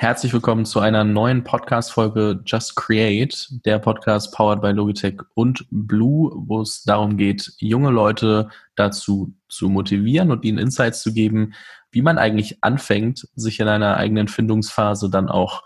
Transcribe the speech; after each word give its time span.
Herzlich 0.00 0.32
willkommen 0.32 0.64
zu 0.64 0.80
einer 0.80 1.04
neuen 1.04 1.44
Podcast-Folge 1.44 2.40
Just 2.46 2.74
Create, 2.74 3.50
der 3.66 3.78
Podcast 3.78 4.32
powered 4.32 4.62
by 4.62 4.70
Logitech 4.70 5.20
und 5.34 5.66
Blue, 5.70 6.32
wo 6.34 6.62
es 6.62 6.84
darum 6.84 7.18
geht, 7.18 7.52
junge 7.58 7.90
Leute 7.90 8.48
dazu 8.76 9.34
zu 9.50 9.68
motivieren 9.68 10.30
und 10.30 10.42
ihnen 10.42 10.56
Insights 10.56 11.02
zu 11.02 11.12
geben, 11.12 11.52
wie 11.90 12.00
man 12.00 12.16
eigentlich 12.16 12.64
anfängt, 12.64 13.28
sich 13.34 13.60
in 13.60 13.68
einer 13.68 13.98
eigenen 13.98 14.28
Findungsphase 14.28 15.10
dann 15.10 15.28
auch 15.28 15.64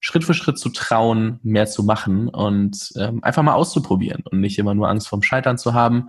Schritt 0.00 0.24
für 0.24 0.32
Schritt 0.32 0.58
zu 0.58 0.70
trauen, 0.70 1.38
mehr 1.42 1.66
zu 1.66 1.82
machen 1.82 2.30
und 2.30 2.90
ähm, 2.96 3.22
einfach 3.22 3.42
mal 3.42 3.52
auszuprobieren 3.52 4.22
und 4.30 4.40
nicht 4.40 4.58
immer 4.58 4.74
nur 4.74 4.88
Angst 4.88 5.08
vorm 5.08 5.22
Scheitern 5.22 5.58
zu 5.58 5.74
haben, 5.74 6.08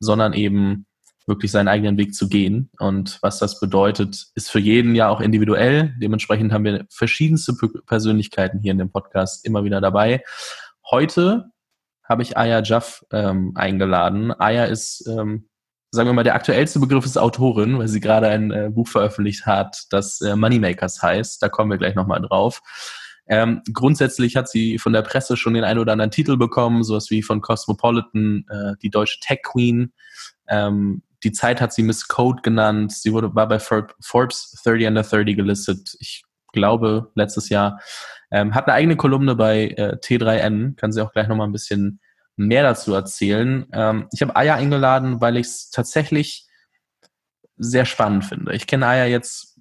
sondern 0.00 0.32
eben 0.32 0.86
wirklich 1.26 1.50
seinen 1.50 1.68
eigenen 1.68 1.96
Weg 1.98 2.14
zu 2.14 2.28
gehen. 2.28 2.70
Und 2.78 3.18
was 3.22 3.38
das 3.38 3.60
bedeutet, 3.60 4.26
ist 4.34 4.50
für 4.50 4.58
jeden 4.58 4.94
ja 4.94 5.08
auch 5.08 5.20
individuell. 5.20 5.94
Dementsprechend 6.00 6.52
haben 6.52 6.64
wir 6.64 6.86
verschiedenste 6.90 7.54
Persönlichkeiten 7.86 8.60
hier 8.60 8.72
in 8.72 8.78
dem 8.78 8.90
Podcast 8.90 9.44
immer 9.44 9.64
wieder 9.64 9.80
dabei. 9.80 10.22
Heute 10.90 11.50
habe 12.04 12.22
ich 12.22 12.36
Aya 12.36 12.62
Jaff 12.62 13.04
ähm, 13.12 13.52
eingeladen. 13.54 14.32
Aya 14.32 14.64
ist, 14.64 15.06
ähm, 15.06 15.48
sagen 15.90 16.08
wir 16.08 16.14
mal, 16.14 16.24
der 16.24 16.34
aktuellste 16.34 16.80
Begriff 16.80 17.04
ist 17.04 17.16
Autorin, 17.16 17.78
weil 17.78 17.88
sie 17.88 18.00
gerade 18.00 18.28
ein 18.28 18.50
äh, 18.50 18.70
Buch 18.70 18.88
veröffentlicht 18.88 19.46
hat, 19.46 19.84
das 19.90 20.20
äh, 20.20 20.36
Moneymakers 20.36 21.02
heißt. 21.02 21.42
Da 21.42 21.48
kommen 21.48 21.70
wir 21.70 21.78
gleich 21.78 21.94
nochmal 21.94 22.20
drauf. 22.20 22.60
Ähm, 23.28 23.62
grundsätzlich 23.72 24.36
hat 24.36 24.48
sie 24.48 24.78
von 24.78 24.92
der 24.92 25.02
Presse 25.02 25.36
schon 25.36 25.54
den 25.54 25.64
einen 25.64 25.78
oder 25.78 25.92
anderen 25.92 26.10
Titel 26.10 26.36
bekommen, 26.36 26.82
sowas 26.82 27.10
wie 27.10 27.22
von 27.22 27.40
Cosmopolitan, 27.40 28.44
äh, 28.50 28.72
die 28.82 28.90
deutsche 28.90 29.20
Tech 29.20 29.40
Queen. 29.42 29.92
Ähm, 30.48 31.02
die 31.24 31.32
Zeit 31.32 31.60
hat 31.60 31.72
sie 31.72 31.82
Miss 31.82 32.08
Code 32.08 32.42
genannt. 32.42 32.92
Sie 32.92 33.12
wurde, 33.12 33.34
war 33.34 33.48
bei 33.48 33.58
Forbes 33.58 34.60
30 34.64 34.86
under 34.86 35.02
30 35.02 35.36
gelistet. 35.36 35.96
Ich 36.00 36.24
glaube, 36.52 37.10
letztes 37.14 37.48
Jahr. 37.48 37.80
Ähm, 38.30 38.54
hat 38.54 38.66
eine 38.66 38.74
eigene 38.74 38.96
Kolumne 38.96 39.34
bei 39.34 39.68
äh, 39.68 39.96
T3N. 39.96 40.76
Kann 40.76 40.92
sie 40.92 41.02
auch 41.02 41.12
gleich 41.12 41.28
nochmal 41.28 41.46
ein 41.46 41.52
bisschen 41.52 42.00
mehr 42.36 42.62
dazu 42.62 42.94
erzählen. 42.94 43.66
Ähm, 43.72 44.08
ich 44.12 44.22
habe 44.22 44.36
Aya 44.36 44.54
eingeladen, 44.54 45.20
weil 45.20 45.36
ich 45.36 45.46
es 45.46 45.70
tatsächlich 45.70 46.46
sehr 47.56 47.84
spannend 47.84 48.24
finde. 48.24 48.54
Ich 48.54 48.66
kenne 48.66 48.86
Aya 48.86 49.06
jetzt 49.06 49.60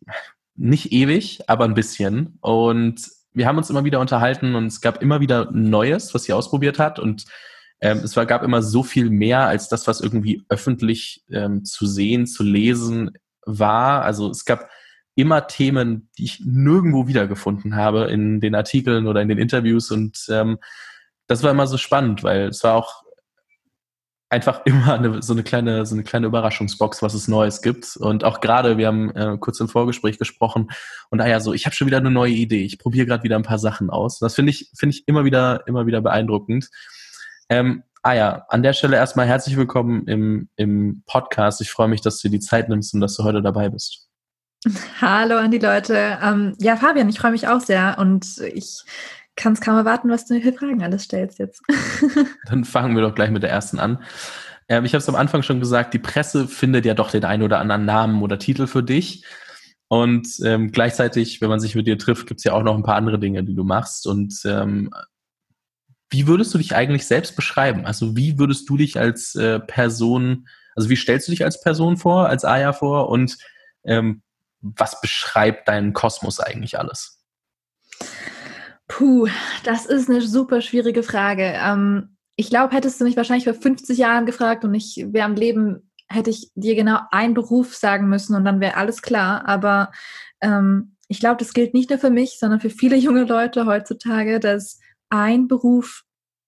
nicht 0.56 0.92
ewig, 0.92 1.42
aber 1.48 1.66
ein 1.66 1.74
bisschen. 1.74 2.38
Und 2.42 3.02
wir 3.34 3.46
haben 3.46 3.58
uns 3.58 3.70
immer 3.70 3.84
wieder 3.84 4.00
unterhalten 4.00 4.56
und 4.56 4.68
es 4.68 4.82
gab 4.82 5.02
immer 5.02 5.22
wieder 5.22 5.52
Neues, 5.52 6.14
was 6.14 6.24
sie 6.24 6.34
ausprobiert 6.34 6.80
hat. 6.80 7.00
Und 7.00 7.26
ähm, 7.82 8.00
es 8.04 8.16
war, 8.16 8.26
gab 8.26 8.44
immer 8.44 8.62
so 8.62 8.84
viel 8.84 9.10
mehr 9.10 9.48
als 9.48 9.68
das, 9.68 9.88
was 9.88 10.02
irgendwie 10.02 10.44
öffentlich 10.50 11.24
ähm, 11.32 11.66
zu 11.66 11.88
sehen, 11.88 12.28
zu 12.28 12.44
lesen 12.44 13.12
war. 13.46 14.04
Also 14.04 14.30
es 14.30 14.46
gab 14.46 14.70
immer 15.16 15.48
Themen, 15.48 16.10
die 16.18 16.26
ich 16.26 16.42
nirgendwo 16.46 17.08
wiedergefunden 17.08 17.76
habe 17.76 18.06
in 18.06 18.40
den 18.40 18.56
Artikeln 18.56 19.08
oder 19.08 19.22
in 19.22 19.28
den 19.28 19.40
Interviews 19.40 19.92
und 19.92 20.26
ähm, 20.30 20.58
das 21.28 21.44
war 21.44 21.52
immer 21.52 21.68
so 21.68 21.78
spannend, 21.78 22.24
weil 22.24 22.48
es 22.48 22.64
war 22.64 22.76
auch 22.76 23.04
einfach 24.30 24.62
immer 24.66 24.94
eine, 24.94 25.22
so 25.22 25.34
eine 25.34 25.44
kleine 25.44 25.86
so 25.86 25.96
eine 25.96 26.04
kleine 26.04 26.28
Überraschungsbox, 26.28 27.02
was 27.02 27.14
es 27.14 27.28
Neues 27.28 27.62
gibt 27.62 27.98
und 27.98 28.24
auch 28.24 28.40
gerade 28.40 28.78
wir 28.78 28.88
haben 28.88 29.12
äh, 29.16 29.38
kurz 29.40 29.60
im 29.60 29.68
Vorgespräch 29.68 30.18
gesprochen 30.18 30.70
und 31.10 31.20
ah 31.20 31.28
ja 31.28 31.40
so 31.40 31.54
ich 31.54 31.66
habe 31.66 31.76
schon 31.76 31.88
wieder 31.88 31.98
eine 31.98 32.12
neue 32.12 32.34
Idee, 32.34 32.64
ich 32.64 32.80
probiere 32.80 33.06
gerade 33.06 33.24
wieder 33.24 33.36
ein 33.36 33.44
paar 33.44 33.60
Sachen 33.60 33.90
aus. 33.90 34.20
Das 34.20 34.36
finde 34.36 34.52
ich 34.52 34.72
finde 34.76 34.96
ich 34.96 35.08
immer 35.08 35.26
wieder 35.26 35.68
immer 35.68 35.86
wieder 35.88 36.02
beeindruckend. 36.02 36.70
Ähm, 37.52 37.84
ah 38.02 38.14
ja, 38.14 38.46
an 38.48 38.64
der 38.64 38.72
Stelle 38.72 38.96
erstmal 38.96 39.28
herzlich 39.28 39.58
willkommen 39.58 40.08
im, 40.08 40.48
im 40.56 41.04
Podcast. 41.06 41.60
Ich 41.60 41.70
freue 41.70 41.90
mich, 41.90 42.00
dass 42.00 42.22
du 42.22 42.30
dir 42.30 42.38
die 42.38 42.46
Zeit 42.46 42.70
nimmst 42.70 42.94
und 42.94 43.02
dass 43.02 43.18
du 43.18 43.26
heute 43.26 43.42
dabei 43.42 43.68
bist. 43.68 44.08
Hallo 45.02 45.36
an 45.36 45.52
die 45.52 45.60
Leute. 45.60 46.18
Ähm, 46.24 46.56
ja, 46.60 46.78
Fabian, 46.78 47.10
ich 47.10 47.20
freue 47.20 47.32
mich 47.32 47.50
auch 47.50 47.60
sehr 47.60 47.98
und 48.00 48.38
ich 48.54 48.84
kann 49.36 49.52
es 49.52 49.60
kaum 49.60 49.76
erwarten, 49.76 50.10
was 50.10 50.26
du 50.26 50.36
mir 50.36 50.42
für 50.42 50.54
Fragen 50.54 50.82
alles 50.82 51.04
stellst 51.04 51.40
jetzt. 51.40 51.62
Dann 52.48 52.64
fangen 52.64 52.96
wir 52.96 53.02
doch 53.02 53.16
gleich 53.16 53.32
mit 53.32 53.44
der 53.44 53.50
ersten 53.50 53.80
an. 53.80 54.02
Ähm, 54.70 54.86
ich 54.86 54.94
habe 54.94 55.02
es 55.02 55.10
am 55.10 55.16
Anfang 55.16 55.44
schon 55.44 55.60
gesagt, 55.60 55.94
die 55.94 56.00
Presse 56.00 56.48
findet 56.48 56.86
ja 56.86 56.94
doch 56.94 57.12
den 57.12 57.26
einen 57.26 57.44
oder 57.44 57.60
anderen 57.60 57.84
Namen 57.84 58.22
oder 58.22 58.40
Titel 58.40 58.66
für 58.66 58.82
dich. 58.82 59.26
Und 59.90 60.26
ähm, 60.46 60.72
gleichzeitig, 60.72 61.42
wenn 61.42 61.50
man 61.50 61.60
sich 61.60 61.76
mit 61.76 61.86
dir 61.86 61.98
trifft, 61.98 62.28
gibt 62.28 62.40
es 62.40 62.46
ja 62.46 62.54
auch 62.54 62.64
noch 62.64 62.78
ein 62.78 62.84
paar 62.84 62.96
andere 62.96 63.20
Dinge, 63.20 63.44
die 63.44 63.56
du 63.56 63.66
machst. 63.66 64.08
Und 64.08 64.40
ähm, 64.46 64.90
wie 66.12 66.28
würdest 66.28 66.54
du 66.54 66.58
dich 66.58 66.76
eigentlich 66.76 67.08
selbst 67.08 67.36
beschreiben? 67.36 67.86
Also 67.86 68.16
wie 68.16 68.38
würdest 68.38 68.70
du 68.70 68.78
dich 68.78 69.00
als 69.00 69.34
äh, 69.36 69.60
Person, 69.60 70.48
also 70.76 70.90
wie 70.90 70.96
stellst 70.96 71.28
du 71.28 71.32
dich 71.32 71.44
als 71.44 71.62
Person 71.62 71.98
vor, 71.98 72.28
als 72.28 72.46
Aya 72.46 72.74
vor 72.74 73.10
und 73.10 73.38
ähm, 73.86 74.22
was 74.62 75.02
beschreibt 75.02 75.68
deinen 75.68 75.94
Kosmos 75.94 76.40
eigentlich 76.40 76.78
alles? 76.78 77.24
Puh, 78.88 79.28
das 79.64 79.86
ist 79.86 80.10
eine 80.10 80.22
super 80.22 80.62
schwierige 80.62 81.02
Frage. 81.02 81.54
Ähm, 81.56 82.18
ich 82.36 82.50
glaube, 82.50 82.76
hättest 82.76 83.00
du 83.00 83.06
mich 83.06 83.16
wahrscheinlich 83.16 83.46
vor 83.46 83.54
50 83.54 83.98
Jahren 83.98 84.26
gefragt 84.26 84.66
und 84.66 84.74
ich 84.74 85.06
wäre 85.08 85.26
am 85.26 85.36
Leben, 85.36 85.90
hätte 86.10 86.30
ich 86.30 86.52
dir 86.56 86.76
genau 86.76 87.00
einen 87.12 87.34
Beruf 87.34 87.76
sagen 87.76 88.10
müssen 88.10 88.36
und 88.36 88.44
dann 88.44 88.60
wäre 88.60 88.76
alles 88.76 89.02
klar. 89.02 89.48
Aber 89.48 89.92
ähm, 90.42 90.98
ich 91.08 91.22
glaube, 91.22 91.38
das 91.38 91.54
gilt 91.54 91.74
nicht 91.74 91.90
nur 91.90 92.00
für 92.00 92.10
mich, 92.10 92.38
sondern 92.38 92.60
für 92.60 92.70
viele 92.70 92.98
junge 92.98 93.24
Leute 93.24 93.66
heutzutage, 93.66 94.42
dass 94.42 94.80
ein 95.12 95.48
Beruf, 95.48 96.04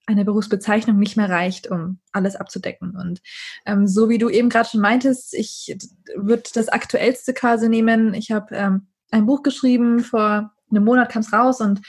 eine 0.07 0.25
Berufsbezeichnung 0.25 0.97
nicht 0.97 1.15
mehr 1.15 1.29
reicht, 1.29 1.69
um 1.69 1.99
alles 2.11 2.35
abzudecken. 2.35 2.95
Und 2.95 3.21
ähm, 3.65 3.87
so 3.87 4.09
wie 4.09 4.17
du 4.17 4.29
eben 4.29 4.49
gerade 4.49 4.67
schon 4.67 4.81
meintest, 4.81 5.33
ich 5.33 5.77
würde 6.15 6.43
das 6.53 6.69
aktuellste 6.69 7.33
quasi 7.33 7.69
nehmen. 7.69 8.13
Ich 8.13 8.31
habe 8.31 8.55
ähm, 8.55 8.87
ein 9.11 9.25
Buch 9.27 9.43
geschrieben, 9.43 9.99
vor 9.99 10.51
einem 10.71 10.83
Monat 10.83 11.11
kam 11.11 11.21
es 11.21 11.31
raus 11.31 11.61
und 11.61 11.81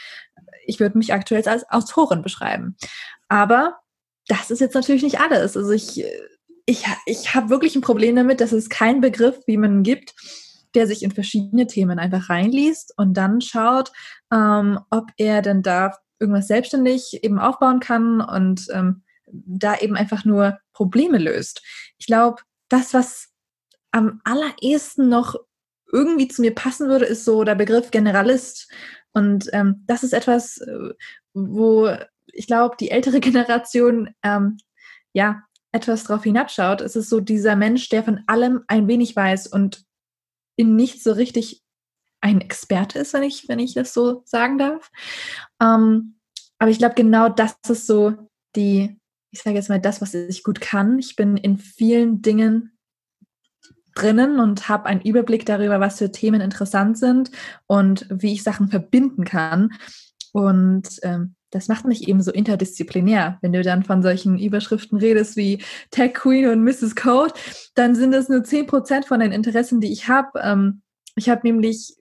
ich 0.66 0.80
würde 0.80 0.98
mich 0.98 1.12
aktuell 1.12 1.46
als 1.48 1.68
Autorin 1.70 2.22
beschreiben. 2.22 2.76
Aber 3.28 3.78
das 4.28 4.50
ist 4.50 4.60
jetzt 4.60 4.74
natürlich 4.74 5.02
nicht 5.02 5.20
alles. 5.20 5.56
Also 5.56 5.70
ich, 5.70 6.04
ich, 6.66 6.84
ich 7.06 7.34
habe 7.34 7.50
wirklich 7.50 7.76
ein 7.76 7.82
Problem 7.82 8.16
damit, 8.16 8.40
dass 8.40 8.52
es 8.52 8.68
keinen 8.68 9.00
Begriff, 9.00 9.38
wie 9.46 9.56
man 9.56 9.82
gibt, 9.82 10.14
der 10.74 10.86
sich 10.86 11.02
in 11.02 11.12
verschiedene 11.12 11.66
Themen 11.66 11.98
einfach 11.98 12.30
reinliest 12.30 12.94
und 12.96 13.14
dann 13.14 13.40
schaut, 13.40 13.92
ähm, 14.32 14.80
ob 14.90 15.10
er 15.16 15.42
denn 15.42 15.62
da 15.62 15.96
irgendwas 16.24 16.48
selbstständig 16.48 17.22
eben 17.22 17.38
aufbauen 17.38 17.80
kann 17.80 18.20
und 18.20 18.68
ähm, 18.72 19.02
da 19.26 19.76
eben 19.76 19.96
einfach 19.96 20.24
nur 20.24 20.58
Probleme 20.72 21.18
löst. 21.18 21.62
Ich 21.98 22.06
glaube, 22.06 22.42
das, 22.68 22.94
was 22.94 23.28
am 23.90 24.20
allerersten 24.24 25.08
noch 25.08 25.36
irgendwie 25.92 26.28
zu 26.28 26.40
mir 26.40 26.54
passen 26.54 26.88
würde, 26.88 27.04
ist 27.04 27.24
so 27.24 27.44
der 27.44 27.54
Begriff 27.54 27.90
Generalist. 27.90 28.70
Und 29.12 29.48
ähm, 29.52 29.84
das 29.86 30.02
ist 30.02 30.12
etwas, 30.12 30.58
äh, 30.58 30.94
wo 31.34 31.94
ich 32.32 32.46
glaube, 32.46 32.76
die 32.78 32.90
ältere 32.90 33.20
Generation 33.20 34.10
ähm, 34.22 34.58
ja 35.12 35.42
etwas 35.72 36.04
drauf 36.04 36.22
hinabschaut. 36.22 36.80
Es 36.80 36.96
ist 36.96 37.10
so 37.10 37.20
dieser 37.20 37.56
Mensch, 37.56 37.88
der 37.88 38.04
von 38.04 38.22
allem 38.26 38.62
ein 38.68 38.88
wenig 38.88 39.14
weiß 39.14 39.48
und 39.48 39.84
in 40.56 40.76
nichts 40.76 41.02
so 41.02 41.12
richtig 41.12 41.63
ein 42.24 42.40
Experte 42.40 42.98
ist, 42.98 43.12
wenn 43.12 43.22
ich, 43.22 43.48
wenn 43.48 43.58
ich 43.58 43.74
das 43.74 43.92
so 43.92 44.22
sagen 44.24 44.56
darf. 44.56 44.90
Ähm, 45.60 46.14
aber 46.58 46.70
ich 46.70 46.78
glaube, 46.78 46.94
genau 46.94 47.28
das 47.28 47.56
ist 47.68 47.86
so 47.86 48.14
die, 48.56 48.98
ich 49.30 49.42
sage 49.42 49.56
jetzt 49.56 49.68
mal, 49.68 49.80
das, 49.80 50.00
was 50.00 50.14
ich 50.14 50.42
gut 50.42 50.62
kann. 50.62 50.98
Ich 50.98 51.16
bin 51.16 51.36
in 51.36 51.58
vielen 51.58 52.22
Dingen 52.22 52.78
drinnen 53.94 54.40
und 54.40 54.70
habe 54.70 54.86
einen 54.86 55.02
Überblick 55.02 55.44
darüber, 55.44 55.80
was 55.80 55.98
für 55.98 56.10
Themen 56.10 56.40
interessant 56.40 56.96
sind 56.96 57.30
und 57.66 58.06
wie 58.08 58.32
ich 58.32 58.42
Sachen 58.42 58.68
verbinden 58.68 59.24
kann. 59.24 59.74
Und 60.32 61.00
ähm, 61.02 61.34
das 61.50 61.68
macht 61.68 61.84
mich 61.84 62.08
eben 62.08 62.22
so 62.22 62.32
interdisziplinär. 62.32 63.38
Wenn 63.42 63.52
du 63.52 63.62
dann 63.62 63.84
von 63.84 64.02
solchen 64.02 64.38
Überschriften 64.38 64.96
redest 64.96 65.36
wie 65.36 65.62
Tech 65.90 66.14
Queen 66.14 66.48
und 66.48 66.64
Mrs. 66.64 66.96
Code, 66.96 67.34
dann 67.74 67.94
sind 67.94 68.12
das 68.12 68.30
nur 68.30 68.40
10% 68.40 69.04
von 69.06 69.20
den 69.20 69.30
Interessen, 69.30 69.82
die 69.82 69.92
ich 69.92 70.08
habe. 70.08 70.40
Ähm, 70.42 70.80
ich 71.16 71.28
habe 71.28 71.42
nämlich 71.44 71.94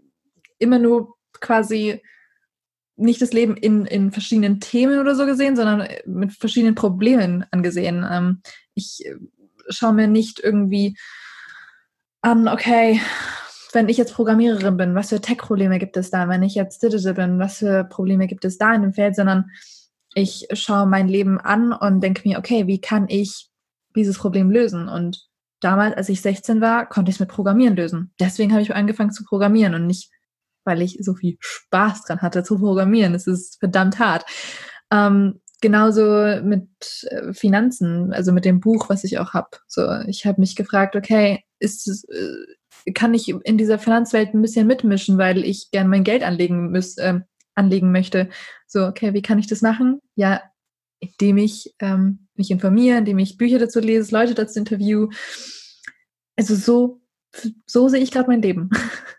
immer 0.63 0.79
nur 0.79 1.16
quasi 1.40 2.01
nicht 2.96 3.21
das 3.21 3.33
Leben 3.33 3.57
in, 3.57 3.86
in 3.86 4.12
verschiedenen 4.12 4.60
Themen 4.60 5.00
oder 5.00 5.15
so 5.15 5.25
gesehen, 5.25 5.56
sondern 5.56 5.88
mit 6.06 6.33
verschiedenen 6.33 6.75
Problemen 6.75 7.45
angesehen. 7.51 8.06
Ähm, 8.10 8.42
ich 8.75 9.06
äh, 9.06 9.15
schaue 9.69 9.94
mir 9.94 10.07
nicht 10.07 10.39
irgendwie 10.39 10.98
an, 12.21 12.48
okay, 12.48 13.01
wenn 13.74 13.89
ich 13.89 13.98
jetzt 13.98 14.13
Programmiererin 14.13 14.77
bin, 14.77 14.95
was 14.95 15.10
für 15.10 15.19
Tech-Probleme 15.19 15.80
gibt 15.80 15.98
es 15.98 16.12
da? 16.12 16.30
Wenn 16.30 16.44
ich 16.44 16.54
jetzt 16.54 16.83
Digital 16.83 17.15
bin, 17.15 17.39
was 17.39 17.57
für 17.57 17.83
Probleme 17.83 18.27
gibt 18.27 18.45
es 18.45 18.57
da 18.57 18.74
in 18.74 18.83
dem 18.83 18.94
Feld? 18.94 19.15
Sondern 19.15 19.50
ich 20.13 20.48
schaue 20.54 20.86
mein 20.86 21.07
Leben 21.07 21.39
an 21.39 21.74
und 21.74 22.01
denke 22.01 22.27
mir, 22.27 22.38
okay, 22.38 22.68
wie 22.68 22.80
kann 22.80 23.07
ich 23.10 23.50
dieses 23.95 24.19
Problem 24.19 24.51
lösen? 24.51 24.88
Und 24.88 25.27
damals, 25.60 25.98
als 25.98 26.10
ich 26.10 26.21
16 26.21 26.62
war, 26.62 26.88
konnte 26.88 27.10
ich 27.10 27.15
es 27.15 27.19
mit 27.19 27.30
Programmieren 27.30 27.75
lösen. 27.75 28.13
Deswegen 28.19 28.51
habe 28.51 28.62
ich 28.62 28.75
angefangen 28.75 29.12
zu 29.12 29.24
programmieren 29.24 29.74
und 29.74 29.88
nicht 29.88 30.12
weil 30.65 30.81
ich 30.81 30.98
so 31.01 31.13
viel 31.13 31.38
Spaß 31.39 32.04
dran 32.06 32.21
hatte 32.21 32.44
zu 32.44 32.57
programmieren. 32.60 33.13
Es 33.13 33.27
ist 33.27 33.60
verdammt 33.60 34.00
hart. 34.00 34.25
Ähm, 34.92 35.42
genauso 35.62 36.42
mit 36.44 36.68
äh, 37.10 37.33
Finanzen, 37.33 38.13
also 38.13 38.31
mit 38.31 38.45
dem 38.45 38.60
Buch, 38.60 38.89
was 38.89 39.04
ich 39.04 39.18
auch 39.18 39.33
habe. 39.33 39.50
So, 39.68 39.89
ich 40.07 40.25
habe 40.25 40.42
mich 40.42 40.56
gefragt, 40.56 40.95
okay, 40.95 41.44
ist 41.60 41.88
es, 41.88 42.04
äh, 42.10 42.92
kann 42.94 43.13
ich 43.13 43.30
in 43.30 43.57
dieser 43.57 43.80
Finanzwelt 43.80 44.33
ein 44.33 44.42
bisschen 44.42 44.68
mitmischen, 44.68 45.18
weil 45.18 45.45
ich 45.45 45.71
gern 45.71 45.88
mein 45.88 46.04
Geld 46.04 46.24
anlegen 46.24 46.71
muss, 46.71 46.98
äh, 46.98 47.21
anlegen 47.56 47.92
möchte. 47.92 48.30
So, 48.68 48.86
okay, 48.86 49.13
wie 49.13 49.21
kann 49.21 49.39
ich 49.39 49.48
das 49.48 49.62
machen? 49.62 50.00
Ja, 50.15 50.42
indem 51.00 51.38
ich 51.38 51.74
ähm, 51.80 52.27
mich 52.36 52.51
informiere, 52.51 52.98
indem 52.98 53.19
ich 53.19 53.38
Bücher 53.38 53.60
dazu 53.60 53.80
lese, 53.80 54.13
Leute 54.13 54.33
dazu 54.33 54.60
interview. 54.60 55.10
Also 56.36 56.56
so, 56.56 57.01
so 57.65 57.88
sehe 57.88 58.01
ich 58.01 58.12
gerade 58.12 58.30
mein 58.30 58.42
Leben. 58.42 58.69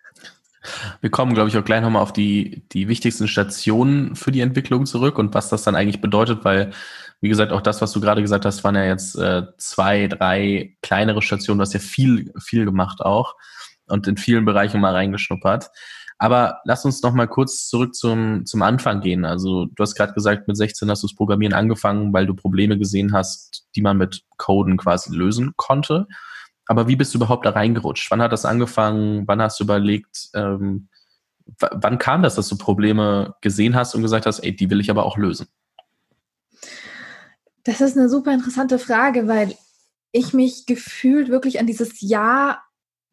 Wir 1.00 1.10
kommen, 1.10 1.34
glaube 1.34 1.48
ich, 1.48 1.56
auch 1.56 1.64
gleich 1.64 1.82
nochmal 1.82 2.02
auf 2.02 2.12
die, 2.12 2.64
die 2.72 2.88
wichtigsten 2.88 3.28
Stationen 3.28 4.16
für 4.16 4.32
die 4.32 4.40
Entwicklung 4.40 4.86
zurück 4.86 5.18
und 5.18 5.34
was 5.34 5.48
das 5.48 5.62
dann 5.62 5.74
eigentlich 5.76 6.00
bedeutet, 6.00 6.44
weil, 6.44 6.70
wie 7.20 7.28
gesagt, 7.28 7.52
auch 7.52 7.60
das, 7.60 7.80
was 7.82 7.92
du 7.92 8.00
gerade 8.00 8.22
gesagt 8.22 8.44
hast, 8.44 8.64
waren 8.64 8.74
ja 8.74 8.84
jetzt 8.84 9.16
äh, 9.16 9.42
zwei, 9.58 10.08
drei 10.08 10.76
kleinere 10.82 11.22
Stationen. 11.22 11.58
Du 11.58 11.62
hast 11.62 11.74
ja 11.74 11.80
viel, 11.80 12.32
viel 12.42 12.64
gemacht 12.64 13.00
auch 13.00 13.34
und 13.86 14.06
in 14.06 14.16
vielen 14.16 14.44
Bereichen 14.44 14.80
mal 14.80 14.92
reingeschnuppert. 14.92 15.70
Aber 16.18 16.60
lass 16.64 16.84
uns 16.84 17.02
noch 17.02 17.12
mal 17.12 17.26
kurz 17.26 17.68
zurück 17.68 17.94
zum, 17.94 18.46
zum 18.46 18.62
Anfang 18.62 19.00
gehen. 19.00 19.24
Also 19.24 19.66
du 19.66 19.82
hast 19.82 19.94
gerade 19.94 20.14
gesagt, 20.14 20.46
mit 20.46 20.56
16 20.56 20.88
hast 20.88 21.02
du 21.02 21.08
das 21.08 21.16
Programmieren 21.16 21.54
angefangen, 21.54 22.12
weil 22.12 22.26
du 22.26 22.34
Probleme 22.34 22.78
gesehen 22.78 23.12
hast, 23.12 23.66
die 23.74 23.82
man 23.82 23.98
mit 23.98 24.22
Coden 24.36 24.76
quasi 24.76 25.14
lösen 25.14 25.52
konnte. 25.56 26.06
Aber 26.66 26.88
wie 26.88 26.96
bist 26.96 27.12
du 27.14 27.18
überhaupt 27.18 27.44
da 27.44 27.50
reingerutscht? 27.50 28.10
Wann 28.10 28.22
hat 28.22 28.32
das 28.32 28.44
angefangen? 28.44 29.26
Wann 29.26 29.42
hast 29.42 29.60
du 29.60 29.64
überlegt, 29.64 30.30
ähm, 30.34 30.88
wann 31.58 31.98
kam 31.98 32.22
das, 32.22 32.34
dass 32.34 32.48
du 32.48 32.56
Probleme 32.56 33.34
gesehen 33.40 33.74
hast 33.74 33.94
und 33.94 34.02
gesagt 34.02 34.26
hast, 34.26 34.40
ey, 34.40 34.54
die 34.54 34.70
will 34.70 34.80
ich 34.80 34.90
aber 34.90 35.04
auch 35.04 35.18
lösen? 35.18 35.46
Das 37.64 37.80
ist 37.80 37.96
eine 37.96 38.08
super 38.08 38.32
interessante 38.32 38.78
Frage, 38.78 39.26
weil 39.28 39.54
ich 40.12 40.32
mich 40.32 40.66
gefühlt 40.66 41.28
wirklich 41.28 41.58
an 41.58 41.66
dieses 41.66 42.00
Jahr 42.00 42.62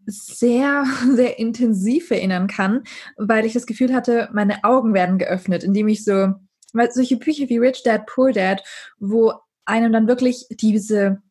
sehr, 0.05 0.85
sehr 1.15 1.39
intensiv 1.39 2.11
erinnern 2.11 2.47
kann, 2.47 2.83
weil 3.17 3.45
ich 3.45 3.53
das 3.53 3.65
Gefühl 3.65 3.93
hatte, 3.93 4.29
meine 4.33 4.63
Augen 4.63 4.93
werden 4.93 5.17
geöffnet, 5.17 5.63
indem 5.63 5.87
ich 5.87 6.03
so, 6.03 6.33
weil 6.73 6.91
solche 6.91 7.17
Bücher 7.17 7.49
wie 7.49 7.57
Rich 7.57 7.83
Dad, 7.83 8.05
Poor 8.05 8.31
Dad, 8.31 8.63
wo 8.99 9.33
einem 9.65 9.91
dann 9.91 10.07
wirklich 10.07 10.47
diese 10.49 11.21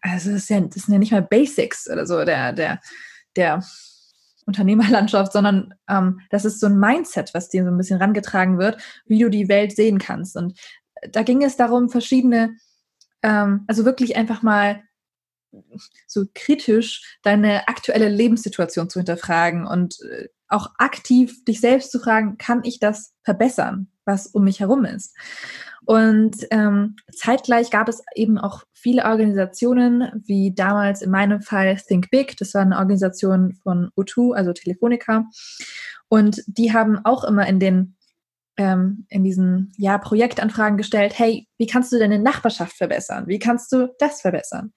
also 0.00 0.32
das, 0.32 0.48
ja, 0.48 0.60
das 0.60 0.84
sind 0.84 0.92
ja 0.92 0.98
nicht 0.98 1.12
mal 1.12 1.22
Basics 1.22 1.88
oder 1.90 2.06
so 2.06 2.24
der, 2.24 2.52
der, 2.52 2.80
der 3.36 3.62
Unternehmerlandschaft, 4.46 5.32
sondern 5.32 5.74
ähm, 5.88 6.20
das 6.30 6.44
ist 6.44 6.60
so 6.60 6.66
ein 6.66 6.78
Mindset, 6.78 7.34
was 7.34 7.48
dir 7.48 7.64
so 7.64 7.70
ein 7.70 7.76
bisschen 7.76 8.00
rangetragen 8.00 8.58
wird, 8.58 8.80
wie 9.06 9.18
du 9.18 9.28
die 9.28 9.48
Welt 9.48 9.74
sehen 9.76 9.98
kannst. 9.98 10.36
Und 10.36 10.58
da 11.12 11.22
ging 11.22 11.42
es 11.42 11.56
darum, 11.56 11.88
verschiedene, 11.88 12.56
ähm, 13.22 13.64
also 13.66 13.84
wirklich 13.84 14.16
einfach 14.16 14.42
mal 14.42 14.82
so 16.06 16.26
kritisch 16.34 17.18
deine 17.22 17.68
aktuelle 17.68 18.08
Lebenssituation 18.08 18.88
zu 18.88 19.00
hinterfragen 19.00 19.66
und 19.66 20.00
äh, 20.02 20.28
auch 20.48 20.70
aktiv 20.78 21.44
dich 21.44 21.60
selbst 21.60 21.92
zu 21.92 22.00
fragen, 22.00 22.38
kann 22.38 22.62
ich 22.64 22.80
das 22.80 23.14
verbessern, 23.22 23.88
was 24.04 24.26
um 24.26 24.44
mich 24.44 24.60
herum 24.60 24.84
ist? 24.84 25.14
Und 25.90 26.46
ähm, 26.52 26.94
zeitgleich 27.12 27.72
gab 27.72 27.88
es 27.88 28.00
eben 28.14 28.38
auch 28.38 28.62
viele 28.72 29.06
Organisationen, 29.06 30.22
wie 30.24 30.54
damals 30.54 31.02
in 31.02 31.10
meinem 31.10 31.42
Fall 31.42 31.74
Think 31.84 32.10
Big, 32.10 32.36
das 32.36 32.54
war 32.54 32.62
eine 32.62 32.78
Organisation 32.78 33.54
von 33.54 33.90
O2, 33.96 34.36
also 34.36 34.52
Telefonica. 34.52 35.24
Und 36.08 36.44
die 36.46 36.72
haben 36.72 37.04
auch 37.04 37.24
immer 37.24 37.44
in 37.48 37.58
den 37.58 37.96
ähm, 38.56 39.04
in 39.08 39.24
diesen 39.24 39.72
ja, 39.78 39.98
Projektanfragen 39.98 40.76
gestellt, 40.76 41.18
hey, 41.18 41.48
wie 41.58 41.66
kannst 41.66 41.90
du 41.90 41.98
deine 41.98 42.20
Nachbarschaft 42.20 42.76
verbessern? 42.76 43.26
Wie 43.26 43.40
kannst 43.40 43.72
du 43.72 43.92
das 43.98 44.20
verbessern? 44.20 44.72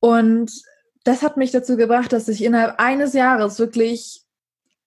Und 0.00 0.50
das 1.04 1.20
hat 1.20 1.36
mich 1.36 1.50
dazu 1.50 1.76
gebracht, 1.76 2.10
dass 2.10 2.28
ich 2.28 2.42
innerhalb 2.42 2.80
eines 2.80 3.12
Jahres 3.12 3.58
wirklich 3.58 4.22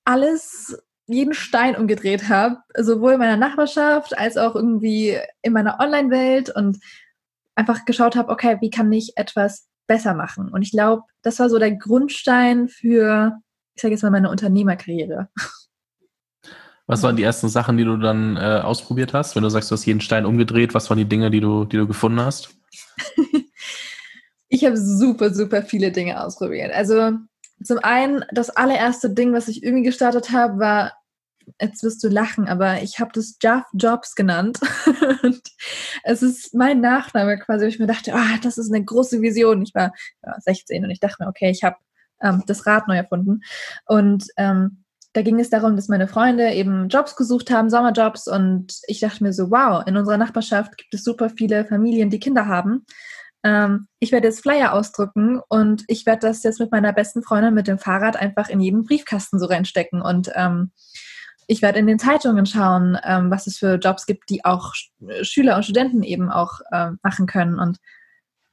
alles 0.05 0.75
jeden 1.07 1.33
Stein 1.33 1.75
umgedreht 1.75 2.29
habe, 2.29 2.57
sowohl 2.77 3.13
in 3.13 3.19
meiner 3.19 3.37
Nachbarschaft 3.37 4.17
als 4.17 4.37
auch 4.37 4.55
irgendwie 4.55 5.17
in 5.41 5.53
meiner 5.53 5.79
Online-Welt 5.79 6.49
und 6.49 6.79
einfach 7.55 7.85
geschaut 7.85 8.15
habe, 8.15 8.31
okay, 8.31 8.57
wie 8.61 8.69
kann 8.69 8.91
ich 8.91 9.13
etwas 9.15 9.67
besser 9.87 10.13
machen? 10.13 10.49
Und 10.49 10.61
ich 10.61 10.71
glaube, 10.71 11.03
das 11.21 11.39
war 11.39 11.49
so 11.49 11.59
der 11.59 11.75
Grundstein 11.75 12.67
für, 12.67 13.39
ich 13.75 13.81
sage 13.81 13.93
jetzt 13.93 14.03
mal, 14.03 14.11
meine 14.11 14.29
Unternehmerkarriere. 14.29 15.29
Was 16.87 17.01
waren 17.01 17.15
die 17.15 17.23
ersten 17.23 17.49
Sachen, 17.49 17.77
die 17.77 17.83
du 17.83 17.97
dann 17.97 18.37
äh, 18.37 18.61
ausprobiert 18.63 19.13
hast? 19.13 19.35
Wenn 19.35 19.43
du 19.43 19.49
sagst, 19.49 19.71
du 19.71 19.73
hast 19.73 19.85
jeden 19.85 20.01
Stein 20.01 20.25
umgedreht, 20.25 20.73
was 20.73 20.89
waren 20.89 20.99
die 20.99 21.09
Dinge, 21.09 21.31
die 21.31 21.39
du, 21.39 21.65
die 21.65 21.77
du 21.77 21.87
gefunden 21.87 22.19
hast? 22.19 22.49
ich 24.49 24.65
habe 24.65 24.77
super, 24.77 25.33
super 25.33 25.63
viele 25.63 25.91
Dinge 25.91 26.23
ausprobiert. 26.23 26.71
Also 26.73 27.13
zum 27.63 27.79
einen, 27.79 28.23
das 28.31 28.49
allererste 28.49 29.09
Ding, 29.09 29.33
was 29.33 29.47
ich 29.47 29.63
irgendwie 29.63 29.85
gestartet 29.85 30.31
habe, 30.31 30.59
war, 30.59 30.93
jetzt 31.59 31.83
wirst 31.83 32.03
du 32.03 32.09
lachen, 32.09 32.47
aber 32.47 32.81
ich 32.81 32.99
habe 32.99 33.11
das 33.13 33.37
Jaff 33.41 33.65
Jobs 33.73 34.15
genannt. 34.15 34.59
und 35.23 35.41
es 36.03 36.21
ist 36.21 36.53
mein 36.53 36.81
Nachname 36.81 37.39
quasi, 37.39 37.65
wo 37.65 37.69
ich 37.69 37.79
mir 37.79 37.87
dachte, 37.87 38.13
ah, 38.13 38.37
das 38.41 38.57
ist 38.57 38.73
eine 38.73 38.83
große 38.83 39.21
Vision. 39.21 39.61
Ich 39.61 39.73
war 39.73 39.93
ja, 40.25 40.35
16 40.39 40.83
und 40.83 40.91
ich 40.91 40.99
dachte 40.99 41.17
mir, 41.19 41.29
okay, 41.29 41.49
ich 41.49 41.63
habe 41.63 41.77
ähm, 42.21 42.43
das 42.47 42.65
Rad 42.65 42.87
neu 42.87 42.97
erfunden. 42.97 43.41
Und 43.85 44.25
ähm, 44.37 44.83
da 45.13 45.21
ging 45.21 45.39
es 45.39 45.49
darum, 45.49 45.77
dass 45.77 45.87
meine 45.87 46.09
Freunde 46.09 46.51
eben 46.51 46.89
Jobs 46.89 47.15
gesucht 47.15 47.49
haben, 47.49 47.69
Sommerjobs. 47.69 48.27
Und 48.27 48.79
ich 48.87 48.99
dachte 48.99 49.23
mir 49.23 49.31
so, 49.31 49.49
wow, 49.49 49.83
in 49.85 49.95
unserer 49.95 50.17
Nachbarschaft 50.17 50.77
gibt 50.77 50.93
es 50.93 51.03
super 51.03 51.29
viele 51.29 51.65
Familien, 51.65 52.09
die 52.09 52.19
Kinder 52.19 52.47
haben 52.47 52.85
ähm, 53.45 53.87
ich 53.99 54.11
werde 54.11 54.27
jetzt 54.27 54.41
Flyer 54.41 54.73
ausdrücken 54.73 55.39
und 55.47 55.83
ich 55.87 56.07
werde 56.07 56.27
das 56.27 56.41
jetzt 56.41 56.59
mit 56.59 56.71
meiner 56.71 56.91
besten 56.93 57.21
Freundin 57.21 57.53
mit 57.53 57.67
dem 57.67 57.77
Fahrrad 57.77 58.17
einfach 58.17 58.49
in 58.49 58.59
jeden 58.59 58.83
Briefkasten 58.83 59.39
so 59.39 59.45
reinstecken 59.45 60.01
und 60.01 60.31
ähm, 60.33 60.71
ich 61.47 61.61
werde 61.61 61.77
in 61.77 61.85
den 61.85 61.99
Zeitungen 61.99 62.47
schauen, 62.47 62.97
ähm, 63.03 63.29
was 63.29 63.45
es 63.45 63.57
für 63.59 63.75
Jobs 63.75 64.07
gibt, 64.07 64.31
die 64.31 64.43
auch 64.43 64.73
Schüler 65.21 65.55
und 65.55 65.63
Studenten 65.63 66.01
eben 66.01 66.31
auch 66.31 66.61
ähm, 66.73 66.97
machen 67.03 67.27
können. 67.27 67.59
Und 67.59 67.77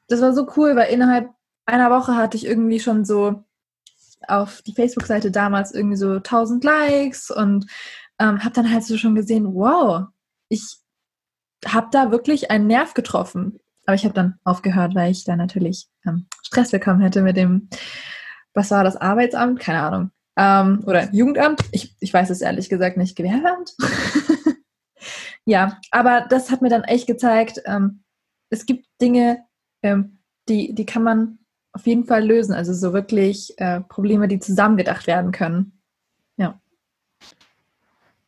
das 0.08 0.20
war 0.20 0.34
so 0.34 0.46
cool, 0.58 0.76
weil 0.76 0.92
innerhalb 0.92 1.30
einer 1.64 1.88
Woche 1.88 2.14
hatte 2.14 2.36
ich 2.36 2.44
irgendwie 2.44 2.80
schon 2.80 3.06
so 3.06 3.44
auf 4.28 4.60
die 4.60 4.74
Facebook-Seite 4.74 5.30
damals 5.30 5.72
irgendwie 5.72 5.96
so 5.96 6.16
1000 6.16 6.62
Likes 6.64 7.30
und 7.30 7.64
ähm, 8.18 8.44
habe 8.44 8.54
dann 8.54 8.70
halt 8.70 8.84
so 8.84 8.98
schon 8.98 9.14
gesehen, 9.14 9.54
wow, 9.54 10.08
ich 10.50 10.76
habe 11.66 11.88
da 11.90 12.10
wirklich 12.10 12.50
einen 12.50 12.66
Nerv 12.66 12.92
getroffen. 12.92 13.58
Aber 13.86 13.94
ich 13.94 14.04
habe 14.04 14.14
dann 14.14 14.38
aufgehört, 14.44 14.94
weil 14.94 15.10
ich 15.10 15.24
dann 15.24 15.38
natürlich 15.38 15.88
ähm, 16.06 16.26
Stress 16.42 16.70
bekommen 16.70 17.00
hätte 17.00 17.22
mit 17.22 17.36
dem, 17.36 17.68
was 18.54 18.70
war 18.70 18.84
das, 18.84 18.96
Arbeitsamt? 18.96 19.60
Keine 19.60 19.82
Ahnung. 19.82 20.10
Ähm, 20.36 20.82
oder 20.86 21.12
Jugendamt? 21.12 21.60
Ich, 21.72 21.94
ich 22.00 22.12
weiß 22.12 22.30
es 22.30 22.40
ehrlich 22.40 22.68
gesagt 22.68 22.96
nicht. 22.96 23.16
Gewerbeamt? 23.16 23.74
ja, 25.44 25.78
aber 25.90 26.26
das 26.28 26.50
hat 26.50 26.62
mir 26.62 26.70
dann 26.70 26.84
echt 26.84 27.06
gezeigt, 27.06 27.60
ähm, 27.66 28.02
es 28.50 28.66
gibt 28.66 28.86
Dinge, 29.00 29.44
ähm, 29.82 30.18
die, 30.48 30.74
die 30.74 30.86
kann 30.86 31.02
man 31.02 31.38
auf 31.72 31.86
jeden 31.86 32.04
Fall 32.04 32.24
lösen. 32.24 32.54
Also 32.54 32.72
so 32.74 32.92
wirklich 32.92 33.58
äh, 33.58 33.80
Probleme, 33.80 34.28
die 34.28 34.38
zusammengedacht 34.38 35.06
werden 35.06 35.32
können. 35.32 35.81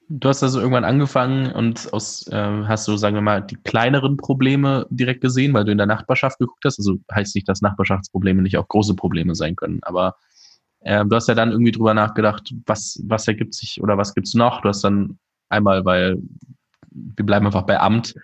Du 0.08 0.28
hast 0.28 0.42
also 0.42 0.60
irgendwann 0.60 0.84
angefangen 0.84 1.50
und 1.52 1.92
aus, 1.92 2.26
äh, 2.28 2.34
hast 2.34 2.86
du, 2.86 2.96
sagen 2.96 3.14
wir 3.16 3.22
mal, 3.22 3.40
die 3.40 3.56
kleineren 3.56 4.18
Probleme 4.18 4.86
direkt 4.90 5.22
gesehen, 5.22 5.54
weil 5.54 5.64
du 5.64 5.72
in 5.72 5.78
der 5.78 5.86
Nachbarschaft 5.86 6.38
geguckt 6.38 6.64
hast. 6.64 6.78
Also 6.78 6.98
heißt 7.12 7.34
nicht, 7.34 7.48
dass 7.48 7.62
Nachbarschaftsprobleme 7.62 8.42
nicht 8.42 8.58
auch 8.58 8.68
große 8.68 8.94
Probleme 8.94 9.34
sein 9.34 9.56
können. 9.56 9.80
Aber 9.82 10.16
äh, 10.80 11.04
du 11.04 11.16
hast 11.16 11.28
ja 11.28 11.34
dann 11.34 11.52
irgendwie 11.52 11.72
drüber 11.72 11.94
nachgedacht, 11.94 12.54
was, 12.66 13.02
was 13.06 13.26
ergibt 13.26 13.54
sich 13.54 13.82
oder 13.82 13.96
was 13.96 14.14
gibt's 14.14 14.34
noch? 14.34 14.60
Du 14.60 14.68
hast 14.68 14.84
dann 14.84 15.18
einmal, 15.48 15.84
weil 15.86 16.18
wir 16.90 17.24
bleiben 17.24 17.46
einfach 17.46 17.62
bei 17.62 17.80
Amt, 17.80 18.14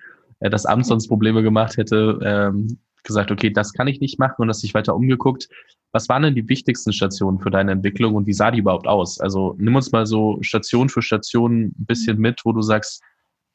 äh, 0.41 0.51
das 0.51 0.67
Amt 0.67 0.85
sonst 0.85 1.09
Probleme 1.09 1.43
gemacht 1.43 1.79
hätte, 1.79 2.19
ähm, 2.23 2.79
gesagt, 3.05 3.31
okay, 3.31 3.51
das 3.51 3.73
kann 3.73 3.89
ich 3.89 4.01
nicht 4.01 4.19
machen 4.19 4.43
und 4.43 4.49
hast 4.51 4.63
dich 4.63 4.75
weiter 4.75 4.95
umgeguckt. 4.95 5.49
Was 5.93 6.09
waren 6.09 6.23
denn 6.23 6.35
die 6.35 6.49
wichtigsten 6.49 6.93
Stationen 6.93 7.41
für 7.41 7.51
deine 7.51 7.73
Entwicklung 7.73 8.15
und 8.15 8.27
wie 8.27 8.33
sah 8.33 8.51
die 8.51 8.61
überhaupt 8.61 8.87
aus? 8.87 9.21
Also 9.21 9.57
nimm 9.59 9.75
uns 9.75 9.91
mal 9.91 10.07
so 10.07 10.39
Station 10.41 10.89
für 10.89 11.03
Station 11.03 11.63
ein 11.63 11.75
bisschen 11.77 12.19
mit, 12.19 12.41
wo 12.45 12.53
du 12.53 12.63
sagst, 12.63 13.03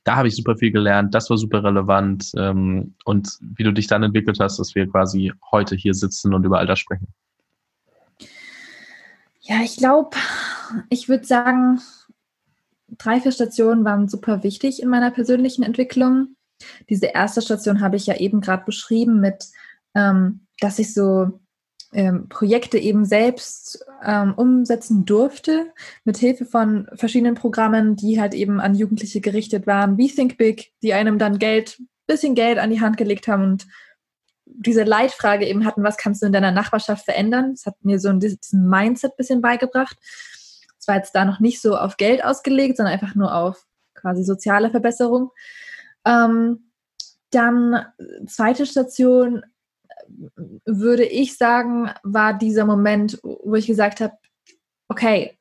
da 0.04 0.18
habe 0.18 0.27
ich 0.27 0.36
super 0.36 0.56
viel 0.56 0.72
gelernt, 0.72 1.15
das 1.15 1.30
war 1.30 1.38
super 1.38 1.63
relevant 1.63 2.32
ähm, 2.38 2.96
und 3.06 3.39
wie 3.42 3.63
du 3.63 3.74
dich 3.74 3.88
dann 3.88 4.04
entwickelt 4.04 4.39
hast, 4.39 4.60
dass 4.60 4.75
wir 4.75 4.88
quasi 4.88 5.34
heute 5.51 5.75
hier 5.75 5.94
sitzen 5.94 6.34
und 6.34 6.44
über 6.44 6.60
all 6.60 6.68
das 6.68 6.80
sprechen. 6.80 7.08
Ja, 9.42 9.62
ich 9.63 9.77
glaube, 9.77 10.15
ich 10.89 11.10
würde 11.10 11.25
sagen, 11.25 11.80
drei, 12.98 13.20
vier 13.20 13.32
Stationen 13.32 13.84
waren 13.86 14.08
super 14.08 14.44
wichtig 14.44 14.82
in 14.82 14.89
meiner 14.89 15.12
persönlichen 15.12 15.63
Entwicklung. 15.63 16.36
Diese 16.89 17.08
erste 17.08 17.42
Station 17.42 17.82
habe 17.82 17.96
ich 17.96 18.06
ja 18.06 18.15
eben 18.15 18.42
gerade 18.42 18.63
beschrieben 18.65 19.20
mit, 19.20 19.46
ähm, 19.96 20.48
dass 20.60 20.80
ich 20.80 20.94
so 20.94 21.39
ähm, 21.94 22.27
Projekte 22.30 22.77
eben 22.77 23.06
selbst 23.06 23.86
ähm, 24.04 24.34
umsetzen 24.36 25.06
durfte, 25.06 25.72
mit 26.04 26.18
Hilfe 26.18 26.46
von 26.46 26.88
verschiedenen 26.94 27.36
Programmen, 27.36 27.96
die 27.96 28.20
halt 28.20 28.34
eben 28.34 28.60
an 28.60 28.75
Jugendliche 28.75 29.22
gerichtet 29.22 29.68
waren, 29.68 29.98
wie 29.98 30.10
Think 30.10 30.38
Big, 30.38 30.74
die 30.82 30.94
einem 30.94 31.20
dann 31.20 31.39
Geld, 31.39 31.82
bisschen 32.08 32.36
Geld 32.36 32.60
an 32.60 32.70
die 32.70 32.82
Hand 32.82 32.98
gelegt 32.98 33.27
haben 33.27 33.44
und 33.44 33.68
diese 34.46 34.84
Leitfrage 34.84 35.48
eben 35.48 35.65
hatten, 35.65 35.84
was 35.84 35.98
kannst 35.98 36.22
du 36.22 36.27
in 36.27 36.34
deiner 36.34 36.51
Nachbarschaft 36.51 37.06
verändern? 37.06 37.51
Das 37.51 37.65
hat 37.65 37.75
mir 37.84 38.00
so 38.00 38.12
diesen 38.13 38.70
Mindset 38.70 39.13
ein 39.13 39.18
bisschen 39.18 39.42
beigebracht. 39.42 39.98
Es 40.80 40.88
war 40.88 40.98
jetzt 40.98 41.15
da 41.15 41.25
noch 41.25 41.39
nicht 41.39 41.62
so 41.62 41.75
auf 41.75 41.98
Geld 41.98 42.24
ausgelegt, 42.24 42.77
sondern 42.77 42.94
einfach 42.94 43.15
nur 43.15 43.34
auf 43.34 43.65
quasi 43.96 44.24
soziale 44.24 44.70
Verbesserung. 44.70 45.32
Ähm, 46.06 46.72
dann 47.32 47.86
zweite 48.27 48.65
Station 48.65 49.44
würde 50.65 51.05
ich 51.05 51.38
sagen, 51.38 51.91
war 52.03 52.38
dieser 52.38 52.65
Moment, 52.65 53.19
wo 53.24 53.55
ich 53.55 53.67
gesagt 53.67 54.01
habe, 54.01 54.13
okay, 54.88 55.38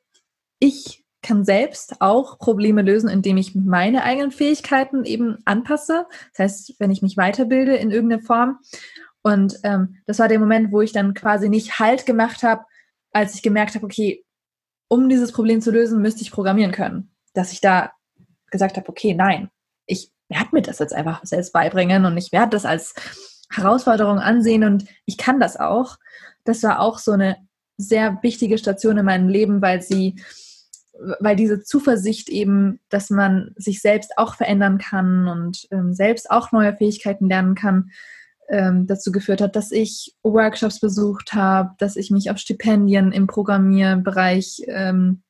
ich 0.59 1.05
kann 1.21 1.43
selbst 1.43 2.01
auch 2.01 2.37
Probleme 2.37 2.83
lösen, 2.83 3.09
indem 3.09 3.37
ich 3.37 3.55
meine 3.55 4.03
eigenen 4.03 4.31
Fähigkeiten 4.31 5.05
eben 5.05 5.39
anpasse. 5.45 6.05
Das 6.33 6.39
heißt, 6.39 6.75
wenn 6.79 6.91
ich 6.91 7.01
mich 7.01 7.17
weiterbilde 7.17 7.75
in 7.75 7.89
irgendeiner 7.89 8.21
Form. 8.21 8.59
Und 9.23 9.57
ähm, 9.63 9.97
das 10.05 10.19
war 10.19 10.27
der 10.27 10.39
Moment, 10.39 10.71
wo 10.71 10.81
ich 10.81 10.91
dann 10.91 11.15
quasi 11.15 11.49
nicht 11.49 11.79
Halt 11.79 12.05
gemacht 12.05 12.43
habe, 12.43 12.65
als 13.11 13.33
ich 13.33 13.41
gemerkt 13.41 13.73
habe, 13.73 13.85
okay, 13.85 14.23
um 14.87 15.09
dieses 15.09 15.31
Problem 15.31 15.61
zu 15.61 15.71
lösen, 15.71 15.99
müsste 16.01 16.21
ich 16.21 16.31
programmieren 16.31 16.71
können. 16.71 17.09
Dass 17.33 17.51
ich 17.51 17.59
da 17.59 17.91
gesagt 18.51 18.77
habe, 18.77 18.87
okay, 18.87 19.15
nein, 19.15 19.49
ich 19.87 20.11
werde 20.29 20.49
mir 20.51 20.61
das 20.61 20.79
jetzt 20.79 20.93
einfach 20.93 21.25
selbst 21.25 21.53
beibringen 21.53 22.05
und 22.05 22.17
ich 22.17 22.31
werde 22.31 22.51
das 22.51 22.65
als 22.65 22.93
Herausforderung 23.51 24.19
ansehen 24.19 24.63
und 24.63 24.85
ich 25.05 25.17
kann 25.17 25.39
das 25.39 25.57
auch. 25.57 25.97
Das 26.43 26.63
war 26.63 26.79
auch 26.79 26.99
so 26.99 27.11
eine 27.11 27.37
sehr 27.77 28.19
wichtige 28.21 28.57
Station 28.57 28.97
in 28.97 29.05
meinem 29.05 29.29
Leben, 29.29 29.61
weil 29.61 29.81
sie 29.81 30.15
weil 31.19 31.35
diese 31.35 31.61
Zuversicht 31.61 32.29
eben, 32.29 32.79
dass 32.89 33.09
man 33.09 33.53
sich 33.57 33.81
selbst 33.81 34.17
auch 34.17 34.35
verändern 34.35 34.77
kann 34.77 35.27
und 35.27 35.67
ähm, 35.71 35.93
selbst 35.93 36.31
auch 36.31 36.51
neue 36.51 36.75
Fähigkeiten 36.75 37.27
lernen 37.27 37.55
kann, 37.55 37.91
ähm, 38.49 38.87
dazu 38.87 39.11
geführt 39.11 39.41
hat, 39.41 39.55
dass 39.55 39.71
ich 39.71 40.15
Workshops 40.23 40.79
besucht 40.79 41.33
habe, 41.33 41.71
dass 41.79 41.95
ich 41.95 42.11
mich 42.11 42.29
auf 42.29 42.37
Stipendien 42.37 43.11
im 43.11 43.27
Programmierbereich 43.27 44.61
ähm, 44.67 45.23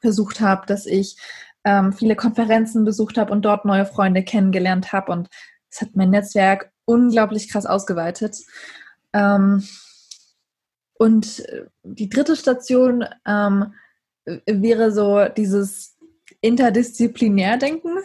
versucht 0.00 0.40
habe, 0.40 0.66
dass 0.66 0.86
ich 0.86 1.16
ähm, 1.64 1.92
viele 1.92 2.16
Konferenzen 2.16 2.84
besucht 2.84 3.16
habe 3.16 3.32
und 3.32 3.42
dort 3.44 3.64
neue 3.64 3.86
Freunde 3.86 4.22
kennengelernt 4.22 4.92
habe 4.92 5.12
und 5.12 5.28
es 5.70 5.80
hat 5.80 5.90
mein 5.94 6.10
Netzwerk 6.10 6.70
unglaublich 6.84 7.50
krass 7.50 7.66
ausgeweitet. 7.66 8.36
Ähm, 9.12 9.64
und 10.98 11.42
die 11.82 12.08
dritte 12.08 12.36
Station 12.36 13.04
ähm, 13.26 13.74
wäre 14.46 14.92
so 14.92 15.26
dieses 15.36 15.96
Interdisziplinärdenken, 16.40 17.98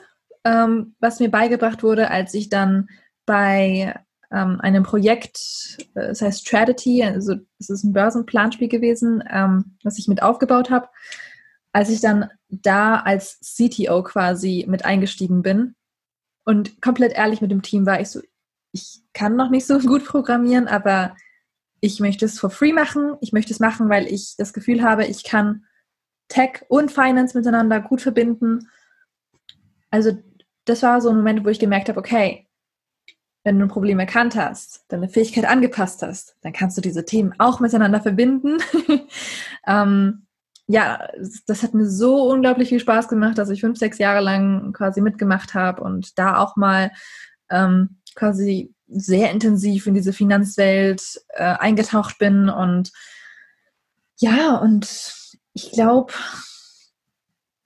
ähm, 0.44 0.96
was 1.00 1.20
mir 1.20 1.30
beigebracht 1.30 1.84
wurde, 1.84 2.10
als 2.10 2.34
ich 2.34 2.50
dann 2.50 2.90
bei 3.26 3.96
ähm, 4.32 4.60
einem 4.62 4.84
Projekt, 4.84 5.78
äh, 5.96 6.08
das 6.08 6.22
heißt 6.22 6.48
Strategy, 6.48 7.04
also 7.04 7.36
es 7.60 7.70
ist 7.70 7.84
ein 7.84 7.94
Börsenplanspiel 7.94 8.68
gewesen, 8.68 9.24
ähm, 9.30 9.78
was 9.84 9.98
ich 9.98 10.08
mit 10.08 10.22
aufgebaut 10.22 10.70
habe. 10.70 10.90
Als 11.72 11.90
ich 11.90 12.02
dann 12.02 12.30
da 12.50 12.96
als 12.96 13.40
CTO 13.42 14.04
quasi 14.04 14.66
mit 14.68 14.86
eingestiegen 14.86 15.42
bin 15.42 15.76
und 16.46 16.82
komplett 16.82 17.14
ehrlich 17.14 17.42
mit 17.42 17.52
dem 17.52 17.62
Team 17.62 17.86
war, 17.86 18.00
ich 18.00 18.10
so, 18.10 18.22
ich 18.72 19.02
kann 19.14 19.36
noch 19.36 19.50
nicht 19.50 19.66
so 19.66 19.80
gut 19.80 20.06
programmieren, 20.06 20.68
aber 20.68 21.16
ich 21.82 22.00
möchte 22.00 22.26
es 22.26 22.40
for 22.40 22.50
free 22.50 22.74
machen. 22.74 23.16
Ich 23.22 23.32
möchte 23.32 23.54
es 23.54 23.60
machen, 23.60 23.90
weil 23.90 24.08
ich 24.08 24.36
das 24.38 24.54
Gefühl 24.54 24.84
habe, 24.84 25.06
ich 25.06 25.24
kann 25.24 25.66
Tech 26.28 26.64
und 26.68 26.92
Finance 26.92 27.38
miteinander 27.38 27.80
gut 27.80 28.02
verbinden. 28.02 28.70
Also 29.90 30.18
das 30.66 30.84
war 30.84 31.02
so 31.02 31.10
ein 31.10 31.16
Moment, 31.16 31.44
wo 31.44 31.50
ich 31.50 31.60
gemerkt 31.60 31.90
habe, 31.90 32.00
okay, 32.00 32.48
wenn 33.44 33.58
du 33.58 33.66
ein 33.66 33.70
Problem 33.70 34.00
erkannt 34.00 34.36
hast, 34.36 34.86
deine 34.90 35.10
Fähigkeit 35.10 35.46
angepasst 35.46 36.02
hast, 36.04 36.36
dann 36.42 36.54
kannst 36.54 36.78
du 36.78 36.82
diese 36.82 37.06
Themen 37.06 37.34
auch 37.40 37.60
miteinander 37.60 38.02
verbinden. 38.02 38.58
ähm, 39.68 40.28
ja, 40.68 41.08
das 41.48 41.64
hat 41.64 41.74
mir 41.74 41.90
so 41.90 42.30
unglaublich 42.30 42.70
viel 42.70 42.80
Spaß 42.80 43.08
gemacht, 43.08 43.38
dass 43.38 43.50
ich 43.50 43.62
fünf, 43.62 43.80
sechs 43.80 43.98
Jahre 43.98 44.22
lang 44.22 44.74
quasi 44.74 45.02
mitgemacht 45.02 45.56
habe 45.56 45.82
und 45.82 46.20
da 46.20 46.38
auch 46.38 46.58
mal 46.58 46.92
ähm, 47.50 47.99
quasi 48.20 48.74
sehr 48.88 49.32
intensiv 49.32 49.88
in 49.88 49.94
diese 49.94 50.14
Finanzwelt 50.14 51.22
äh, 51.30 51.44
eingetaucht 51.44 52.18
bin 52.20 52.50
und 52.50 52.92
ja, 54.18 54.58
und 54.58 55.16
ich 55.54 55.72
glaube, 55.72 56.14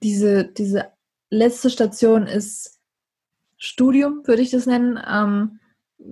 diese, 0.02 0.44
diese 0.44 0.92
letzte 1.30 1.68
Station 1.70 2.28
ist 2.28 2.78
Studium, 3.56 4.22
würde 4.24 4.42
ich 4.42 4.50
das 4.50 4.66
nennen. 4.66 5.00
Ähm, 5.04 5.58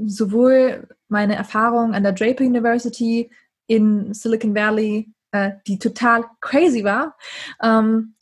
sowohl 0.06 0.88
meine 1.08 1.36
Erfahrung 1.36 1.94
an 1.94 2.02
der 2.02 2.12
Draper 2.12 2.44
University 2.44 3.30
in 3.66 4.12
Silicon 4.14 4.54
Valley, 4.54 5.12
äh, 5.30 5.52
die 5.66 5.78
total 5.78 6.24
crazy 6.40 6.82
war, 6.82 7.16
ähm, 7.62 8.14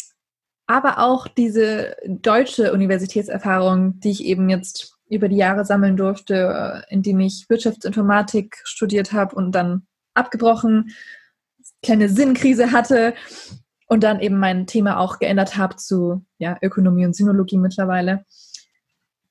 aber 0.66 0.98
auch 0.98 1.26
diese 1.26 1.96
deutsche 2.06 2.72
Universitätserfahrung, 2.72 3.98
die 4.00 4.10
ich 4.10 4.24
eben 4.24 4.48
jetzt 4.50 4.99
über 5.10 5.28
die 5.28 5.36
Jahre 5.36 5.64
sammeln 5.64 5.96
durfte, 5.96 6.84
äh, 6.88 6.94
indem 6.94 7.20
ich 7.20 7.46
Wirtschaftsinformatik 7.48 8.60
studiert 8.64 9.12
habe 9.12 9.34
und 9.34 9.52
dann 9.52 9.86
abgebrochen 10.14 10.92
kleine 11.82 12.08
Sinnkrise 12.08 12.72
hatte 12.72 13.14
und 13.86 14.04
dann 14.04 14.20
eben 14.20 14.38
mein 14.38 14.66
Thema 14.66 14.98
auch 14.98 15.18
geändert 15.18 15.56
habe 15.56 15.76
zu 15.76 16.24
ja, 16.38 16.56
Ökonomie 16.62 17.06
und 17.06 17.16
Sinologie 17.16 17.58
mittlerweile. 17.58 18.24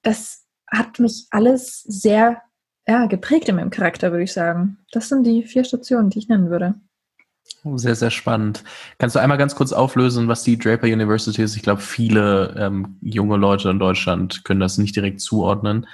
Das 0.02 0.46
hat 0.68 1.00
mich 1.00 1.28
alles 1.32 1.82
sehr 1.84 2.42
ja, 2.88 3.06
geprägt 3.06 3.50
in 3.50 3.56
meinem 3.56 3.70
Charakter, 3.70 4.12
würde 4.12 4.24
ich 4.24 4.34
sagen. 4.34 4.80
Das 4.92 5.10
sind 5.10 5.24
die 5.24 5.44
vier 5.44 5.64
Stationen, 5.64 6.10
die 6.10 6.20
ich 6.20 6.28
nennen 6.28 6.50
würde. 6.50 6.76
Oh, 7.64 7.78
sehr, 7.78 7.96
sehr 7.96 8.12
spannend. 8.12 8.64
Kannst 9.00 9.16
du 9.16 9.20
einmal 9.20 9.38
ganz 9.38 9.54
kurz 9.54 9.74
auflösen, 9.74 10.28
was 10.28 10.44
die 10.44 10.58
Draper 10.58 10.88
University 10.88 11.42
ist? 11.42 11.58
Ich 11.58 11.62
glaube, 11.62 11.82
viele 11.82 12.56
ähm, 12.58 12.98
junge 13.02 13.36
Leute 13.36 13.70
in 13.70 13.80
Deutschland 13.80 14.46
können 14.46 14.62
das 14.62 14.78
nicht 14.78 14.96
direkt 14.96 15.20
zuordnen. 15.20 15.86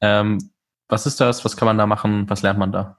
Ähm, 0.00 0.50
was 0.88 1.06
ist 1.06 1.20
das? 1.20 1.44
Was 1.44 1.56
kann 1.56 1.66
man 1.66 1.78
da 1.78 1.86
machen? 1.86 2.28
Was 2.28 2.42
lernt 2.42 2.58
man 2.58 2.72
da? 2.72 2.98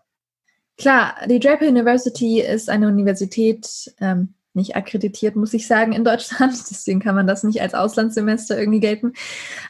Klar, 0.77 1.15
die 1.27 1.39
Draper 1.39 1.67
University 1.67 2.41
ist 2.41 2.69
eine 2.69 2.87
Universität, 2.87 3.93
ähm, 3.99 4.33
nicht 4.53 4.75
akkreditiert, 4.75 5.35
muss 5.35 5.53
ich 5.53 5.67
sagen, 5.67 5.93
in 5.93 6.03
Deutschland. 6.03 6.53
Deswegen 6.69 6.99
kann 6.99 7.15
man 7.15 7.27
das 7.27 7.43
nicht 7.43 7.61
als 7.61 7.73
Auslandssemester 7.73 8.59
irgendwie 8.59 8.79
gelten. 8.79 9.13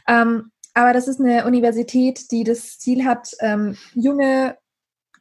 Ähm, 0.08 0.52
aber 0.74 0.94
das 0.94 1.08
ist 1.08 1.20
eine 1.20 1.46
Universität, 1.46 2.32
die 2.32 2.44
das 2.44 2.80
Ziel 2.80 3.06
hat, 3.06 3.32
ähm, 3.42 3.78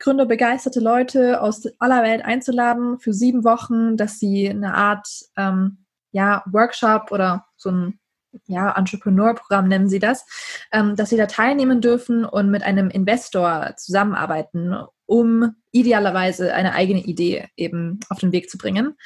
junge, 0.01 0.27
gründerbegeisterte 0.27 0.81
Leute 0.81 1.41
aus 1.41 1.67
aller 1.79 2.03
Welt 2.03 2.25
einzuladen 2.25 2.99
für 2.99 3.13
sieben 3.13 3.45
Wochen, 3.45 3.97
dass 3.97 4.19
sie 4.19 4.49
eine 4.49 4.75
Art 4.75 5.07
ähm, 5.37 5.85
ja, 6.13 6.43
Workshop 6.51 7.13
oder 7.13 7.47
so 7.57 7.71
ein 7.71 7.99
ja, 8.47 8.77
Entrepreneur-Programm 8.77 9.67
nennen 9.67 9.89
sie 9.89 9.99
das, 9.99 10.25
ähm, 10.73 10.95
dass 10.95 11.11
sie 11.11 11.17
da 11.17 11.27
teilnehmen 11.27 11.81
dürfen 11.81 12.25
und 12.25 12.51
mit 12.51 12.63
einem 12.63 12.89
Investor 12.89 13.75
zusammenarbeiten, 13.77 14.75
um 15.07 15.57
idealerweise 15.73 16.55
eine 16.55 16.75
eigene 16.75 17.01
Idee 17.01 17.49
eben 17.57 17.99
auf 18.09 18.19
den 18.19 18.31
Weg 18.31 18.49
zu 18.49 18.57
bringen. 18.57 18.97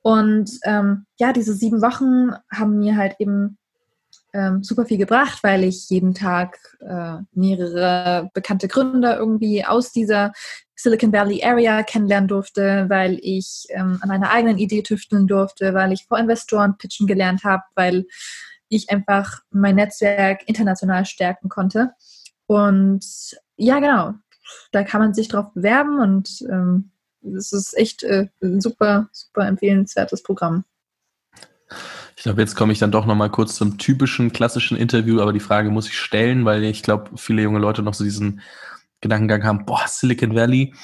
Und 0.00 0.50
ähm, 0.62 1.06
ja, 1.18 1.32
diese 1.32 1.54
sieben 1.54 1.82
Wochen 1.82 2.30
haben 2.52 2.78
mir 2.78 2.96
halt 2.96 3.16
eben 3.18 3.57
ähm, 4.32 4.62
super 4.62 4.84
viel 4.86 4.98
gebracht, 4.98 5.42
weil 5.42 5.64
ich 5.64 5.88
jeden 5.90 6.14
Tag 6.14 6.58
äh, 6.80 7.16
mehrere 7.32 8.30
bekannte 8.34 8.68
Gründer 8.68 9.18
irgendwie 9.18 9.64
aus 9.64 9.92
dieser 9.92 10.32
Silicon 10.76 11.12
Valley 11.12 11.42
Area 11.42 11.82
kennenlernen 11.82 12.28
durfte, 12.28 12.86
weil 12.88 13.18
ich 13.22 13.66
ähm, 13.70 13.98
an 14.00 14.10
einer 14.10 14.30
eigenen 14.30 14.58
Idee 14.58 14.82
tüfteln 14.82 15.26
durfte, 15.26 15.74
weil 15.74 15.92
ich 15.92 16.06
vor 16.06 16.18
Investoren 16.18 16.78
pitchen 16.78 17.06
gelernt 17.06 17.42
habe, 17.44 17.62
weil 17.74 18.06
ich 18.68 18.90
einfach 18.90 19.40
mein 19.50 19.76
Netzwerk 19.76 20.42
international 20.46 21.04
stärken 21.04 21.48
konnte. 21.48 21.92
Und 22.46 23.04
ja, 23.56 23.80
genau, 23.80 24.14
da 24.72 24.84
kann 24.84 25.00
man 25.00 25.14
sich 25.14 25.28
drauf 25.28 25.52
bewerben 25.52 26.00
und 26.00 26.42
ähm, 26.48 26.90
es 27.36 27.52
ist 27.52 27.76
echt 27.76 28.02
äh, 28.04 28.28
ein 28.42 28.60
super, 28.60 29.08
super 29.12 29.46
empfehlenswertes 29.46 30.22
Programm. 30.22 30.64
Ich 32.16 32.22
glaube, 32.22 32.40
jetzt 32.40 32.56
komme 32.56 32.72
ich 32.72 32.78
dann 32.78 32.90
doch 32.90 33.06
nochmal 33.06 33.30
kurz 33.30 33.54
zum 33.54 33.78
typischen 33.78 34.32
klassischen 34.32 34.76
Interview, 34.76 35.20
aber 35.20 35.32
die 35.32 35.40
Frage 35.40 35.70
muss 35.70 35.88
ich 35.88 35.98
stellen, 35.98 36.44
weil 36.44 36.64
ich 36.64 36.82
glaube, 36.82 37.10
viele 37.16 37.42
junge 37.42 37.58
Leute 37.58 37.82
noch 37.82 37.94
so 37.94 38.04
diesen 38.04 38.40
Gedankengang 39.00 39.44
haben, 39.44 39.66
boah, 39.66 39.84
Silicon 39.86 40.34
Valley. 40.34 40.74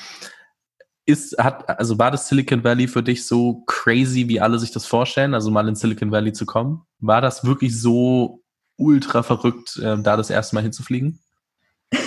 Ist, 1.07 1.37
hat, 1.38 1.69
also 1.69 1.99
war 1.99 2.11
das 2.11 2.29
Silicon 2.29 2.64
Valley 2.64 2.88
für 2.88 3.03
dich 3.03 3.26
so 3.26 3.62
crazy, 3.67 4.29
wie 4.29 4.41
alle 4.41 4.59
sich 4.59 4.73
das 4.73 4.87
vorstellen, 4.87 5.35
also 5.35 5.50
mal 5.50 5.69
in 5.69 5.75
Silicon 5.75 6.11
Valley 6.12 6.33
zu 6.33 6.47
kommen? 6.47 6.83
War 6.99 7.21
das 7.21 7.45
wirklich 7.45 7.79
so 7.79 8.43
ultra 8.76 9.23
verrückt, 9.23 9.76
äh, 9.76 9.99
da 9.99 10.17
das 10.17 10.31
erste 10.31 10.55
Mal 10.55 10.62
hinzufliegen? 10.62 11.21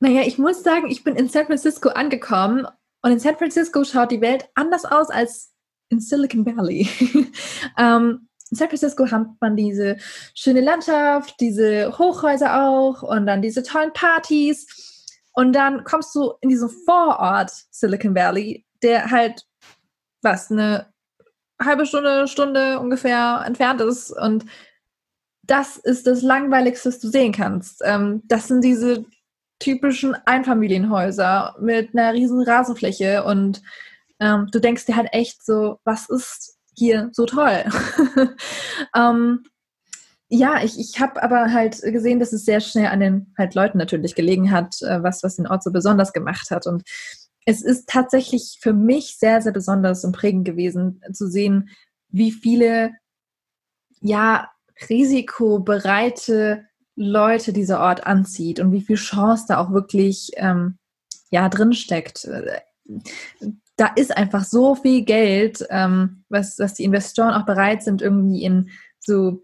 Naja, 0.00 0.22
ich 0.22 0.38
muss 0.38 0.62
sagen, 0.62 0.90
ich 0.90 1.04
bin 1.04 1.14
in 1.14 1.28
San 1.28 1.44
Francisco 1.44 1.90
angekommen 1.90 2.66
und 3.02 3.12
in 3.12 3.18
San 3.18 3.36
Francisco 3.36 3.84
schaut 3.84 4.10
die 4.10 4.22
Welt 4.22 4.48
anders 4.54 4.86
aus 4.86 5.10
als 5.10 5.49
in 5.90 6.00
Silicon 6.00 6.46
Valley. 6.46 6.88
ähm, 7.78 8.28
in 8.50 8.56
San 8.56 8.68
Francisco 8.68 9.08
hat 9.10 9.26
man 9.40 9.56
diese 9.56 9.96
schöne 10.34 10.60
Landschaft, 10.60 11.38
diese 11.40 11.96
Hochhäuser 11.98 12.64
auch 12.64 13.02
und 13.02 13.26
dann 13.26 13.42
diese 13.42 13.62
tollen 13.62 13.92
Partys. 13.92 14.66
Und 15.32 15.52
dann 15.52 15.84
kommst 15.84 16.14
du 16.14 16.32
in 16.40 16.48
diesen 16.48 16.68
Vorort 16.68 17.52
Silicon 17.70 18.14
Valley, 18.14 18.64
der 18.82 19.10
halt, 19.10 19.46
was, 20.22 20.50
eine 20.50 20.86
halbe 21.62 21.86
Stunde, 21.86 22.26
Stunde 22.26 22.80
ungefähr 22.80 23.44
entfernt 23.46 23.80
ist. 23.80 24.10
Und 24.10 24.46
das 25.42 25.76
ist 25.76 26.06
das 26.06 26.22
Langweiligste, 26.22 26.88
was 26.88 26.98
du 26.98 27.08
sehen 27.08 27.32
kannst. 27.32 27.82
Ähm, 27.84 28.22
das 28.24 28.48
sind 28.48 28.64
diese 28.64 29.04
typischen 29.60 30.16
Einfamilienhäuser 30.24 31.54
mit 31.60 31.94
einer 31.94 32.14
riesen 32.14 32.42
Rasenfläche 32.42 33.24
und 33.24 33.62
ähm, 34.20 34.48
du 34.52 34.60
denkst 34.60 34.86
dir 34.86 34.96
halt 34.96 35.08
echt 35.12 35.44
so, 35.44 35.78
was 35.84 36.08
ist 36.08 36.58
hier 36.76 37.10
so 37.12 37.26
toll? 37.26 37.64
ähm, 38.94 39.44
ja, 40.28 40.62
ich, 40.62 40.78
ich 40.78 41.00
habe 41.00 41.22
aber 41.22 41.52
halt 41.52 41.80
gesehen, 41.82 42.20
dass 42.20 42.32
es 42.32 42.44
sehr 42.44 42.60
schnell 42.60 42.86
an 42.86 43.00
den 43.00 43.34
halt 43.36 43.54
Leuten 43.56 43.78
natürlich 43.78 44.14
gelegen 44.14 44.52
hat, 44.52 44.80
äh, 44.82 45.02
was, 45.02 45.24
was 45.24 45.36
den 45.36 45.48
Ort 45.48 45.64
so 45.64 45.72
besonders 45.72 46.12
gemacht 46.12 46.50
hat. 46.50 46.66
Und 46.66 46.84
es 47.46 47.62
ist 47.62 47.88
tatsächlich 47.88 48.58
für 48.60 48.72
mich 48.72 49.16
sehr, 49.18 49.42
sehr 49.42 49.52
besonders 49.52 50.04
und 50.04 50.12
prägend 50.12 50.44
gewesen 50.44 51.02
zu 51.12 51.28
sehen, 51.28 51.70
wie 52.08 52.30
viele, 52.30 52.92
ja, 54.00 54.50
risikobereite 54.88 56.64
Leute 56.94 57.52
dieser 57.52 57.80
Ort 57.80 58.06
anzieht 58.06 58.60
und 58.60 58.72
wie 58.72 58.82
viel 58.82 58.96
Chance 58.96 59.46
da 59.48 59.58
auch 59.58 59.72
wirklich 59.72 60.30
ähm, 60.36 60.78
ja 61.30 61.48
drin 61.48 61.72
steckt. 61.72 62.28
Da 63.80 63.86
ist 63.96 64.14
einfach 64.14 64.44
so 64.44 64.74
viel 64.74 65.04
Geld, 65.04 65.64
ähm, 65.70 66.24
was, 66.28 66.58
was 66.58 66.74
die 66.74 66.84
Investoren 66.84 67.32
auch 67.32 67.46
bereit 67.46 67.82
sind, 67.82 68.02
irgendwie 68.02 68.44
in 68.44 68.70
so 68.98 69.42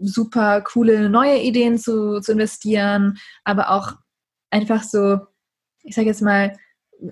super 0.00 0.62
coole 0.62 1.08
neue 1.08 1.40
Ideen 1.40 1.78
zu, 1.78 2.20
zu 2.20 2.32
investieren, 2.32 3.18
aber 3.44 3.70
auch 3.70 3.92
einfach 4.50 4.82
so, 4.82 5.20
ich 5.82 5.94
sage 5.94 6.08
jetzt 6.08 6.22
mal, 6.22 6.56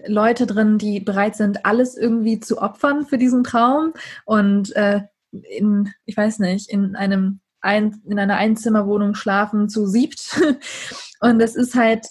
Leute 0.06 0.46
drin, 0.46 0.78
die 0.78 0.98
bereit 1.00 1.36
sind, 1.36 1.64
alles 1.66 1.96
irgendwie 1.96 2.40
zu 2.40 2.60
opfern 2.60 3.04
für 3.06 3.18
diesen 3.18 3.44
Traum 3.44 3.92
und 4.24 4.74
äh, 4.76 5.02
in, 5.30 5.92
ich 6.04 6.16
weiß 6.16 6.38
nicht, 6.40 6.70
in 6.70 6.96
einem 6.96 7.40
ein, 7.60 8.02
in 8.06 8.18
einer 8.18 8.36
Einzimmerwohnung 8.36 9.14
schlafen 9.14 9.68
zu 9.68 9.86
siebt. 9.86 10.40
und 11.20 11.38
das 11.38 11.56
ist 11.56 11.74
halt, 11.74 12.06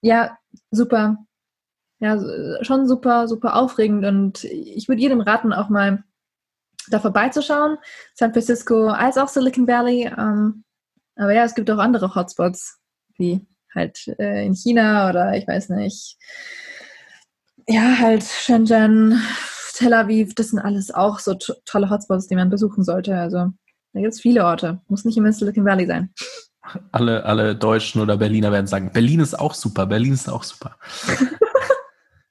ja, 0.00 0.38
super, 0.70 1.18
ja, 2.04 2.20
schon 2.62 2.86
super, 2.86 3.28
super 3.28 3.56
aufregend 3.56 4.04
und 4.04 4.44
ich 4.44 4.88
würde 4.88 5.00
jedem 5.00 5.22
raten, 5.22 5.52
auch 5.52 5.70
mal 5.70 6.04
da 6.90 7.00
vorbeizuschauen. 7.00 7.78
San 8.14 8.32
Francisco 8.32 8.88
als 8.88 9.16
auch 9.16 9.28
Silicon 9.28 9.66
Valley. 9.66 10.04
Ähm, 10.06 10.64
aber 11.16 11.32
ja, 11.32 11.44
es 11.44 11.54
gibt 11.54 11.70
auch 11.70 11.78
andere 11.78 12.14
Hotspots, 12.14 12.78
wie 13.16 13.46
halt 13.74 14.06
äh, 14.18 14.44
in 14.44 14.54
China 14.54 15.08
oder 15.08 15.34
ich 15.34 15.48
weiß 15.48 15.70
nicht. 15.70 16.18
Ja, 17.66 17.98
halt 17.98 18.22
Shenzhen, 18.22 19.18
Tel 19.74 19.94
Aviv, 19.94 20.34
das 20.34 20.48
sind 20.50 20.58
alles 20.58 20.92
auch 20.92 21.18
so 21.18 21.34
tolle 21.64 21.88
Hotspots, 21.88 22.26
die 22.26 22.36
man 22.36 22.50
besuchen 22.50 22.84
sollte. 22.84 23.16
Also 23.16 23.50
da 23.94 24.00
gibt 24.00 24.12
es 24.12 24.20
viele 24.20 24.44
Orte. 24.44 24.82
Muss 24.88 25.06
nicht 25.06 25.16
immer 25.16 25.32
Silicon 25.32 25.64
Valley 25.64 25.86
sein. 25.86 26.12
Alle, 26.92 27.24
alle 27.24 27.56
Deutschen 27.56 28.00
oder 28.00 28.18
Berliner 28.18 28.52
werden 28.52 28.66
sagen, 28.66 28.90
Berlin 28.92 29.20
ist 29.20 29.38
auch 29.38 29.54
super, 29.54 29.86
Berlin 29.86 30.12
ist 30.12 30.28
auch 30.28 30.44
super. 30.44 30.76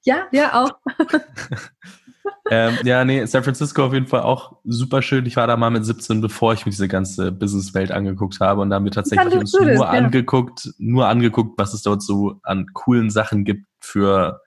ja, 0.04 0.26
ja, 0.32 0.62
auch. 0.62 0.72
ähm, 2.50 2.78
ja, 2.84 3.04
nee, 3.04 3.24
San 3.26 3.42
Francisco 3.42 3.84
auf 3.84 3.92
jeden 3.92 4.06
Fall 4.06 4.22
auch 4.22 4.56
super 4.64 5.02
schön. 5.02 5.26
Ich 5.26 5.36
war 5.36 5.46
da 5.46 5.56
mal 5.56 5.70
mit 5.70 5.84
17, 5.84 6.20
bevor 6.20 6.52
ich 6.52 6.64
mir 6.64 6.70
diese 6.70 6.88
ganze 6.88 7.32
Businesswelt 7.32 7.90
angeguckt 7.90 8.40
habe 8.40 8.60
und 8.60 8.70
da 8.70 8.76
haben 8.76 8.84
wir 8.84 8.92
tatsächlich 8.92 9.34
uns 9.34 9.52
nur 9.52 9.70
ja. 9.70 9.82
angeguckt, 9.82 10.70
nur 10.78 11.08
angeguckt, 11.08 11.58
was 11.58 11.74
es 11.74 11.82
dort 11.82 12.02
so 12.02 12.40
an 12.42 12.66
coolen 12.72 13.10
Sachen 13.10 13.44
gibt 13.44 13.66
für 13.80 14.40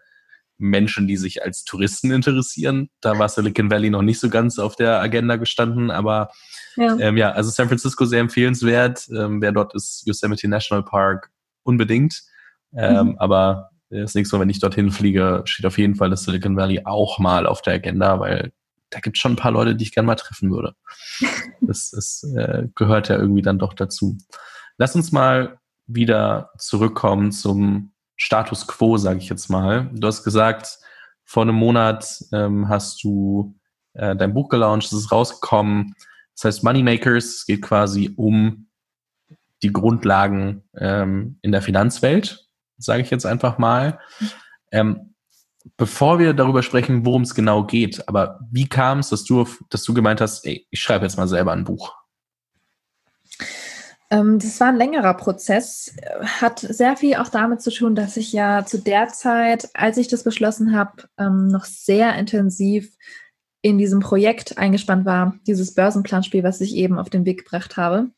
Menschen, 0.60 1.08
die 1.08 1.18
sich 1.18 1.44
als 1.44 1.64
Touristen 1.64 2.12
interessieren. 2.12 2.90
Da 3.02 3.18
war 3.20 3.30
Silicon 3.30 3.70
Valley 3.70 3.90
noch 3.90 4.02
nicht 4.02 4.20
so 4.20 4.30
ganz 4.30 4.60
auf 4.60 4.76
der 4.76 5.02
Agenda 5.02 5.36
gestanden, 5.36 5.92
aber 5.92 6.30
ja, 6.76 6.98
ähm, 7.00 7.18
ja 7.18 7.32
also 7.32 7.50
San 7.50 7.68
Francisco 7.68 8.06
sehr 8.06 8.22
empfehlenswert. 8.22 9.08
Ähm, 9.10 9.42
wer 9.42 9.52
dort 9.52 9.76
ist, 9.76 10.04
Yosemite 10.06 10.48
National 10.48 10.84
Park 10.84 11.32
unbedingt. 11.64 12.24
Ähm, 12.76 13.10
mhm. 13.10 13.18
Aber 13.18 13.70
das 13.90 14.16
nächste 14.16 14.36
Mal, 14.36 14.42
wenn 14.42 14.50
ich 14.50 14.60
dorthin 14.60 14.92
fliege, 14.92 15.42
steht 15.46 15.66
auf 15.66 15.78
jeden 15.78 15.96
Fall 15.96 16.10
das 16.10 16.24
Silicon 16.24 16.58
Valley 16.58 16.82
auch 16.86 17.20
mal 17.20 17.48
auf 17.48 17.62
der 17.62 17.76
Agenda, 17.76 18.20
weil 18.20 18.52
da 18.90 19.00
gibt 19.00 19.18
es 19.18 19.22
schon 19.22 19.34
ein 19.34 19.38
paar 19.38 19.52
Leute, 19.52 19.76
die 19.76 19.84
ich 19.84 19.94
gerne 19.94 20.08
mal 20.08 20.16
treffen 20.16 20.52
würde. 20.52 20.76
Das, 21.60 21.90
das 21.90 22.24
äh, 22.38 22.68
gehört 22.76 23.10
ja 23.10 23.18
irgendwie 23.18 23.42
dann 23.42 23.58
doch 23.58 23.74
dazu. 23.74 24.16
Lass 24.78 24.96
uns 24.96 25.12
mal 25.12 25.58
wieder 25.88 26.52
zurückkommen 26.60 27.32
zum 27.32 27.94
Status 28.16 28.68
quo, 28.68 28.98
sage 28.98 29.18
ich 29.20 29.28
jetzt 29.28 29.50
mal. 29.50 29.90
Du 29.92 30.08
hast 30.08 30.24
gesagt, 30.24 30.78
vor 31.26 31.44
einem 31.44 31.56
Monat 31.56 32.24
ähm, 32.32 32.70
hast 32.70 33.04
du 33.04 33.56
äh, 33.94 34.16
dein 34.16 34.34
Buch 34.34 34.50
gelauncht, 34.50 34.86
es 34.86 34.94
ist 34.94 35.12
rausgekommen. 35.12 35.96
Das 36.36 36.46
heißt, 36.46 36.64
Moneymakers, 36.64 37.26
es 37.26 37.46
geht 37.46 37.64
quasi 37.64 38.14
um 38.16 38.68
die 39.64 39.74
Grundlagen 39.74 40.64
ähm, 40.78 41.40
in 41.42 41.52
der 41.52 41.62
Finanzwelt, 41.62 42.47
sage 42.78 43.02
ich 43.02 43.10
jetzt 43.10 43.26
einfach 43.26 43.58
mal. 43.58 44.00
Ähm, 44.72 45.14
bevor 45.76 46.20
wir 46.20 46.34
darüber 46.34 46.64
sprechen, 46.64 47.06
worum 47.06 47.24
es 47.24 47.36
genau 47.36 47.66
geht, 47.66 48.08
aber 48.08 48.40
wie 48.52 48.68
kam 48.68 49.00
es, 49.00 49.10
dass 49.10 49.24
du, 49.24 49.46
dass 49.70 49.84
du 49.84 49.94
gemeint 49.94 50.22
hast, 50.22 50.46
ey, 50.46 50.66
ich 50.70 50.80
schreibe 50.80 51.06
jetzt 51.06 51.18
mal 51.18 51.28
selber 51.28 51.52
ein 51.52 51.64
Buch? 51.64 51.96
Ähm, 54.10 54.40
das 54.40 54.60
war 54.60 54.68
ein 54.68 54.78
längerer 54.78 55.16
Prozess, 55.16 55.94
hat 56.22 56.60
sehr 56.60 56.96
viel 56.96 57.16
auch 57.16 57.28
damit 57.28 57.62
zu 57.62 57.72
tun, 57.72 57.96
dass 57.96 58.16
ich 58.16 58.32
ja 58.32 58.66
zu 58.66 58.78
der 58.80 59.10
Zeit, 59.10 59.70
als 59.74 59.98
ich 59.98 60.08
das 60.08 60.24
beschlossen 60.24 60.76
habe, 60.76 61.10
ähm, 61.18 61.48
noch 61.48 61.66
sehr 61.66 62.16
intensiv 62.16 62.96
in 63.62 63.78
diesem 63.78 64.00
Projekt 64.00 64.58
eingespannt 64.58 65.06
war, 65.06 65.36
dieses 65.46 65.74
Börsenplanspiel, 65.74 66.44
was 66.44 66.62
ich 66.62 66.76
eben 66.76 66.98
auf 66.98 67.10
den 67.10 67.26
Weg 67.26 67.44
gebracht 67.44 67.76
habe. 67.76 68.12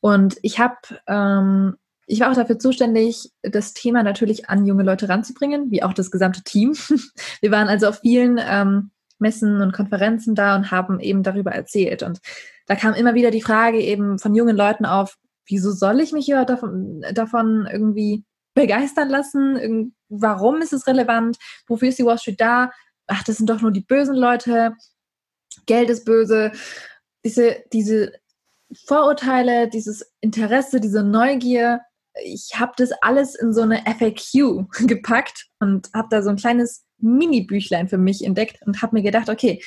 Und 0.00 0.36
ich 0.42 0.60
habe, 0.60 0.76
ähm, 1.08 1.76
ich 2.06 2.20
war 2.20 2.30
auch 2.30 2.36
dafür 2.36 2.58
zuständig, 2.58 3.30
das 3.42 3.74
Thema 3.74 4.02
natürlich 4.02 4.48
an 4.48 4.64
junge 4.64 4.84
Leute 4.84 5.08
ranzubringen, 5.08 5.70
wie 5.70 5.82
auch 5.82 5.92
das 5.92 6.10
gesamte 6.10 6.42
Team. 6.42 6.72
Wir 7.40 7.50
waren 7.50 7.68
also 7.68 7.88
auf 7.88 7.98
vielen 8.00 8.40
ähm, 8.40 8.90
Messen 9.18 9.60
und 9.60 9.72
Konferenzen 9.72 10.34
da 10.34 10.54
und 10.54 10.70
haben 10.70 11.00
eben 11.00 11.22
darüber 11.22 11.52
erzählt. 11.52 12.02
Und 12.02 12.20
da 12.66 12.76
kam 12.76 12.94
immer 12.94 13.14
wieder 13.14 13.30
die 13.30 13.42
Frage 13.42 13.80
eben 13.80 14.18
von 14.18 14.34
jungen 14.34 14.56
Leuten 14.56 14.86
auf, 14.86 15.16
wieso 15.48 15.72
soll 15.72 16.00
ich 16.00 16.12
mich 16.12 16.26
davon, 16.26 17.04
davon 17.12 17.68
irgendwie 17.70 18.24
begeistern 18.54 19.08
lassen? 19.08 19.94
Warum 20.08 20.62
ist 20.62 20.72
es 20.72 20.86
relevant? 20.86 21.36
Wofür 21.66 21.88
ist 21.88 21.98
die 21.98 22.04
Wall 22.04 22.18
Street 22.18 22.40
da? 22.40 22.70
Ach, 23.06 23.22
das 23.24 23.36
sind 23.36 23.50
doch 23.50 23.60
nur 23.60 23.72
die 23.72 23.84
bösen 23.84 24.16
Leute. 24.16 24.74
Geld 25.66 25.90
ist 25.90 26.04
böse. 26.04 26.52
Diese, 27.24 27.56
diese 27.72 28.12
Vorurteile, 28.86 29.68
dieses 29.68 30.12
Interesse, 30.20 30.80
diese 30.80 31.02
Neugier, 31.02 31.80
ich 32.24 32.52
habe 32.58 32.72
das 32.76 32.90
alles 33.00 33.34
in 33.34 33.52
so 33.52 33.62
eine 33.62 33.82
FAQ 33.84 34.66
gepackt 34.86 35.46
und 35.60 35.88
habe 35.94 36.08
da 36.10 36.22
so 36.22 36.30
ein 36.30 36.36
kleines 36.36 36.84
Mini-Büchlein 36.98 37.88
für 37.88 37.98
mich 37.98 38.24
entdeckt 38.24 38.58
und 38.66 38.82
habe 38.82 38.96
mir 38.96 39.02
gedacht, 39.02 39.28
okay, 39.28 39.62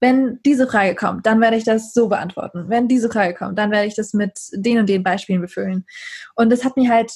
wenn 0.00 0.40
diese 0.44 0.66
Frage 0.66 0.94
kommt, 0.94 1.24
dann 1.24 1.40
werde 1.40 1.56
ich 1.56 1.64
das 1.64 1.94
so 1.94 2.08
beantworten. 2.08 2.66
Wenn 2.68 2.88
diese 2.88 3.08
Frage 3.08 3.34
kommt, 3.34 3.58
dann 3.58 3.70
werde 3.70 3.86
ich 3.86 3.94
das 3.94 4.12
mit 4.12 4.32
den 4.52 4.78
und 4.78 4.88
den 4.88 5.02
Beispielen 5.02 5.40
befüllen. 5.40 5.86
Und 6.34 6.50
das 6.50 6.64
hat 6.64 6.76
mir 6.76 6.90
halt 6.90 7.10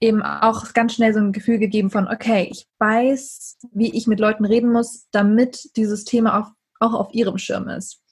eben 0.00 0.22
auch 0.22 0.72
ganz 0.72 0.94
schnell 0.94 1.14
so 1.14 1.20
ein 1.20 1.32
Gefühl 1.32 1.58
gegeben 1.58 1.90
von, 1.90 2.08
okay, 2.08 2.48
ich 2.50 2.66
weiß, 2.78 3.58
wie 3.72 3.96
ich 3.96 4.06
mit 4.06 4.18
Leuten 4.18 4.44
reden 4.44 4.72
muss, 4.72 5.06
damit 5.12 5.70
dieses 5.76 6.04
Thema 6.04 6.40
auch, 6.40 6.50
auch 6.80 6.94
auf 6.94 7.14
ihrem 7.14 7.38
Schirm 7.38 7.68
ist. 7.68 8.02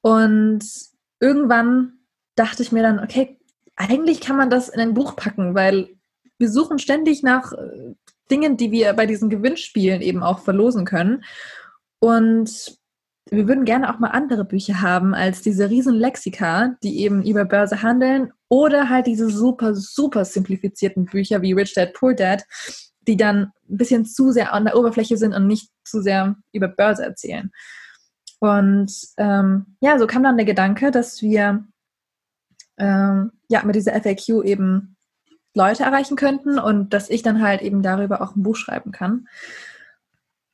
Und 0.00 0.64
irgendwann 1.20 2.00
dachte 2.34 2.62
ich 2.62 2.72
mir 2.72 2.82
dann, 2.82 2.98
okay, 2.98 3.38
eigentlich 3.88 4.20
kann 4.20 4.36
man 4.36 4.50
das 4.50 4.68
in 4.68 4.80
ein 4.80 4.94
Buch 4.94 5.16
packen, 5.16 5.54
weil 5.54 5.88
wir 6.38 6.50
suchen 6.50 6.78
ständig 6.78 7.22
nach 7.22 7.52
äh, 7.52 7.94
Dingen, 8.30 8.56
die 8.56 8.70
wir 8.70 8.92
bei 8.94 9.06
diesen 9.06 9.30
Gewinnspielen 9.30 10.00
eben 10.00 10.22
auch 10.22 10.40
verlosen 10.40 10.84
können. 10.84 11.24
Und 11.98 12.78
wir 13.30 13.48
würden 13.48 13.64
gerne 13.64 13.92
auch 13.92 13.98
mal 13.98 14.08
andere 14.08 14.44
Bücher 14.44 14.80
haben 14.80 15.14
als 15.14 15.42
diese 15.42 15.70
riesen 15.70 15.94
Lexika, 15.94 16.76
die 16.82 17.00
eben 17.00 17.22
über 17.22 17.44
Börse 17.44 17.82
handeln 17.82 18.32
oder 18.48 18.88
halt 18.88 19.06
diese 19.06 19.30
super, 19.30 19.74
super 19.74 20.24
simplifizierten 20.24 21.06
Bücher 21.06 21.42
wie 21.42 21.52
Rich 21.52 21.74
Dad, 21.74 21.94
Poor 21.94 22.14
Dad, 22.14 22.44
die 23.06 23.16
dann 23.16 23.52
ein 23.68 23.76
bisschen 23.76 24.04
zu 24.04 24.32
sehr 24.32 24.52
an 24.52 24.64
der 24.64 24.76
Oberfläche 24.76 25.16
sind 25.16 25.34
und 25.34 25.46
nicht 25.46 25.70
zu 25.84 26.02
sehr 26.02 26.36
über 26.52 26.68
Börse 26.68 27.04
erzählen. 27.04 27.50
Und 28.40 28.92
ähm, 29.18 29.76
ja, 29.80 29.98
so 29.98 30.06
kam 30.06 30.24
dann 30.24 30.36
der 30.36 30.46
Gedanke, 30.46 30.90
dass 30.90 31.22
wir 31.22 31.64
ähm, 32.78 33.32
ja 33.48 33.62
mit 33.64 33.76
dieser 33.76 33.92
FAQ 34.00 34.44
eben 34.44 34.96
Leute 35.54 35.82
erreichen 35.82 36.16
könnten 36.16 36.58
und 36.58 36.94
dass 36.94 37.10
ich 37.10 37.22
dann 37.22 37.42
halt 37.42 37.62
eben 37.62 37.82
darüber 37.82 38.22
auch 38.22 38.34
ein 38.34 38.42
Buch 38.42 38.56
schreiben 38.56 38.92
kann 38.92 39.26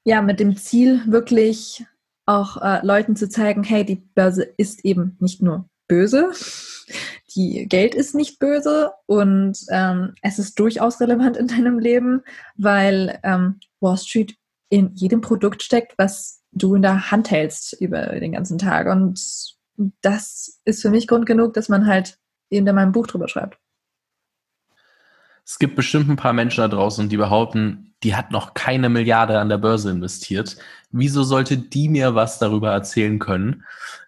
ja, 0.09 0.23
mit 0.23 0.41
dem 0.41 0.57
Ziel, 0.57 1.03
wirklich 1.07 1.85
auch 2.25 2.57
äh, 2.63 2.81
Leuten 2.85 3.15
zu 3.15 3.29
zeigen, 3.29 3.63
hey, 3.63 3.85
die 3.85 3.97
Börse 3.97 4.43
ist 4.43 4.83
eben 4.87 5.19
nicht 5.21 5.43
nur 5.43 5.69
böse, 5.87 6.31
die 7.37 7.67
Geld 7.69 7.95
ist 7.95 8.15
nicht 8.15 8.39
böse 8.39 8.93
und 9.05 9.59
ähm, 9.71 10.15
es 10.23 10.39
ist 10.39 10.59
durchaus 10.59 10.99
relevant 11.03 11.37
in 11.37 11.47
deinem 11.47 11.79
Leben, 11.79 12.23
weil 12.57 13.19
ähm, 13.23 13.61
Wall 13.81 13.99
Street 13.99 14.35
in 14.71 14.95
jedem 14.95 15.21
Produkt 15.21 15.63
steckt, 15.63 15.93
was 15.99 16.43
du 16.53 16.75
in 16.75 16.83
der 16.83 17.11
Hand 17.11 17.31
hältst 17.31 17.79
über 17.79 18.07
den 18.19 18.33
ganzen 18.33 18.57
Tag. 18.57 18.87
Und 18.87 19.58
das 20.01 20.61
ist 20.65 20.83
für 20.83 20.91
mich 20.91 21.07
Grund 21.07 21.27
genug, 21.27 21.55
dass 21.55 21.69
man 21.69 21.87
halt 21.87 22.19
eben 22.51 22.67
mal 22.67 22.79
ein 22.79 22.93
Buch 22.93 23.07
drüber 23.07 23.29
schreibt. 23.29 23.59
Es 25.45 25.59
gibt 25.59 25.77
bestimmt 25.77 26.11
ein 26.11 26.17
paar 26.17 26.35
Menschen 26.35 26.61
da 26.61 26.69
draußen, 26.69 27.09
die 27.09 27.17
behaupten, 27.17 27.95
die 28.03 28.15
hat 28.15 28.31
noch 28.31 28.53
keine 28.53 28.91
Milliarde 28.91 29.39
an 29.39 29.49
der 29.49 29.59
Börse 29.59 29.91
investiert. 29.91 30.57
Wieso 30.91 31.23
sollte 31.23 31.57
die 31.57 31.89
mir 31.89 32.15
was 32.15 32.39
darüber 32.39 32.71
erzählen 32.71 33.19
können? 33.19 33.65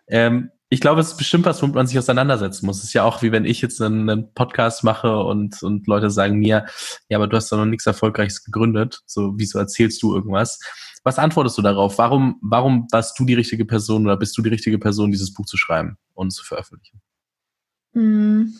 Ähm, 0.06 0.50
ich 0.68 0.80
glaube, 0.80 1.00
es 1.00 1.08
ist 1.08 1.16
bestimmt 1.16 1.46
was, 1.46 1.62
womit 1.62 1.74
man 1.74 1.86
sich 1.86 1.98
auseinandersetzen 1.98 2.66
muss. 2.66 2.78
Es 2.78 2.84
ist 2.84 2.92
ja 2.92 3.02
auch 3.02 3.22
wie 3.22 3.32
wenn 3.32 3.44
ich 3.44 3.60
jetzt 3.60 3.80
einen, 3.80 4.08
einen, 4.08 4.34
Podcast 4.34 4.84
mache 4.84 5.18
und, 5.18 5.62
und 5.62 5.86
Leute 5.86 6.10
sagen 6.10 6.38
mir, 6.38 6.66
ja, 7.08 7.18
aber 7.18 7.26
du 7.26 7.36
hast 7.36 7.50
doch 7.50 7.56
noch 7.56 7.64
nichts 7.64 7.86
Erfolgreiches 7.86 8.44
gegründet. 8.44 9.00
So, 9.06 9.32
wieso 9.36 9.58
erzählst 9.58 10.02
du 10.02 10.14
irgendwas? 10.14 10.60
Was 11.02 11.18
antwortest 11.18 11.56
du 11.56 11.62
darauf? 11.62 11.96
Warum, 11.98 12.38
warum 12.42 12.86
warst 12.90 13.18
du 13.18 13.24
die 13.24 13.34
richtige 13.34 13.64
Person 13.64 14.04
oder 14.06 14.16
bist 14.16 14.36
du 14.36 14.42
die 14.42 14.50
richtige 14.50 14.78
Person, 14.78 15.10
dieses 15.10 15.32
Buch 15.32 15.46
zu 15.46 15.56
schreiben 15.56 15.96
und 16.14 16.30
zu 16.30 16.44
veröffentlichen? 16.44 17.00
Hm. 17.94 18.54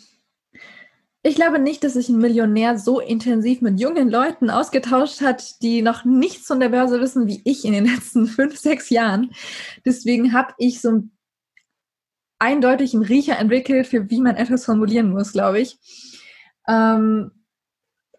Ich 1.23 1.35
glaube 1.35 1.59
nicht, 1.59 1.83
dass 1.83 1.93
sich 1.93 2.09
ein 2.09 2.17
Millionär 2.17 2.79
so 2.79 2.99
intensiv 2.99 3.61
mit 3.61 3.79
jungen 3.79 4.09
Leuten 4.09 4.49
ausgetauscht 4.49 5.21
hat, 5.21 5.61
die 5.61 5.83
noch 5.83 6.03
nichts 6.03 6.47
von 6.47 6.59
der 6.59 6.69
Börse 6.69 6.99
wissen 6.99 7.27
wie 7.27 7.41
ich 7.45 7.63
in 7.63 7.73
den 7.73 7.85
letzten 7.85 8.25
fünf, 8.27 8.57
sechs 8.57 8.89
Jahren. 8.89 9.31
Deswegen 9.85 10.33
habe 10.33 10.53
ich 10.57 10.81
so 10.81 10.89
ein 10.89 11.11
eindeutig 12.39 12.95
einen 12.95 13.03
Riecher 13.03 13.37
entwickelt, 13.37 13.85
für 13.85 14.09
wie 14.09 14.19
man 14.19 14.35
etwas 14.35 14.65
formulieren 14.65 15.11
muss, 15.11 15.31
glaube 15.31 15.59
ich. 15.59 15.77
Ähm, 16.67 17.31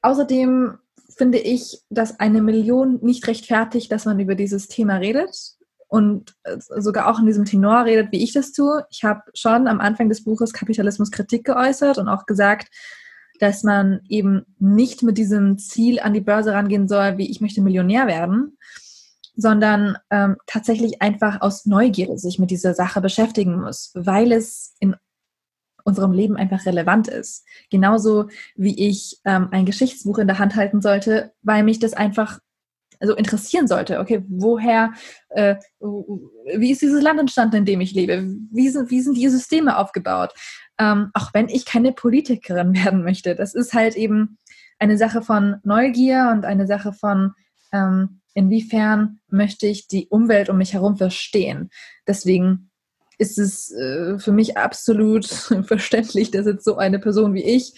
außerdem 0.00 0.78
finde 1.22 1.38
ich, 1.38 1.80
dass 1.88 2.18
eine 2.18 2.42
Million 2.42 2.98
nicht 3.00 3.28
rechtfertigt, 3.28 3.92
dass 3.92 4.06
man 4.06 4.18
über 4.18 4.34
dieses 4.34 4.66
Thema 4.66 4.96
redet 4.96 5.30
und 5.86 6.34
äh, 6.42 6.56
sogar 6.58 7.06
auch 7.06 7.20
in 7.20 7.26
diesem 7.26 7.44
Tenor 7.44 7.84
redet, 7.84 8.10
wie 8.10 8.24
ich 8.24 8.32
das 8.32 8.50
tue. 8.50 8.84
Ich 8.90 9.04
habe 9.04 9.20
schon 9.32 9.68
am 9.68 9.80
Anfang 9.80 10.08
des 10.08 10.24
Buches 10.24 10.52
Kapitalismus 10.52 11.12
Kritik 11.12 11.44
geäußert 11.44 11.98
und 11.98 12.08
auch 12.08 12.26
gesagt, 12.26 12.74
dass 13.38 13.62
man 13.62 14.00
eben 14.08 14.44
nicht 14.58 15.04
mit 15.04 15.16
diesem 15.16 15.58
Ziel 15.58 16.00
an 16.00 16.12
die 16.12 16.20
Börse 16.20 16.54
rangehen 16.54 16.88
soll, 16.88 17.18
wie 17.18 17.30
ich 17.30 17.40
möchte 17.40 17.62
Millionär 17.62 18.08
werden, 18.08 18.58
sondern 19.36 19.98
ähm, 20.10 20.38
tatsächlich 20.48 21.02
einfach 21.02 21.40
aus 21.40 21.66
Neugierde 21.66 22.18
sich 22.18 22.40
mit 22.40 22.50
dieser 22.50 22.74
Sache 22.74 23.00
beschäftigen 23.00 23.60
muss, 23.60 23.92
weil 23.94 24.32
es 24.32 24.74
in 24.80 24.96
unserem 25.84 26.12
Leben 26.12 26.36
einfach 26.36 26.66
relevant 26.66 27.08
ist. 27.08 27.44
Genauso 27.70 28.28
wie 28.56 28.88
ich 28.88 29.20
ähm, 29.24 29.48
ein 29.50 29.66
Geschichtsbuch 29.66 30.18
in 30.18 30.26
der 30.26 30.38
Hand 30.38 30.56
halten 30.56 30.80
sollte, 30.80 31.32
weil 31.42 31.62
mich 31.62 31.78
das 31.78 31.94
einfach 31.94 32.38
also 33.02 33.16
interessieren 33.16 33.66
sollte. 33.66 33.98
Okay, 33.98 34.24
woher, 34.28 34.92
äh, 35.30 35.56
wie 35.80 36.70
ist 36.70 36.82
dieses 36.82 37.02
Land 37.02 37.18
entstanden, 37.18 37.56
in 37.56 37.64
dem 37.64 37.80
ich 37.80 37.92
lebe? 37.92 38.24
Wie 38.52 38.68
sind, 38.68 38.90
wie 38.90 39.00
sind 39.00 39.16
die 39.16 39.28
Systeme 39.28 39.76
aufgebaut? 39.76 40.32
Ähm, 40.78 41.10
auch 41.12 41.34
wenn 41.34 41.48
ich 41.48 41.66
keine 41.66 41.92
Politikerin 41.92 42.74
werden 42.84 43.02
möchte. 43.02 43.34
Das 43.34 43.54
ist 43.54 43.74
halt 43.74 43.96
eben 43.96 44.38
eine 44.78 44.96
Sache 44.96 45.20
von 45.20 45.56
Neugier 45.64 46.30
und 46.32 46.44
eine 46.44 46.66
Sache 46.66 46.92
von 46.92 47.32
ähm, 47.72 48.20
inwiefern 48.34 49.20
möchte 49.28 49.66
ich 49.66 49.88
die 49.88 50.08
Umwelt 50.08 50.48
um 50.48 50.58
mich 50.58 50.72
herum 50.72 50.96
verstehen. 50.96 51.70
Deswegen 52.06 52.70
ist 53.22 53.38
es 53.38 53.70
äh, 53.70 54.18
für 54.18 54.32
mich 54.32 54.56
absolut 54.56 55.26
verständlich, 55.64 56.30
dass 56.30 56.46
jetzt 56.46 56.64
so 56.64 56.76
eine 56.76 56.98
Person 56.98 57.32
wie 57.34 57.44
ich, 57.44 57.74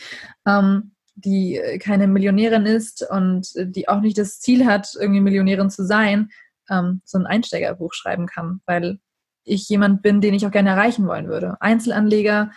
ähm, 0.47 0.93
die 1.15 1.61
keine 1.81 2.09
Millionärin 2.09 2.67
ist 2.67 3.07
und 3.09 3.53
die 3.55 3.89
auch 3.89 4.01
nicht 4.01 4.19
das 4.19 4.41
Ziel 4.41 4.67
hat, 4.67 4.97
irgendwie 4.99 5.21
Millionärin 5.21 5.71
zu 5.71 5.85
sein, 5.85 6.31
ähm, 6.69 7.03
so 7.05 7.19
ein 7.19 7.27
Einsteigerbuch 7.27 7.93
schreiben 7.93 8.27
kann, 8.27 8.63
weil 8.67 8.99
ich 9.45 9.69
jemand 9.69 10.03
bin, 10.03 10.21
den 10.21 10.35
ich 10.35 10.47
auch 10.47 10.51
gerne 10.51 10.71
erreichen 10.71 11.07
wollen 11.07 11.29
würde. 11.29 11.57
Einzelanleger, 11.61 12.51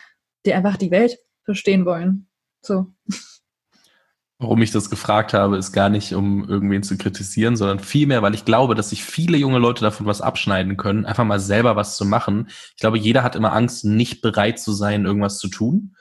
die 0.45 0.54
einfach 0.54 0.78
die 0.78 0.91
Welt 0.91 1.19
verstehen 1.43 1.86
wollen. 1.86 2.30
So. 2.62 2.88
Warum 4.39 4.62
ich 4.62 4.69
das 4.69 4.91
gefragt 4.91 5.34
habe, 5.34 5.58
ist 5.58 5.71
gar 5.71 5.89
nicht, 5.89 6.13
um 6.13 6.47
irgendwen 6.47 6.84
zu 6.84 6.95
kritisieren, 6.95 7.56
sondern 7.56 7.80
vielmehr, 7.80 8.21
weil 8.21 8.36
ich 8.36 8.45
glaube, 8.45 8.76
dass 8.76 8.91
sich 8.91 9.04
viele 9.04 9.36
junge 9.36 9.58
Leute 9.58 9.84
davon 9.84 10.06
was 10.06 10.21
abschneiden 10.21 10.78
können, 10.78 11.06
einfach 11.06 11.23
mal 11.23 11.39
selber 11.39 11.76
was 11.76 11.97
zu 11.97 12.06
machen. 12.06 12.47
Ich 12.76 12.82
glaube, 12.82 13.00
jeder 13.00 13.23
hat 13.23 13.36
immer 13.36 13.54
Angst, 13.54 13.84
nicht 13.84 14.21
bereit 14.21 14.60
zu 14.60 14.73
sein, 14.73 15.06
irgendwas 15.06 15.39
zu 15.39 15.47
tun. 15.47 15.95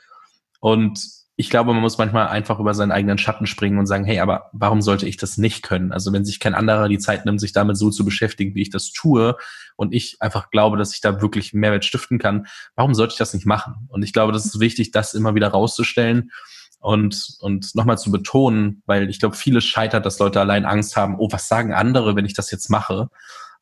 Und 0.61 1.01
ich 1.37 1.49
glaube, 1.49 1.73
man 1.73 1.81
muss 1.81 1.97
manchmal 1.97 2.29
einfach 2.29 2.61
über 2.61 2.75
seinen 2.75 2.93
eigenen 2.93 3.17
Schatten 3.17 3.47
springen 3.47 3.79
und 3.79 3.87
sagen, 3.87 4.05
hey, 4.05 4.21
aber 4.21 4.51
warum 4.53 4.83
sollte 4.83 5.07
ich 5.07 5.17
das 5.17 5.39
nicht 5.39 5.63
können? 5.63 5.93
Also 5.93 6.13
wenn 6.13 6.27
sich 6.27 6.39
kein 6.39 6.55
anderer 6.55 6.89
die 6.89 6.99
Zeit 6.99 7.25
nimmt, 7.25 7.41
sich 7.41 7.53
damit 7.53 7.79
so 7.79 7.91
zu 7.91 8.05
beschäftigen, 8.05 8.55
wie 8.55 8.63
ich 8.63 8.71
das 8.71 8.93
tue, 8.93 9.37
und 9.77 9.95
ich 9.95 10.17
einfach 10.21 10.51
glaube, 10.51 10.77
dass 10.77 10.95
ich 10.95 11.01
da 11.01 11.23
wirklich 11.23 11.55
Mehrwert 11.55 11.85
stiften 11.87 12.19
kann, 12.19 12.47
warum 12.75 12.95
sollte 12.95 13.13
ich 13.13 13.19
das 13.19 13.33
nicht 13.33 13.47
machen? 13.47 13.87
Und 13.89 14.03
ich 14.03 14.13
glaube, 14.13 14.33
das 14.33 14.45
ist 14.45 14.61
wichtig, 14.61 14.91
das 14.91 15.15
immer 15.15 15.35
wieder 15.35 15.49
rauszustellen 15.49 16.31
und, 16.79 17.37
und 17.41 17.75
nochmal 17.75 17.99
zu 17.99 18.11
betonen, 18.11 18.83
weil 18.87 19.11
ich 19.11 19.19
glaube, 19.19 19.37
vieles 19.37 19.65
scheitert, 19.65 20.07
dass 20.07 20.19
Leute 20.19 20.41
allein 20.41 20.65
Angst 20.65 20.97
haben, 20.97 21.17
oh, 21.19 21.29
was 21.31 21.49
sagen 21.49 21.73
andere, 21.73 22.17
wenn 22.17 22.25
ich 22.25 22.35
das 22.35 22.51
jetzt 22.51 22.71
mache? 22.71 23.09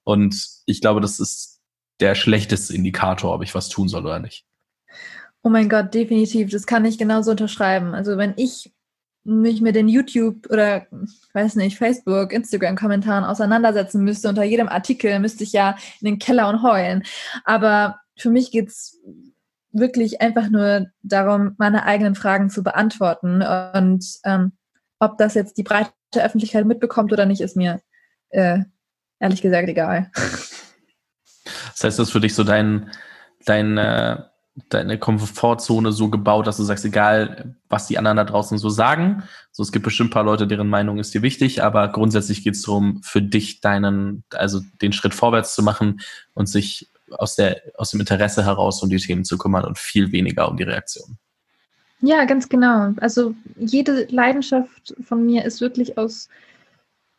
Und 0.02 0.48
ich 0.66 0.80
glaube, 0.80 1.00
das 1.00 1.20
ist 1.20 1.60
der 2.00 2.14
schlechteste 2.14 2.74
Indikator, 2.74 3.34
ob 3.34 3.42
ich 3.42 3.54
was 3.54 3.68
tun 3.68 3.88
soll 3.88 4.04
oder 4.04 4.18
nicht. 4.18 4.44
Oh 5.42 5.48
mein 5.48 5.68
Gott, 5.68 5.94
definitiv. 5.94 6.50
Das 6.50 6.66
kann 6.66 6.84
ich 6.84 6.98
genauso 6.98 7.30
unterschreiben. 7.30 7.94
Also 7.94 8.16
wenn 8.16 8.34
ich 8.36 8.72
mich 9.24 9.60
mit 9.60 9.74
den 9.74 9.88
YouTube 9.88 10.46
oder, 10.50 10.86
weiß 11.32 11.56
nicht, 11.56 11.78
Facebook, 11.78 12.32
Instagram-Kommentaren 12.32 13.24
auseinandersetzen 13.24 14.04
müsste, 14.04 14.28
unter 14.28 14.44
jedem 14.44 14.68
Artikel 14.68 15.18
müsste 15.18 15.44
ich 15.44 15.52
ja 15.52 15.76
in 16.00 16.06
den 16.06 16.18
Keller 16.18 16.48
und 16.48 16.62
heulen. 16.62 17.02
Aber 17.44 18.00
für 18.16 18.30
mich 18.30 18.50
geht 18.50 18.68
es 18.68 19.00
wirklich 19.74 20.20
einfach 20.20 20.48
nur 20.48 20.86
darum, 21.02 21.54
meine 21.58 21.84
eigenen 21.84 22.14
Fragen 22.14 22.48
zu 22.48 22.62
beantworten. 22.62 23.42
Und 23.42 24.06
ähm, 24.24 24.52
ob 25.00 25.18
das 25.18 25.34
jetzt 25.34 25.58
die 25.58 25.64
breite 25.64 25.92
Öffentlichkeit 26.16 26.64
mitbekommt 26.64 27.12
oder 27.12 27.26
nicht, 27.26 27.40
ist 27.40 27.56
mir 27.56 27.80
äh, 28.30 28.60
ehrlich 29.18 29.42
gesagt 29.42 29.68
egal. 29.68 30.10
Das 31.72 31.84
heißt, 31.84 31.98
das 31.98 32.08
ist 32.08 32.12
für 32.12 32.20
dich 32.20 32.34
so 32.34 32.44
dein, 32.44 32.90
dein, 33.44 33.76
äh, 33.76 34.22
deine 34.68 34.98
Komfortzone 34.98 35.90
so 35.90 36.08
gebaut, 36.08 36.46
dass 36.46 36.56
du 36.56 36.62
sagst, 36.62 36.84
egal, 36.84 37.56
was 37.68 37.88
die 37.88 37.98
anderen 37.98 38.16
da 38.16 38.24
draußen 38.24 38.56
so 38.56 38.70
sagen. 38.70 39.24
So, 39.50 39.62
es 39.62 39.72
gibt 39.72 39.84
bestimmt 39.84 40.10
ein 40.10 40.12
paar 40.12 40.24
Leute, 40.24 40.46
deren 40.46 40.68
Meinung 40.68 40.98
ist 40.98 41.12
dir 41.12 41.22
wichtig, 41.22 41.62
aber 41.62 41.88
grundsätzlich 41.88 42.44
geht 42.44 42.54
es 42.54 42.62
darum, 42.62 43.02
für 43.02 43.20
dich 43.20 43.60
deinen, 43.60 44.24
also 44.32 44.60
den 44.80 44.92
Schritt 44.92 45.14
vorwärts 45.14 45.54
zu 45.54 45.62
machen 45.62 46.00
und 46.34 46.46
sich 46.46 46.90
aus, 47.18 47.36
der, 47.36 47.62
aus 47.76 47.90
dem 47.90 48.00
Interesse 48.00 48.44
heraus 48.44 48.82
um 48.82 48.90
die 48.90 48.96
Themen 48.96 49.24
zu 49.24 49.38
kümmern 49.38 49.64
und 49.64 49.78
viel 49.78 50.12
weniger 50.12 50.48
um 50.48 50.56
die 50.56 50.64
Reaktion. 50.64 51.18
Ja, 52.00 52.24
ganz 52.26 52.48
genau. 52.48 52.92
Also 52.98 53.34
jede 53.56 54.06
Leidenschaft 54.10 54.94
von 55.02 55.24
mir 55.24 55.44
ist 55.44 55.60
wirklich 55.60 55.96
aus, 55.96 56.28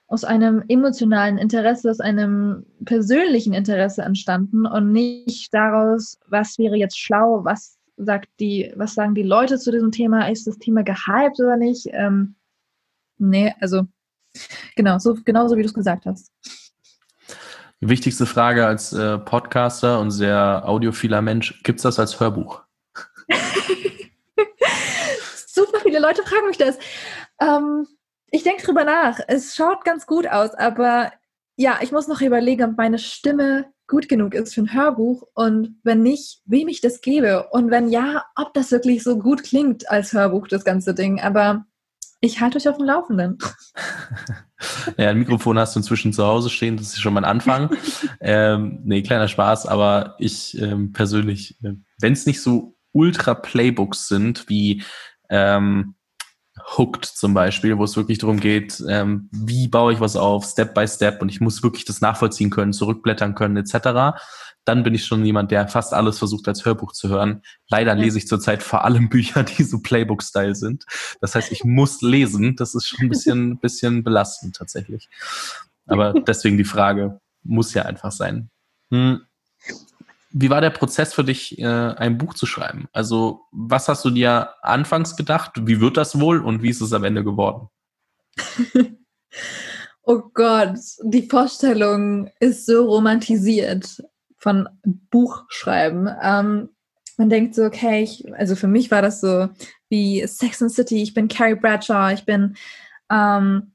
aus 0.08 0.24
einem 0.24 0.64
emotionalen 0.68 1.40
Interesse, 1.40 1.90
aus 1.90 2.00
einem 2.00 2.66
persönlichen 2.86 3.54
Interesse 3.54 4.04
entstanden 4.04 4.68
und 4.68 4.92
nicht 4.92 5.52
daraus, 5.54 6.20
was 6.28 6.60
wäre 6.60 6.76
jetzt 6.76 7.00
schlau, 7.00 7.44
was 7.44 7.78
sagt 7.98 8.30
die, 8.40 8.72
was 8.76 8.94
sagen 8.94 9.16
die 9.16 9.24
Leute 9.24 9.58
zu 9.58 9.72
diesem 9.72 9.92
Thema, 9.92 10.30
ist 10.30 10.46
das 10.46 10.60
Thema 10.60 10.84
gehypt 10.84 11.40
oder 11.40 11.58
nicht? 11.58 11.88
Ähm, 11.92 12.36
nee, 13.18 13.54
also 13.60 13.88
genau, 14.76 15.00
so 15.00 15.16
genauso 15.26 15.58
wie 15.58 15.62
du 15.62 15.68
es 15.68 15.74
gesagt 15.74 16.06
hast. 16.06 16.32
Die 17.82 17.90
wichtigste 17.90 18.26
Frage 18.26 18.66
als 18.66 18.94
äh, 18.94 19.18
Podcaster 19.18 20.00
und 20.00 20.12
sehr 20.12 20.64
audiophiler 20.66 21.22
Mensch, 21.22 21.62
gibt 21.64 21.80
es 21.80 21.84
das 21.84 22.00
als 22.00 22.20
Hörbuch? 22.20 22.62
Super 25.48 25.80
viele 25.82 26.00
Leute 26.00 26.24
fragen 26.24 26.48
mich 26.48 26.58
das. 26.58 26.78
Ähm, 27.40 27.88
ich 28.32 28.44
denke 28.44 28.64
drüber 28.64 28.86
nach. 28.86 29.20
Es 29.28 29.56
schaut 29.56 29.84
ganz 29.84 30.06
gut 30.08 30.28
aus, 30.28 30.54
aber 30.54 31.12
ja, 31.58 31.80
ich 31.82 31.92
muss 31.92 32.08
noch 32.08 32.22
überlegen, 32.22 32.64
ob 32.64 32.78
meine 32.78 33.00
Stimme 33.00 33.66
gut 33.88 34.10
genug 34.10 34.34
ist 34.34 34.54
für 34.54 34.62
ein 34.62 34.74
Hörbuch 34.74 35.24
und 35.34 35.80
wenn 35.84 36.02
nicht, 36.02 36.42
wem 36.46 36.68
ich 36.70 36.82
das 36.82 37.02
gebe 37.02 37.50
und 37.52 37.72
wenn 37.72 37.90
ja, 37.90 38.26
ob 38.36 38.54
das 38.54 38.72
wirklich 38.72 39.04
so 39.04 39.20
gut 39.20 39.44
klingt 39.44 39.90
als 39.90 40.14
Hörbuch, 40.14 40.48
das 40.48 40.66
ganze 40.66 40.94
Ding. 40.94 41.22
Aber 41.22 41.66
ich 42.20 42.42
halte 42.42 42.58
euch 42.58 42.68
auf 42.68 42.78
dem 42.78 42.86
Laufenden. 42.86 43.38
ja, 44.98 45.10
ein 45.10 45.20
Mikrofon 45.20 45.60
hast 45.60 45.76
du 45.76 45.80
inzwischen 45.80 46.14
zu 46.14 46.26
Hause 46.26 46.50
stehen, 46.50 46.78
das 46.78 46.88
ist 46.88 47.02
schon 47.02 47.14
mal 47.14 47.22
ein 47.22 47.30
Anfang. 47.30 47.76
ähm, 48.22 48.80
nee, 48.84 49.02
kleiner 49.02 49.28
Spaß, 49.28 49.66
aber 49.66 50.16
ich 50.20 50.60
ähm, 50.62 50.92
persönlich, 50.92 51.58
äh, 51.64 51.74
wenn 52.00 52.14
es 52.14 52.26
nicht 52.26 52.42
so 52.42 52.76
Ultra-Playbooks 52.94 54.08
sind 54.08 54.48
wie 54.48 54.84
ähm, 55.30 55.96
Hooked 56.78 57.06
zum 57.06 57.34
Beispiel, 57.34 57.78
wo 57.78 57.84
es 57.84 57.98
wirklich 57.98 58.18
darum 58.18 58.40
geht, 58.40 58.82
ähm, 58.88 59.30
wie 59.32 59.68
baue 59.68 59.94
ich 59.94 60.00
was 60.00 60.16
auf, 60.16 60.46
Step 60.46 60.74
by 60.74 60.88
Step 60.88 61.22
und 61.22 61.30
ich 61.30 61.42
muss 61.42 61.64
wirklich 61.64 61.86
das 61.86 62.02
nachvollziehen 62.02 62.50
können, 62.50 62.74
zurückblättern 62.74 63.36
können 63.36 63.58
etc. 63.58 64.18
Dann 64.66 64.84
bin 64.84 64.96
ich 64.96 65.06
schon 65.06 65.24
jemand, 65.24 65.52
der 65.52 65.68
fast 65.68 65.94
alles 65.94 66.18
versucht 66.18 66.48
als 66.48 66.66
Hörbuch 66.66 66.92
zu 66.92 67.08
hören. 67.10 67.44
Leider 67.70 67.96
ja. 67.96 68.02
lese 68.02 68.18
ich 68.18 68.28
zurzeit 68.28 68.64
vor 68.64 68.84
allem 68.84 69.10
Bücher, 69.10 69.44
die 69.44 69.64
so 69.64 69.80
Playbook-Style 69.80 70.56
sind. 70.56 70.86
Das 71.22 71.36
heißt, 71.36 71.52
ich 71.52 71.64
muss 71.64 72.02
lesen. 72.02 72.56
Das 72.56 72.76
ist 72.76 72.88
schon 72.88 73.06
ein 73.06 73.10
bisschen, 73.10 73.58
bisschen 73.62 74.04
belastend 74.04 74.56
tatsächlich. 74.56 75.08
Aber 75.86 76.14
deswegen 76.14 76.58
die 76.58 76.64
Frage, 76.64 77.20
muss 77.44 77.74
ja 77.74 77.84
einfach 77.84 78.12
sein. 78.12 78.50
Hm. 78.92 79.22
Wie 80.32 80.50
war 80.50 80.60
der 80.60 80.72
Prozess 80.72 81.14
für 81.14 81.24
dich, 81.24 81.58
äh, 81.60 81.66
ein 81.66 82.18
Buch 82.18 82.34
zu 82.34 82.46
schreiben? 82.46 82.90
Also, 82.92 83.46
was 83.52 83.88
hast 83.88 84.04
du 84.04 84.10
dir 84.10 84.50
anfangs 84.62 85.16
gedacht? 85.16 85.52
Wie 85.62 85.80
wird 85.80 85.96
das 85.96 86.20
wohl 86.20 86.44
und 86.44 86.62
wie 86.62 86.70
ist 86.70 86.82
es 86.82 86.92
am 86.92 87.06
Ende 87.06 87.24
geworden? 87.24 87.70
oh 90.04 90.24
Gott, 90.34 90.78
die 91.04 91.30
Vorstellung 91.30 92.30
ist 92.40 92.66
so 92.66 92.86
romantisiert 92.86 94.04
von 94.46 94.70
Buchschreiben. 95.10 96.08
Ähm, 96.22 96.70
man 97.18 97.30
denkt 97.32 97.56
so, 97.56 97.64
okay, 97.64 98.04
ich, 98.04 98.32
also 98.36 98.56
für 98.56 98.68
mich 98.68 98.92
war 98.92 99.02
das 99.02 99.20
so 99.20 99.50
wie 99.90 100.24
Sex 100.28 100.62
and 100.62 100.72
City, 100.72 101.02
ich 101.02 101.16
bin 101.16 101.28
Carrie 101.28 101.56
Bradshaw, 101.56 102.14
ich 102.14 102.26
bin 102.26 102.56
ähm, 103.10 103.72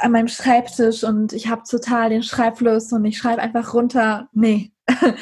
an 0.00 0.10
meinem 0.10 0.26
Schreibtisch 0.26 1.04
und 1.04 1.32
ich 1.32 1.46
habe 1.46 1.62
total 1.62 2.10
den 2.10 2.24
Schreibfluss 2.24 2.92
und 2.92 3.04
ich 3.04 3.18
schreibe 3.18 3.40
einfach 3.40 3.72
runter. 3.72 4.28
Nee, 4.32 4.72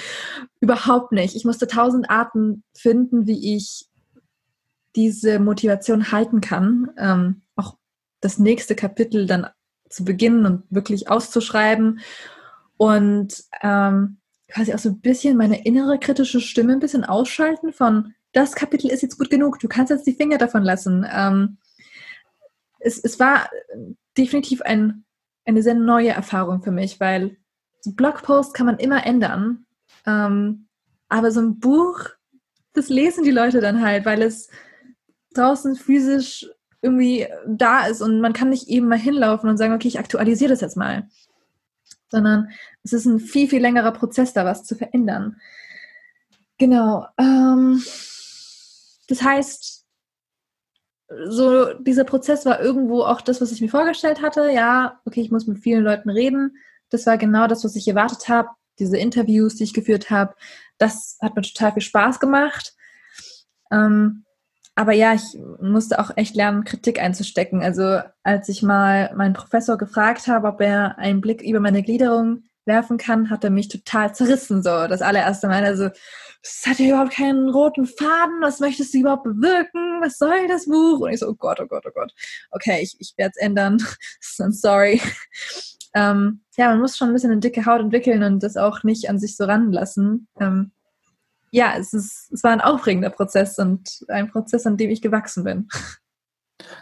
überhaupt 0.61 1.13
nicht. 1.13 1.37
Ich 1.37 1.45
musste 1.45 1.67
tausend 1.67 2.09
Arten 2.09 2.65
finden, 2.75 3.27
wie 3.27 3.57
ich 3.57 3.91
diese 4.95 5.39
Motivation 5.39 6.13
halten 6.13 6.41
kann, 6.41 6.91
ähm, 6.97 7.43
auch 7.57 7.77
das 8.23 8.39
nächste 8.39 8.75
Kapitel 8.75 9.27
dann 9.27 9.49
zu 9.91 10.03
beginnen 10.03 10.47
und 10.47 10.63
wirklich 10.71 11.11
auszuschreiben 11.11 12.01
und 12.79 13.45
ähm, 13.63 14.17
quasi 14.49 14.73
auch 14.75 14.79
so 14.79 14.91
ein 14.91 15.01
bisschen 15.01 15.37
meine 15.37 15.65
innere 15.65 15.99
kritische 15.99 16.41
Stimme 16.41 16.73
ein 16.73 16.81
bisschen 16.81 17.05
ausschalten 17.05 17.73
von 17.73 18.15
das 18.33 18.55
Kapitel 18.55 18.91
ist 18.91 19.03
jetzt 19.03 19.19
gut 19.19 19.31
genug, 19.31 19.59
du 19.61 19.69
kannst 19.69 19.91
jetzt 19.91 20.07
die 20.07 20.13
Finger 20.13 20.37
davon 20.37 20.63
lassen. 20.63 21.07
Ähm, 21.11 21.57
es, 22.81 22.99
es 23.03 23.19
war 23.19 23.49
definitiv 24.17 24.61
ein, 24.63 25.05
eine 25.47 25.63
sehr 25.63 25.75
neue 25.75 26.11
Erfahrung 26.11 26.63
für 26.63 26.71
mich, 26.71 27.01
weil 27.01 27.39
so 27.81 27.93
Blogpost 27.93 28.53
kann 28.53 28.67
man 28.67 28.79
immer 28.79 29.07
ändern. 29.07 29.65
Ähm, 30.05 30.69
aber 31.09 31.31
so 31.31 31.41
ein 31.41 31.59
Buch, 31.59 32.01
das 32.75 32.89
lesen 32.89 33.25
die 33.25 33.31
Leute 33.31 33.61
dann 33.61 33.83
halt, 33.83 34.05
weil 34.05 34.21
es 34.21 34.51
draußen 35.35 35.75
physisch 35.77 36.47
irgendwie 36.83 37.27
da 37.47 37.87
ist 37.87 38.03
und 38.03 38.21
man 38.21 38.33
kann 38.33 38.51
nicht 38.51 38.69
eben 38.69 38.89
mal 38.89 38.99
hinlaufen 38.99 39.49
und 39.49 39.57
sagen, 39.57 39.73
okay, 39.73 39.89
ich 39.89 39.99
aktualisiere 39.99 40.51
das 40.51 40.61
jetzt 40.61 40.77
mal. 40.77 41.09
Sondern 42.11 42.51
es 42.83 42.93
ist 42.93 43.07
ein 43.07 43.19
viel, 43.19 43.49
viel 43.49 43.61
längerer 43.61 43.93
Prozess, 43.93 44.33
da 44.33 44.45
was 44.45 44.65
zu 44.65 44.77
verändern. 44.77 45.41
Genau. 46.59 47.07
Ähm, 47.19 47.83
das 49.09 49.23
heißt, 49.23 49.85
so 51.29 51.73
dieser 51.75 52.05
Prozess 52.05 52.45
war 52.47 52.61
irgendwo 52.61 53.03
auch 53.03 53.21
das, 53.21 53.41
was 53.41 53.53
ich 53.53 53.61
mir 53.61 53.69
vorgestellt 53.69 54.23
hatte. 54.23 54.51
Ja, 54.51 55.01
okay, 55.05 55.21
ich 55.21 55.31
muss 55.31 55.47
mit 55.47 55.59
vielen 55.59 55.85
Leuten 55.85 56.11
reden. 56.11 56.57
Das 56.91 57.07
war 57.07 57.19
genau 57.19 57.47
das, 57.47 57.65
was 57.65 57.77
ich 57.77 57.87
erwartet 57.87 58.29
habe. 58.29 58.49
Diese 58.79 58.99
Interviews, 58.99 59.57
die 59.57 59.65
ich 59.65 59.75
geführt 59.75 60.11
habe, 60.11 60.35
das 60.79 61.19
hat 61.23 61.35
mir 61.35 61.43
total 61.43 61.73
viel 61.73 61.83
Spaß 61.83 62.21
gemacht. 62.21 62.75
Ähm, 63.71 64.26
aber 64.77 64.93
ja, 64.93 65.15
ich 65.15 65.37
musste 65.61 65.99
auch 65.99 66.11
echt 66.17 66.37
lernen, 66.37 66.65
Kritik 66.65 67.01
einzustecken. 67.01 67.63
Also 67.63 68.01
als 68.23 68.49
ich 68.51 68.63
mal 68.63 69.13
meinen 69.17 69.33
Professor 69.33 69.79
gefragt 69.79 70.29
habe, 70.29 70.49
ob 70.49 70.61
er 70.61 70.99
einen 70.99 71.23
Blick 71.23 71.41
über 71.41 71.61
meine 71.61 71.83
Gliederung 71.83 72.45
werfen 72.67 72.99
kann, 72.99 73.31
hat 73.31 73.43
er 73.43 73.51
mich 73.51 73.69
total 73.69 74.15
zerrissen. 74.15 74.63
So 74.63 74.87
das 74.87 75.01
allererste 75.01 75.49
Mal. 75.49 75.65
Also 75.65 75.89
es 76.43 76.63
hat 76.67 76.79
ja 76.79 76.89
überhaupt 76.89 77.13
keinen 77.13 77.49
roten 77.49 77.87
Faden, 77.87 78.43
was 78.43 78.61
möchtest 78.61 78.93
du 78.93 78.99
überhaupt 78.99 79.25
bewirken, 79.25 80.03
was 80.03 80.19
soll 80.19 80.47
das 80.47 80.67
Buch? 80.67 81.01
Und 81.01 81.11
ich 81.11 81.21
so, 81.21 81.29
oh 81.29 81.35
Gott, 81.35 81.59
oh 81.59 81.67
Gott, 81.67 81.85
oh 81.87 81.93
Gott. 81.95 82.13
Okay, 82.51 82.81
ich, 82.83 82.97
ich 82.99 83.15
werde 83.17 83.33
es 83.35 83.43
ändern. 83.43 83.79
I'm 84.39 84.53
sorry. 84.53 85.01
Ähm, 85.95 86.43
ja, 86.59 86.69
man 86.69 86.81
muss 86.81 86.99
schon 86.99 87.09
ein 87.09 87.15
bisschen 87.15 87.31
eine 87.31 87.41
dicke 87.41 87.65
Haut 87.65 87.81
entwickeln 87.81 88.23
und 88.23 88.43
das 88.43 88.59
auch 88.59 88.83
nicht 88.83 89.09
an 89.09 89.19
sich 89.19 89.37
so 89.37 89.45
ranlassen. 89.45 90.29
Ähm, 90.39 90.73
ja, 91.51 91.75
es, 91.77 91.93
ist, 91.93 92.33
es 92.33 92.43
war 92.43 92.53
ein 92.53 92.61
aufregender 92.61 93.11
Prozess 93.11 93.59
und 93.59 94.05
ein 94.09 94.31
Prozess, 94.31 94.67
an 94.67 94.77
dem 94.77 94.91
ich 94.91 95.03
gewachsen 95.03 95.45
bin. 95.45 95.69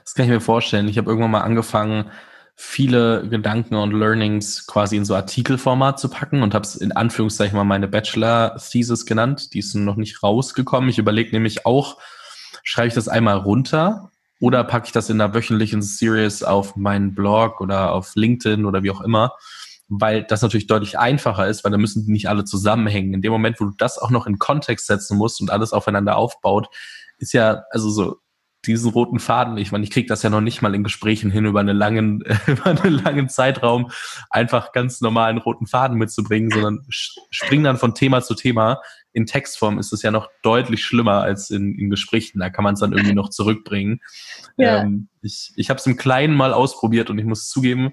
Das 0.05 0.15
kann 0.15 0.27
ich 0.27 0.31
mir 0.31 0.41
vorstellen. 0.41 0.89
Ich 0.89 0.99
habe 0.99 1.11
irgendwann 1.11 1.33
mal 1.33 1.41
angefangen, 1.41 2.11
viele 2.57 3.29
Gedanken 3.29 3.75
und 3.75 3.93
Learnings 3.93 4.67
quasi 4.67 4.97
in 4.97 5.05
so 5.05 5.15
Artikelformat 5.15 5.99
zu 5.99 6.09
packen 6.09 6.43
und 6.43 6.55
habe 6.55 6.65
es 6.65 6.77
in 6.77 6.93
Anführungszeichen 6.93 7.57
mal 7.57 7.65
meine 7.65 7.89
Bachelor-Thesis 7.89 9.07
genannt. 9.07 9.53
Die 9.55 9.59
ist 9.59 9.75
noch 9.75 9.97
nicht 9.97 10.23
rausgekommen. 10.23 10.89
Ich 10.89 10.99
überlege 10.99 11.33
nämlich 11.33 11.67
auch, 11.67 11.99
schreibe 12.63 12.89
ich 12.89 12.95
das 12.95 13.09
einmal 13.09 13.39
runter 13.39 14.13
oder 14.41 14.63
packe 14.65 14.87
ich 14.87 14.93
das 14.93 15.11
in 15.11 15.21
einer 15.21 15.35
wöchentlichen 15.35 15.83
Series 15.83 16.43
auf 16.43 16.77
meinen 16.77 17.15
Blog 17.15 17.61
oder 17.61 17.93
auf 17.93 18.15
LinkedIn 18.15 18.65
oder 18.65 18.83
wie 18.83 18.91
auch 18.91 19.01
immer, 19.01 19.33
weil 19.89 20.25
das 20.25 20.43
natürlich 20.43 20.67
deutlich 20.67 20.99
einfacher 20.99 21.47
ist, 21.47 21.65
weil 21.65 21.73
da 21.73 21.79
müssen 21.79 22.07
die 22.07 22.13
nicht 22.13 22.29
alle 22.29 22.45
zusammenhängen. 22.45 23.15
In 23.15 23.23
dem 23.23 23.33
Moment, 23.33 23.61
wo 23.61 23.67
du 23.67 23.75
das 23.77 23.99
auch 23.99 24.11
noch 24.11 24.27
in 24.27 24.39
Kontext 24.39 24.87
setzen 24.87 25.19
musst 25.19 25.41
und 25.41 25.51
alles 25.51 25.73
aufeinander 25.73 26.17
aufbaut, 26.17 26.69
ist 27.19 27.33
ja, 27.33 27.65
also 27.71 27.91
so 27.91 28.17
diesen 28.67 28.91
roten 28.91 29.19
Faden, 29.19 29.59
ich 29.59 29.73
meine, 29.73 29.85
ich 29.85 29.91
kriege 29.91 30.07
das 30.07 30.23
ja 30.23 30.31
noch 30.31 30.41
nicht 30.41 30.63
mal 30.63 30.75
in 30.75 30.85
Gesprächen 30.85 31.31
hin, 31.31 31.45
über 31.45 31.61
einen 31.61 31.77
langen, 31.77 32.23
über 32.47 32.67
einen 32.67 32.95
langen 32.95 33.29
Zeitraum 33.29 33.91
einfach 34.31 34.73
ganz 34.73 35.01
normalen 35.01 35.39
roten 35.39 35.67
Faden 35.67 35.99
mitzubringen, 35.99 36.51
sondern 36.51 36.85
spring 36.89 37.63
dann 37.63 37.77
von 37.77 37.95
Thema 37.95 38.23
zu 38.23 38.35
Thema. 38.35 38.81
In 39.13 39.27
Textform 39.27 39.79
ist 39.79 39.93
es 39.93 40.03
ja 40.03 40.11
noch 40.11 40.29
deutlich 40.43 40.85
schlimmer 40.85 41.21
als 41.21 41.51
in, 41.51 41.79
in 41.79 41.91
Gesprächen. 41.91 42.41
Da 42.41 42.51
kann 42.51 42.65
man 42.65 42.75
es 42.75 42.81
dann 42.81 42.93
irgendwie 42.93 43.15
noch 43.15 43.31
zurückbringen. 43.31 44.01
Ja. 44.57 44.83
Ähm, 44.83 45.09
ich 45.23 45.53
ich 45.57 45.71
habe 45.71 45.79
es 45.79 45.87
im 45.87 45.97
Kleinen 45.97 46.35
mal 46.35 46.53
ausprobiert 46.53 47.11
und 47.11 47.19
ich 47.19 47.25
muss 47.25 47.49
zugeben, 47.49 47.93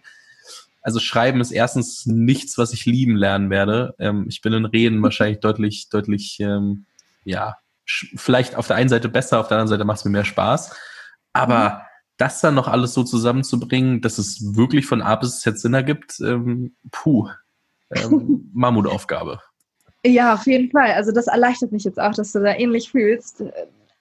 also 0.81 0.99
Schreiben 0.99 1.41
ist 1.41 1.51
erstens 1.51 2.05
nichts, 2.05 2.57
was 2.57 2.73
ich 2.73 2.85
lieben 2.85 3.15
lernen 3.15 3.49
werde. 3.49 3.95
Ähm, 3.99 4.25
ich 4.27 4.41
bin 4.41 4.53
in 4.53 4.65
Reden 4.65 5.01
wahrscheinlich 5.03 5.39
deutlich, 5.39 5.89
deutlich, 5.89 6.39
ähm, 6.39 6.85
ja, 7.23 7.55
vielleicht 7.85 8.55
auf 8.55 8.67
der 8.67 8.77
einen 8.77 8.89
Seite 8.89 9.09
besser, 9.09 9.39
auf 9.39 9.47
der 9.47 9.57
anderen 9.57 9.69
Seite 9.69 9.85
macht 9.85 9.99
es 9.99 10.05
mir 10.05 10.11
mehr 10.11 10.25
Spaß. 10.25 10.75
Aber 11.33 11.69
mhm. 11.69 11.77
das 12.17 12.41
dann 12.41 12.55
noch 12.55 12.67
alles 12.67 12.93
so 12.93 13.03
zusammenzubringen, 13.03 14.01
dass 14.01 14.17
es 14.17 14.55
wirklich 14.55 14.85
von 14.85 15.01
A 15.01 15.15
bis 15.15 15.39
Z 15.39 15.59
Sinn 15.59 15.73
ergibt, 15.73 16.19
ähm, 16.19 16.75
puh, 16.91 17.29
ähm, 17.91 18.49
Mammutaufgabe. 18.53 19.39
Ja, 20.03 20.33
auf 20.33 20.47
jeden 20.47 20.71
Fall. 20.71 20.93
Also 20.93 21.11
das 21.11 21.27
erleichtert 21.27 21.71
mich 21.71 21.83
jetzt 21.83 21.99
auch, 21.99 22.13
dass 22.13 22.31
du 22.31 22.39
da 22.39 22.55
ähnlich 22.55 22.89
fühlst. 22.89 23.43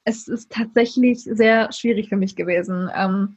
Es 0.05 0.29
ist 0.29 0.51
tatsächlich 0.51 1.23
sehr 1.25 1.71
schwierig 1.73 2.09
für 2.09 2.17
mich 2.17 2.37
gewesen. 2.37 2.91
Ähm, 2.95 3.37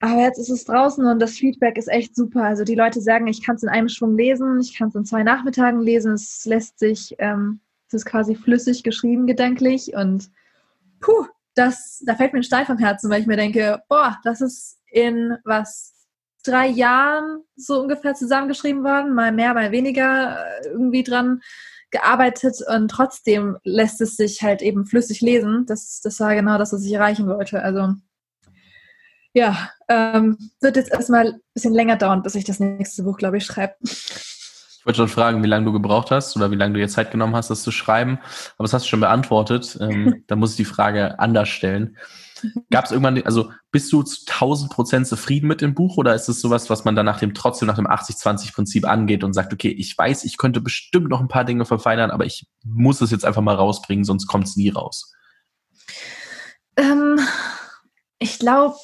aber 0.00 0.22
jetzt 0.22 0.38
ist 0.38 0.50
es 0.50 0.64
draußen 0.64 1.04
und 1.04 1.18
das 1.20 1.32
Feedback 1.32 1.76
ist 1.76 1.88
echt 1.88 2.14
super. 2.14 2.44
Also 2.44 2.64
die 2.64 2.74
Leute 2.74 3.00
sagen, 3.00 3.26
ich 3.26 3.44
kann 3.44 3.56
es 3.56 3.62
in 3.62 3.68
einem 3.68 3.88
Schwung 3.88 4.16
lesen, 4.16 4.60
ich 4.60 4.76
kann 4.76 4.88
es 4.88 4.94
in 4.94 5.04
zwei 5.04 5.22
Nachmittagen 5.22 5.80
lesen. 5.80 6.12
Es 6.12 6.44
lässt 6.44 6.78
sich 6.78 7.16
ähm, 7.18 7.60
es 7.88 7.94
ist 7.94 8.06
quasi 8.06 8.34
flüssig 8.34 8.82
geschrieben, 8.82 9.26
gedanklich. 9.26 9.94
Und 9.94 10.30
puh, 11.00 11.26
das, 11.54 12.02
da 12.06 12.14
fällt 12.14 12.32
mir 12.32 12.40
ein 12.40 12.44
Stein 12.44 12.66
vom 12.66 12.78
Herzen, 12.78 13.10
weil 13.10 13.22
ich 13.22 13.26
mir 13.26 13.36
denke, 13.36 13.82
boah, 13.88 14.18
das 14.24 14.40
ist 14.40 14.78
in 14.90 15.36
was 15.44 15.94
drei 16.44 16.68
Jahren 16.68 17.42
so 17.56 17.80
ungefähr 17.80 18.14
zusammengeschrieben 18.14 18.84
worden, 18.84 19.14
mal 19.14 19.32
mehr, 19.32 19.54
mal 19.54 19.72
weniger 19.72 20.38
äh, 20.38 20.68
irgendwie 20.68 21.02
dran 21.02 21.40
gearbeitet 21.90 22.56
und 22.68 22.88
trotzdem 22.88 23.56
lässt 23.64 24.02
es 24.02 24.16
sich 24.16 24.42
halt 24.42 24.60
eben 24.60 24.84
flüssig 24.84 25.22
lesen. 25.22 25.64
Das, 25.66 26.00
das 26.02 26.20
war 26.20 26.34
genau 26.34 26.58
das, 26.58 26.72
was 26.72 26.84
ich 26.84 26.92
erreichen 26.92 27.26
wollte. 27.26 27.62
Also 27.62 27.94
ja, 29.38 29.70
ähm, 29.88 30.36
wird 30.60 30.76
jetzt 30.76 30.92
erstmal 30.92 31.26
ein 31.26 31.40
bisschen 31.54 31.74
länger 31.74 31.96
dauern, 31.96 32.22
bis 32.22 32.34
ich 32.34 32.44
das 32.44 32.60
nächste 32.60 33.04
Buch, 33.04 33.16
glaube 33.16 33.38
ich, 33.38 33.44
schreibe 33.44 33.74
wollte 34.88 34.96
schon 34.96 35.08
fragen, 35.08 35.42
wie 35.42 35.48
lange 35.48 35.66
du 35.66 35.72
gebraucht 35.72 36.10
hast 36.10 36.34
oder 36.34 36.50
wie 36.50 36.56
lange 36.56 36.72
du 36.72 36.80
jetzt 36.80 36.94
Zeit 36.94 37.10
genommen 37.10 37.36
hast, 37.36 37.50
das 37.50 37.62
zu 37.62 37.70
schreiben. 37.70 38.18
Aber 38.56 38.64
das 38.64 38.72
hast 38.72 38.86
du 38.86 38.88
schon 38.88 39.00
beantwortet. 39.00 39.76
Ähm, 39.82 40.24
da 40.26 40.34
muss 40.34 40.52
ich 40.52 40.56
die 40.56 40.64
Frage 40.64 41.20
anders 41.20 41.50
stellen. 41.50 41.98
Gab 42.70 42.86
es 42.86 42.90
irgendwann, 42.90 43.22
also 43.24 43.50
bist 43.70 43.92
du 43.92 44.02
zu 44.02 44.22
1000 44.26 44.70
Prozent 44.70 45.06
zufrieden 45.06 45.46
mit 45.46 45.60
dem 45.60 45.74
Buch 45.74 45.98
oder 45.98 46.14
ist 46.14 46.28
es 46.28 46.40
sowas, 46.40 46.70
was 46.70 46.86
man 46.86 46.96
dann 46.96 47.04
nach 47.04 47.18
dem 47.18 47.34
trotzdem 47.34 47.68
nach 47.68 47.76
dem 47.76 47.86
80-20-Prinzip 47.86 48.86
angeht 48.86 49.24
und 49.24 49.34
sagt, 49.34 49.52
okay, 49.52 49.68
ich 49.68 49.98
weiß, 49.98 50.24
ich 50.24 50.38
könnte 50.38 50.62
bestimmt 50.62 51.10
noch 51.10 51.20
ein 51.20 51.28
paar 51.28 51.44
Dinge 51.44 51.66
verfeinern, 51.66 52.10
aber 52.10 52.24
ich 52.24 52.46
muss 52.64 53.02
es 53.02 53.10
jetzt 53.10 53.26
einfach 53.26 53.42
mal 53.42 53.56
rausbringen, 53.56 54.04
sonst 54.04 54.26
kommt 54.26 54.46
es 54.46 54.56
nie 54.56 54.70
raus? 54.70 55.12
Ähm, 56.76 57.20
ich 58.20 58.38
glaube, 58.38 58.76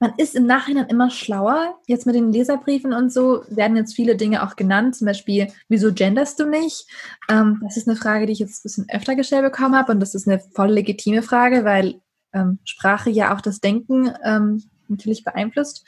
man 0.00 0.14
ist 0.16 0.34
im 0.34 0.46
Nachhinein 0.46 0.86
immer 0.86 1.10
schlauer. 1.10 1.76
Jetzt 1.86 2.06
mit 2.06 2.14
den 2.14 2.32
Leserbriefen 2.32 2.92
und 2.92 3.12
so 3.12 3.42
werden 3.48 3.76
jetzt 3.76 3.94
viele 3.94 4.16
Dinge 4.16 4.46
auch 4.46 4.54
genannt. 4.54 4.96
Zum 4.96 5.06
Beispiel, 5.06 5.48
wieso 5.68 5.92
genderst 5.92 6.38
du 6.38 6.46
nicht? 6.46 6.86
Ähm, 7.28 7.60
das 7.64 7.76
ist 7.76 7.88
eine 7.88 7.96
Frage, 7.96 8.26
die 8.26 8.32
ich 8.32 8.38
jetzt 8.38 8.60
ein 8.60 8.62
bisschen 8.64 8.86
öfter 8.90 9.16
gestellt 9.16 9.42
bekommen 9.42 9.76
habe 9.76 9.92
und 9.92 10.00
das 10.00 10.14
ist 10.14 10.28
eine 10.28 10.40
voll 10.54 10.70
legitime 10.70 11.22
Frage, 11.22 11.64
weil 11.64 12.00
ähm, 12.32 12.58
Sprache 12.64 13.10
ja 13.10 13.34
auch 13.34 13.40
das 13.40 13.60
Denken 13.60 14.12
ähm, 14.24 14.62
natürlich 14.88 15.24
beeinflusst. 15.24 15.84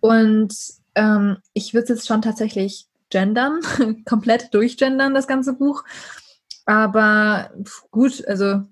Und 0.00 0.54
ähm, 0.94 1.38
ich 1.52 1.72
würde 1.72 1.84
es 1.84 1.88
jetzt 1.90 2.06
schon 2.08 2.22
tatsächlich 2.22 2.88
gendern, 3.10 3.60
komplett 4.04 4.52
durchgendern, 4.54 5.14
das 5.14 5.28
ganze 5.28 5.52
Buch. 5.52 5.84
Aber 6.64 7.50
gut, 7.92 8.26
also 8.26 8.62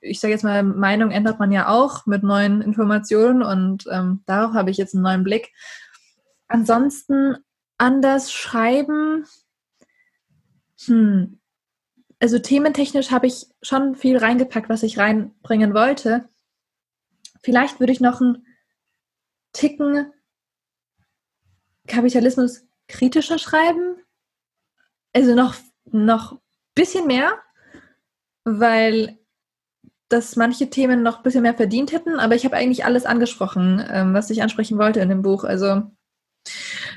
ich 0.00 0.20
sage 0.20 0.32
jetzt 0.32 0.44
mal, 0.44 0.62
Meinung 0.62 1.10
ändert 1.10 1.38
man 1.38 1.52
ja 1.52 1.68
auch 1.68 2.06
mit 2.06 2.22
neuen 2.22 2.62
Informationen 2.62 3.42
und 3.42 3.84
ähm, 3.90 4.22
darauf 4.26 4.54
habe 4.54 4.70
ich 4.70 4.76
jetzt 4.76 4.94
einen 4.94 5.02
neuen 5.02 5.24
Blick. 5.24 5.52
Ansonsten 6.48 7.36
anders 7.78 8.32
schreiben. 8.32 9.24
Hm. 10.84 11.40
Also 12.18 12.38
thementechnisch 12.38 13.10
habe 13.10 13.26
ich 13.26 13.46
schon 13.62 13.94
viel 13.94 14.18
reingepackt, 14.18 14.68
was 14.68 14.82
ich 14.82 14.98
reinbringen 14.98 15.74
wollte. 15.74 16.28
Vielleicht 17.42 17.80
würde 17.80 17.92
ich 17.92 18.00
noch 18.00 18.20
einen 18.20 18.46
Ticken 19.52 20.12
Kapitalismus 21.86 22.64
kritischer 22.88 23.38
schreiben. 23.38 23.96
Also 25.12 25.34
noch, 25.34 25.54
noch 25.86 26.32
ein 26.32 26.38
bisschen 26.74 27.06
mehr, 27.06 27.38
weil 28.44 29.19
dass 30.10 30.36
manche 30.36 30.68
Themen 30.68 31.02
noch 31.02 31.18
ein 31.18 31.22
bisschen 31.22 31.42
mehr 31.42 31.54
verdient 31.54 31.92
hätten, 31.92 32.18
aber 32.18 32.34
ich 32.34 32.44
habe 32.44 32.56
eigentlich 32.56 32.84
alles 32.84 33.06
angesprochen, 33.06 33.82
ähm, 33.90 34.12
was 34.12 34.28
ich 34.28 34.42
ansprechen 34.42 34.76
wollte 34.76 35.00
in 35.00 35.08
dem 35.08 35.22
Buch. 35.22 35.44
Also 35.44 35.82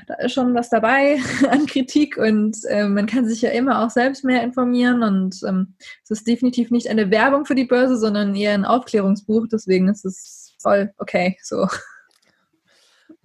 da 0.06 0.14
ist 0.14 0.32
schon 0.32 0.54
was 0.54 0.68
dabei 0.68 1.18
an 1.50 1.66
Kritik 1.66 2.16
und 2.16 2.58
äh, 2.68 2.88
man 2.88 3.06
kann 3.06 3.26
sich 3.26 3.40
ja 3.40 3.50
immer 3.50 3.84
auch 3.84 3.90
selbst 3.90 4.24
mehr 4.24 4.42
informieren 4.42 5.02
und 5.02 5.40
ähm, 5.46 5.76
es 6.02 6.10
ist 6.10 6.26
definitiv 6.26 6.70
nicht 6.70 6.88
eine 6.88 7.10
Werbung 7.10 7.46
für 7.46 7.54
die 7.54 7.64
Börse, 7.64 7.96
sondern 7.96 8.34
eher 8.34 8.52
ein 8.52 8.64
Aufklärungsbuch, 8.64 9.46
deswegen 9.50 9.88
ist 9.88 10.04
es 10.04 10.56
voll 10.60 10.92
okay 10.98 11.38
so. 11.42 11.68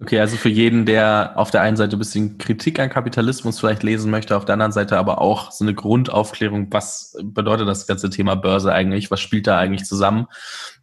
Okay, 0.02 0.18
also 0.18 0.38
für 0.38 0.48
jeden, 0.48 0.86
der 0.86 1.32
auf 1.36 1.50
der 1.50 1.60
einen 1.60 1.76
Seite 1.76 1.96
ein 1.96 1.98
bisschen 1.98 2.38
Kritik 2.38 2.80
an 2.80 2.88
Kapitalismus 2.88 3.60
vielleicht 3.60 3.82
lesen 3.82 4.10
möchte, 4.10 4.34
auf 4.34 4.46
der 4.46 4.54
anderen 4.54 4.72
Seite 4.72 4.96
aber 4.96 5.20
auch 5.20 5.52
so 5.52 5.62
eine 5.62 5.74
Grundaufklärung, 5.74 6.68
was 6.72 7.14
bedeutet 7.22 7.68
das 7.68 7.86
ganze 7.86 8.08
Thema 8.08 8.34
Börse 8.34 8.72
eigentlich, 8.72 9.10
was 9.10 9.20
spielt 9.20 9.46
da 9.46 9.58
eigentlich 9.58 9.86
zusammen, 9.86 10.26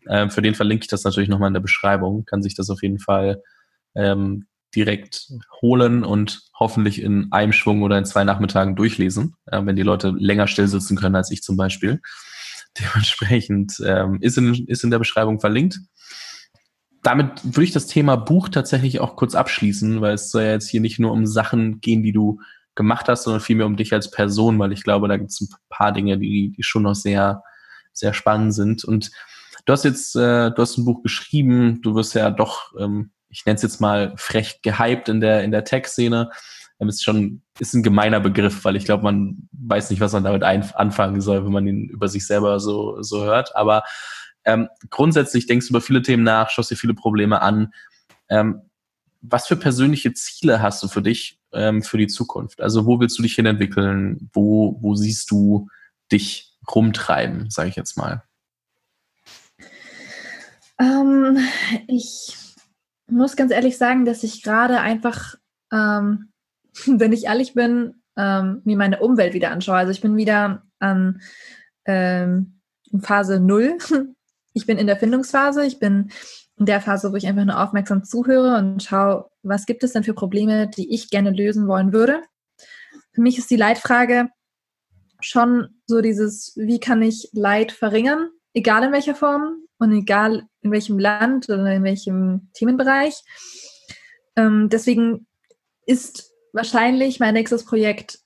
ähm, 0.07 0.29
für 0.29 0.43
den 0.43 0.53
verlinke 0.53 0.83
ich 0.83 0.87
das 0.87 1.03
natürlich 1.03 1.29
nochmal 1.29 1.47
in 1.47 1.55
der 1.55 1.61
Beschreibung, 1.61 2.25
kann 2.25 2.43
sich 2.43 2.53
das 2.53 2.69
auf 2.69 2.83
jeden 2.83 2.99
Fall 2.99 3.41
ähm, 3.95 4.45
direkt 4.75 5.29
holen 5.63 6.03
und 6.03 6.43
hoffentlich 6.59 7.01
in 7.01 7.31
einem 7.31 7.53
Schwung 7.53 7.81
oder 7.81 7.97
in 7.97 8.05
zwei 8.05 8.23
Nachmittagen 8.23 8.75
durchlesen, 8.75 9.35
äh, 9.47 9.59
wenn 9.65 9.75
die 9.75 9.81
Leute 9.81 10.13
länger 10.15 10.45
still 10.45 10.67
sitzen 10.67 10.95
können 10.95 11.15
als 11.15 11.31
ich 11.31 11.41
zum 11.41 11.57
Beispiel. 11.57 12.01
Dementsprechend 12.79 13.81
ähm, 13.83 14.19
ist, 14.21 14.37
in, 14.37 14.67
ist 14.67 14.83
in 14.83 14.91
der 14.91 14.99
Beschreibung 14.99 15.39
verlinkt 15.39 15.79
damit 17.07 17.41
würde 17.41 17.63
ich 17.63 17.71
das 17.71 17.87
Thema 17.87 18.17
Buch 18.17 18.49
tatsächlich 18.49 18.99
auch 18.99 19.15
kurz 19.15 19.33
abschließen, 19.33 20.01
weil 20.01 20.15
es 20.15 20.29
soll 20.29 20.43
ja 20.43 20.51
jetzt 20.51 20.67
hier 20.67 20.81
nicht 20.81 20.99
nur 20.99 21.13
um 21.13 21.25
Sachen 21.25 21.79
gehen, 21.79 22.03
die 22.03 22.11
du 22.11 22.41
gemacht 22.75 23.07
hast, 23.07 23.23
sondern 23.23 23.39
vielmehr 23.39 23.65
um 23.65 23.77
dich 23.77 23.93
als 23.93 24.11
Person, 24.11 24.59
weil 24.59 24.73
ich 24.73 24.83
glaube, 24.83 25.07
da 25.07 25.15
gibt 25.15 25.29
es 25.29 25.39
ein 25.39 25.47
paar 25.69 25.93
Dinge, 25.93 26.17
die, 26.17 26.51
die 26.51 26.63
schon 26.63 26.83
noch 26.83 26.95
sehr, 26.95 27.43
sehr 27.93 28.13
spannend 28.13 28.53
sind. 28.53 28.83
Und 28.83 29.11
du 29.65 29.71
hast 29.71 29.85
jetzt, 29.85 30.17
äh, 30.17 30.51
du 30.51 30.57
hast 30.57 30.77
ein 30.77 30.83
Buch 30.83 31.01
geschrieben, 31.01 31.79
du 31.81 31.95
wirst 31.95 32.13
ja 32.13 32.29
doch, 32.29 32.73
ähm, 32.77 33.11
ich 33.29 33.45
nenne 33.45 33.55
es 33.55 33.61
jetzt 33.61 33.79
mal 33.79 34.11
frech 34.17 34.61
gehypt 34.61 35.07
in 35.07 35.21
der, 35.21 35.45
in 35.45 35.51
der 35.51 35.63
Tech-Szene. 35.63 36.29
Ähm, 36.81 36.89
ist 36.89 37.05
schon, 37.05 37.41
ist 37.57 37.73
ein 37.73 37.83
gemeiner 37.83 38.19
Begriff, 38.19 38.65
weil 38.65 38.75
ich 38.75 38.83
glaube, 38.83 39.03
man 39.03 39.47
weiß 39.53 39.91
nicht, 39.91 40.01
was 40.01 40.11
man 40.11 40.25
damit 40.25 40.43
anfangen 40.43 41.21
soll, 41.21 41.45
wenn 41.45 41.53
man 41.53 41.65
ihn 41.65 41.87
über 41.87 42.09
sich 42.09 42.27
selber 42.27 42.59
so, 42.59 43.01
so 43.01 43.23
hört. 43.23 43.55
Aber 43.55 43.83
ähm, 44.47 44.69
grundsätzlich 44.89 45.45
denkst 45.45 45.67
du 45.67 45.73
über 45.73 45.81
viele 45.81 46.01
Themen 46.01 46.23
nach, 46.23 46.49
schaust 46.49 46.71
dir 46.71 46.77
viele 46.77 46.93
Probleme 46.93 47.41
an. 47.41 47.73
Ähm, 48.29 48.61
was 49.21 49.45
für 49.45 49.57
persönliche 49.57 50.13
Ziele 50.13 50.61
hast 50.61 50.81
du 50.81 50.87
für 50.87 51.01
dich 51.01 51.37
ähm, 51.51 51.83
für 51.83 51.97
die 51.97 52.07
Zukunft? 52.07 52.61
Also 52.61 52.85
wo 52.85 52.99
willst 52.99 53.17
du 53.19 53.23
dich 53.23 53.35
hin 53.35 53.45
entwickeln? 53.45 54.29
Wo, 54.31 54.77
wo 54.81 54.95
siehst 54.95 55.29
du 55.31 55.67
dich 56.11 56.57
rumtreiben, 56.73 57.49
sage 57.49 57.67
ich 57.67 57.75
jetzt 57.75 57.97
mal? 57.97 58.23
Ähm, 60.79 61.37
ich 61.87 62.37
muss 63.09 63.35
ganz 63.35 63.51
ehrlich 63.51 63.77
sagen, 63.77 64.05
dass 64.05 64.23
ich 64.23 64.43
gerade 64.43 64.79
einfach, 64.79 65.35
ähm, 65.73 66.31
wenn 66.85 67.11
ich 67.11 67.25
ehrlich 67.25 67.53
bin, 67.53 68.01
ähm, 68.15 68.61
mir 68.63 68.77
meine 68.77 69.01
Umwelt 69.01 69.33
wieder 69.33 69.51
anschaue. 69.51 69.75
Also 69.75 69.91
ich 69.91 69.99
bin 69.99 70.15
wieder 70.15 70.63
an 70.79 71.21
ähm, 71.85 72.61
Phase 73.01 73.41
0 73.41 73.77
ich 74.57 74.65
bin 74.65 74.77
in 74.77 74.87
der 74.87 74.97
Findungsphase, 74.97 75.65
ich 75.65 75.79
bin 75.79 76.11
in 76.57 76.65
der 76.65 76.81
Phase, 76.81 77.11
wo 77.11 77.15
ich 77.15 77.27
einfach 77.27 77.45
nur 77.45 77.61
aufmerksam 77.61 78.03
zuhöre 78.03 78.57
und 78.57 78.81
schaue, 78.81 79.29
was 79.43 79.67
gibt 79.67 79.83
es 79.83 79.93
denn 79.93 80.03
für 80.03 80.15
Probleme, 80.15 80.67
die 80.67 80.93
ich 80.93 81.11
gerne 81.11 81.29
lösen 81.29 81.67
wollen 81.67 81.93
würde. 81.93 82.21
Für 83.13 83.21
mich 83.21 83.37
ist 83.37 83.51
die 83.51 83.55
Leitfrage 83.55 84.29
schon 85.19 85.67
so 85.85 86.01
dieses, 86.01 86.53
wie 86.55 86.79
kann 86.79 87.01
ich 87.03 87.29
Leid 87.33 87.71
verringern, 87.71 88.29
egal 88.53 88.83
in 88.83 88.91
welcher 88.91 89.15
Form 89.15 89.63
und 89.77 89.91
egal 89.91 90.47
in 90.61 90.71
welchem 90.71 90.97
Land 90.97 91.47
oder 91.49 91.71
in 91.71 91.83
welchem 91.83 92.49
Themenbereich. 92.53 93.21
Ähm, 94.35 94.69
deswegen 94.69 95.27
ist 95.85 96.31
wahrscheinlich 96.51 97.19
mein 97.19 97.35
nächstes 97.35 97.63
Projekt 97.63 98.19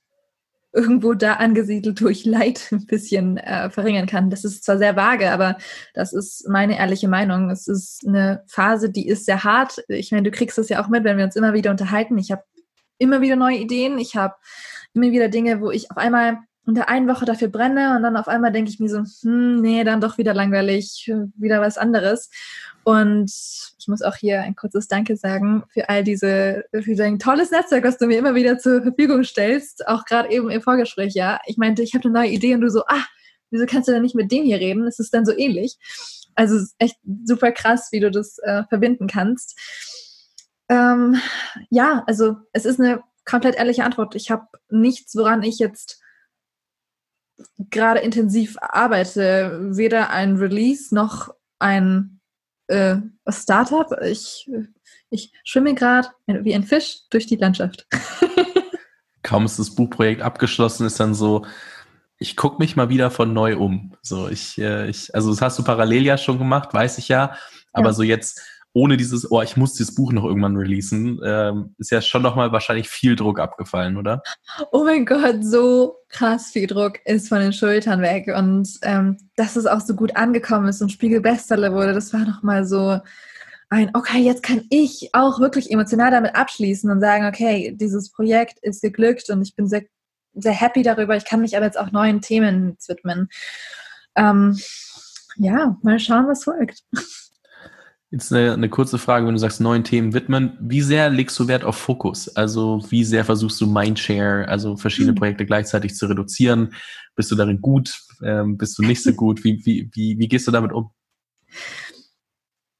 irgendwo 0.72 1.14
da 1.14 1.34
angesiedelt, 1.34 2.00
ich 2.00 2.24
Leid 2.24 2.68
ein 2.72 2.86
bisschen 2.86 3.36
äh, 3.36 3.70
verringern 3.70 4.06
kann. 4.06 4.30
Das 4.30 4.44
ist 4.44 4.64
zwar 4.64 4.78
sehr 4.78 4.96
vage, 4.96 5.30
aber 5.30 5.58
das 5.94 6.12
ist 6.12 6.48
meine 6.48 6.78
ehrliche 6.78 7.08
Meinung. 7.08 7.50
Es 7.50 7.68
ist 7.68 8.06
eine 8.06 8.42
Phase, 8.46 8.90
die 8.90 9.08
ist 9.08 9.26
sehr 9.26 9.44
hart. 9.44 9.84
Ich 9.88 10.12
meine, 10.12 10.24
du 10.24 10.30
kriegst 10.30 10.58
das 10.58 10.68
ja 10.68 10.82
auch 10.82 10.88
mit, 10.88 11.04
wenn 11.04 11.18
wir 11.18 11.24
uns 11.24 11.36
immer 11.36 11.52
wieder 11.52 11.70
unterhalten. 11.70 12.18
Ich 12.18 12.32
habe 12.32 12.42
immer 12.98 13.20
wieder 13.20 13.36
neue 13.36 13.58
Ideen. 13.58 13.98
Ich 13.98 14.16
habe 14.16 14.34
immer 14.94 15.10
wieder 15.10 15.28
Dinge, 15.28 15.60
wo 15.60 15.70
ich 15.70 15.90
auf 15.90 15.96
einmal 15.96 16.38
in 16.66 16.74
der 16.74 16.88
einen 16.88 17.08
Woche 17.08 17.24
dafür 17.24 17.48
brenne 17.48 17.96
und 17.96 18.02
dann 18.02 18.16
auf 18.16 18.28
einmal 18.28 18.52
denke 18.52 18.70
ich 18.70 18.78
mir 18.78 18.88
so, 18.88 19.02
hm, 19.22 19.60
nee, 19.60 19.82
dann 19.82 20.00
doch 20.00 20.16
wieder 20.16 20.32
langweilig, 20.32 21.10
wieder 21.36 21.60
was 21.60 21.76
anderes. 21.76 22.30
Und 22.84 23.32
ich 23.78 23.88
muss 23.88 24.02
auch 24.02 24.16
hier 24.16 24.42
ein 24.42 24.56
kurzes 24.56 24.88
Danke 24.88 25.16
sagen 25.16 25.64
für 25.72 25.88
all 25.88 26.04
diese, 26.04 26.64
für 26.72 26.94
dein 26.94 27.18
tolles 27.18 27.50
Netzwerk, 27.50 27.84
was 27.84 27.98
du 27.98 28.06
mir 28.06 28.18
immer 28.18 28.34
wieder 28.34 28.58
zur 28.58 28.82
Verfügung 28.82 29.24
stellst. 29.24 29.86
Auch 29.88 30.04
gerade 30.04 30.30
eben 30.30 30.50
im 30.50 30.62
Vorgespräch, 30.62 31.14
ja. 31.14 31.40
Ich 31.46 31.56
meinte, 31.56 31.82
ich 31.82 31.94
habe 31.94 32.04
eine 32.04 32.12
neue 32.12 32.30
Idee 32.30 32.54
und 32.54 32.60
du 32.60 32.70
so, 32.70 32.82
ah, 32.86 33.04
wieso 33.50 33.66
kannst 33.66 33.88
du 33.88 33.92
denn 33.92 34.02
nicht 34.02 34.14
mit 34.14 34.32
dem 34.32 34.44
hier 34.44 34.58
reden? 34.58 34.86
Es 34.86 34.98
ist 34.98 35.14
dann 35.14 35.26
so 35.26 35.36
ähnlich. 35.36 35.78
Also 36.34 36.56
es 36.56 36.62
ist 36.62 36.74
echt 36.78 36.96
super 37.24 37.52
krass, 37.52 37.88
wie 37.92 38.00
du 38.00 38.10
das 38.10 38.38
äh, 38.38 38.64
verbinden 38.68 39.06
kannst. 39.06 39.58
Ähm, 40.68 41.20
ja, 41.70 42.02
also 42.06 42.36
es 42.52 42.64
ist 42.64 42.80
eine 42.80 43.02
komplett 43.24 43.56
ehrliche 43.56 43.84
Antwort. 43.84 44.14
Ich 44.14 44.30
habe 44.30 44.46
nichts, 44.70 45.14
woran 45.16 45.42
ich 45.42 45.58
jetzt 45.58 46.01
gerade 47.70 48.00
intensiv 48.00 48.56
arbeite. 48.60 49.58
Weder 49.76 50.10
ein 50.10 50.36
Release 50.36 50.94
noch 50.94 51.34
ein 51.58 52.20
äh, 52.68 52.96
Startup. 53.28 53.86
Ich, 54.02 54.50
ich 55.10 55.32
schwimme 55.44 55.74
gerade 55.74 56.08
wie 56.26 56.54
ein 56.54 56.64
Fisch 56.64 57.00
durch 57.10 57.26
die 57.26 57.36
Landschaft. 57.36 57.86
Kaum 59.22 59.44
ist 59.44 59.58
das 59.58 59.74
Buchprojekt 59.74 60.22
abgeschlossen, 60.22 60.86
ist 60.86 60.98
dann 60.98 61.14
so, 61.14 61.46
ich 62.18 62.36
gucke 62.36 62.58
mich 62.58 62.76
mal 62.76 62.88
wieder 62.88 63.10
von 63.10 63.32
neu 63.32 63.56
um. 63.56 63.94
So, 64.02 64.28
ich, 64.28 64.58
äh, 64.58 64.88
ich, 64.88 65.14
also 65.14 65.30
das 65.30 65.42
hast 65.42 65.58
du 65.58 65.64
parallel 65.64 66.04
ja 66.04 66.18
schon 66.18 66.38
gemacht, 66.38 66.72
weiß 66.74 66.98
ich 66.98 67.08
ja. 67.08 67.36
Aber 67.72 67.88
ja. 67.88 67.92
so 67.92 68.02
jetzt 68.02 68.40
ohne 68.74 68.96
dieses, 68.96 69.30
oh, 69.30 69.42
ich 69.42 69.56
muss 69.56 69.74
dieses 69.74 69.94
Buch 69.94 70.12
noch 70.12 70.24
irgendwann 70.24 70.56
releasen, 70.56 71.20
ähm, 71.24 71.74
ist 71.78 71.90
ja 71.90 72.00
schon 72.00 72.22
nochmal 72.22 72.52
wahrscheinlich 72.52 72.88
viel 72.88 73.16
Druck 73.16 73.38
abgefallen, 73.38 73.98
oder? 73.98 74.22
Oh 74.70 74.84
mein 74.84 75.04
Gott, 75.04 75.44
so 75.44 75.96
krass 76.08 76.50
viel 76.50 76.66
Druck 76.66 77.04
ist 77.04 77.28
von 77.28 77.40
den 77.40 77.52
Schultern 77.52 78.00
weg. 78.00 78.32
Und 78.34 78.78
ähm, 78.82 79.18
dass 79.36 79.56
es 79.56 79.66
auch 79.66 79.80
so 79.80 79.94
gut 79.94 80.16
angekommen 80.16 80.68
ist 80.68 80.80
und 80.80 80.90
Spiegel 80.90 81.20
Bestseller 81.20 81.74
wurde, 81.74 81.92
das 81.92 82.12
war 82.14 82.20
nochmal 82.20 82.64
so 82.64 82.98
ein, 83.68 83.90
okay, 83.94 84.18
jetzt 84.18 84.42
kann 84.42 84.64
ich 84.70 85.10
auch 85.12 85.40
wirklich 85.40 85.70
emotional 85.70 86.10
damit 86.10 86.34
abschließen 86.34 86.90
und 86.90 87.00
sagen, 87.00 87.26
okay, 87.26 87.74
dieses 87.78 88.10
Projekt 88.10 88.58
ist 88.62 88.82
geglückt 88.82 89.28
und 89.30 89.42
ich 89.42 89.54
bin 89.54 89.66
sehr, 89.66 89.82
sehr 90.34 90.52
happy 90.52 90.82
darüber. 90.82 91.16
Ich 91.16 91.24
kann 91.24 91.40
mich 91.40 91.56
aber 91.56 91.66
jetzt 91.66 91.78
auch 91.78 91.90
neuen 91.90 92.20
Themen 92.20 92.76
widmen. 92.86 93.28
Ähm, 94.14 94.58
ja, 95.36 95.76
mal 95.82 95.98
schauen, 95.98 96.28
was 96.28 96.44
folgt. 96.44 96.82
Jetzt 98.12 98.30
eine, 98.30 98.52
eine, 98.52 98.68
kurze 98.68 98.98
Frage, 98.98 99.26
wenn 99.26 99.32
du 99.32 99.40
sagst, 99.40 99.62
neuen 99.62 99.84
Themen 99.84 100.12
widmen. 100.12 100.58
Wie 100.60 100.82
sehr 100.82 101.08
legst 101.08 101.38
du 101.40 101.48
Wert 101.48 101.64
auf 101.64 101.76
Fokus? 101.76 102.28
Also 102.36 102.84
wie 102.90 103.04
sehr 103.04 103.24
versuchst 103.24 103.58
du 103.58 103.66
Mindshare, 103.66 104.46
also 104.48 104.76
verschiedene 104.76 105.12
mhm. 105.12 105.16
Projekte 105.16 105.46
gleichzeitig 105.46 105.94
zu 105.94 106.04
reduzieren? 106.04 106.74
Bist 107.16 107.30
du 107.30 107.36
darin 107.36 107.62
gut? 107.62 107.98
Ähm, 108.22 108.58
bist 108.58 108.78
du 108.78 108.82
nicht 108.82 109.02
so 109.02 109.14
gut? 109.14 109.42
Wie, 109.44 109.64
wie, 109.64 109.88
wie, 109.94 110.18
wie 110.18 110.28
gehst 110.28 110.46
du 110.46 110.50
damit 110.50 110.72
um? 110.72 110.90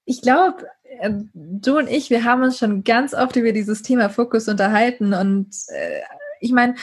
Ich 0.05 0.21
glaube, 0.21 0.67
äh, 1.01 1.11
du 1.25 1.79
und 1.79 1.89
ich, 1.89 2.11
wir 2.11 2.25
haben 2.25 2.43
uns 2.43 2.59
schon 2.59 2.85
ganz 2.85 3.15
oft 3.15 3.35
über 3.35 3.53
dieses 3.53 3.81
Thema 3.81 4.11
Fokus 4.11 4.49
unterhalten 4.49 5.15
und 5.15 5.49
äh, 5.69 6.03
ich 6.41 6.53
meine, 6.53 6.75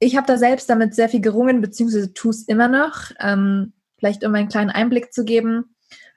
ich 0.00 0.16
habe 0.16 0.26
da 0.26 0.36
selbst 0.36 0.68
damit 0.68 0.96
sehr 0.96 1.08
viel 1.08 1.20
gerungen, 1.20 1.60
beziehungsweise 1.60 2.12
tue 2.12 2.32
es 2.32 2.42
immer 2.48 2.66
noch. 2.66 3.12
Ähm, 3.20 3.72
vielleicht 3.98 4.24
um 4.24 4.34
einen 4.34 4.48
kleinen 4.48 4.70
Einblick 4.70 5.12
zu 5.12 5.24
geben 5.24 5.73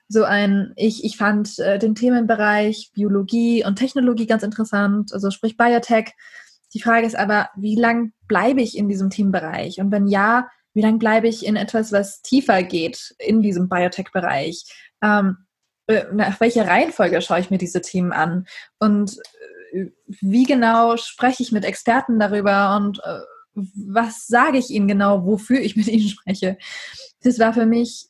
so 0.10 0.24
ein, 0.24 0.74
ich, 0.76 1.04
ich 1.04 1.18
fand 1.18 1.60
äh, 1.60 1.80
den 1.80 1.96
Themenbereich 1.96 2.92
Biologie 2.94 3.66
und 3.66 3.76
Technologie 3.76 4.26
ganz 4.26 4.44
interessant, 4.44 5.14
also 5.14 5.32
sprich 5.32 5.58
Biotech. 5.58 6.14
Die 6.74 6.82
Frage 6.82 7.06
ist 7.06 7.16
aber, 7.16 7.50
wie 7.56 7.76
lang 7.76 8.14
bleibe 8.28 8.62
ich 8.62 8.78
in 8.78 8.90
diesem 8.90 9.10
Themenbereich? 9.10 9.80
Und 9.80 9.92
wenn 9.92 10.08
ja, 10.08 10.50
wie 10.74 10.82
lang 10.82 11.00
bleibe 11.00 11.28
ich 11.28 11.46
in 11.46 11.56
etwas, 11.56 11.92
was 11.92 12.22
tiefer 12.22 12.64
geht 12.64 13.16
in 13.20 13.42
diesem 13.42 13.68
Biotech-Bereich? 13.70 14.66
Ähm, 15.02 15.38
äh, 15.88 16.06
nach 16.14 16.40
welcher 16.40 16.68
Reihenfolge 16.68 17.22
schaue 17.22 17.40
ich 17.40 17.50
mir 17.50 17.58
diese 17.58 17.82
Themen 17.82 18.12
an? 18.12 18.46
Und 18.80 19.18
äh, 19.74 19.88
wie 20.22 20.44
genau 20.44 20.98
spreche 20.98 21.44
ich 21.44 21.52
mit 21.52 21.66
Experten 21.66 22.20
darüber 22.20 22.76
und 22.78 23.00
äh, 23.04 23.20
was 23.54 24.28
sage 24.28 24.58
ich 24.60 24.70
ihnen 24.70 24.88
genau, 24.88 25.26
wofür 25.26 25.60
ich 25.60 25.76
mit 25.76 25.88
ihnen 25.88 26.10
spreche? 26.10 26.58
Das 27.24 27.40
war 27.40 27.54
für 27.54 27.66
mich 27.66 28.10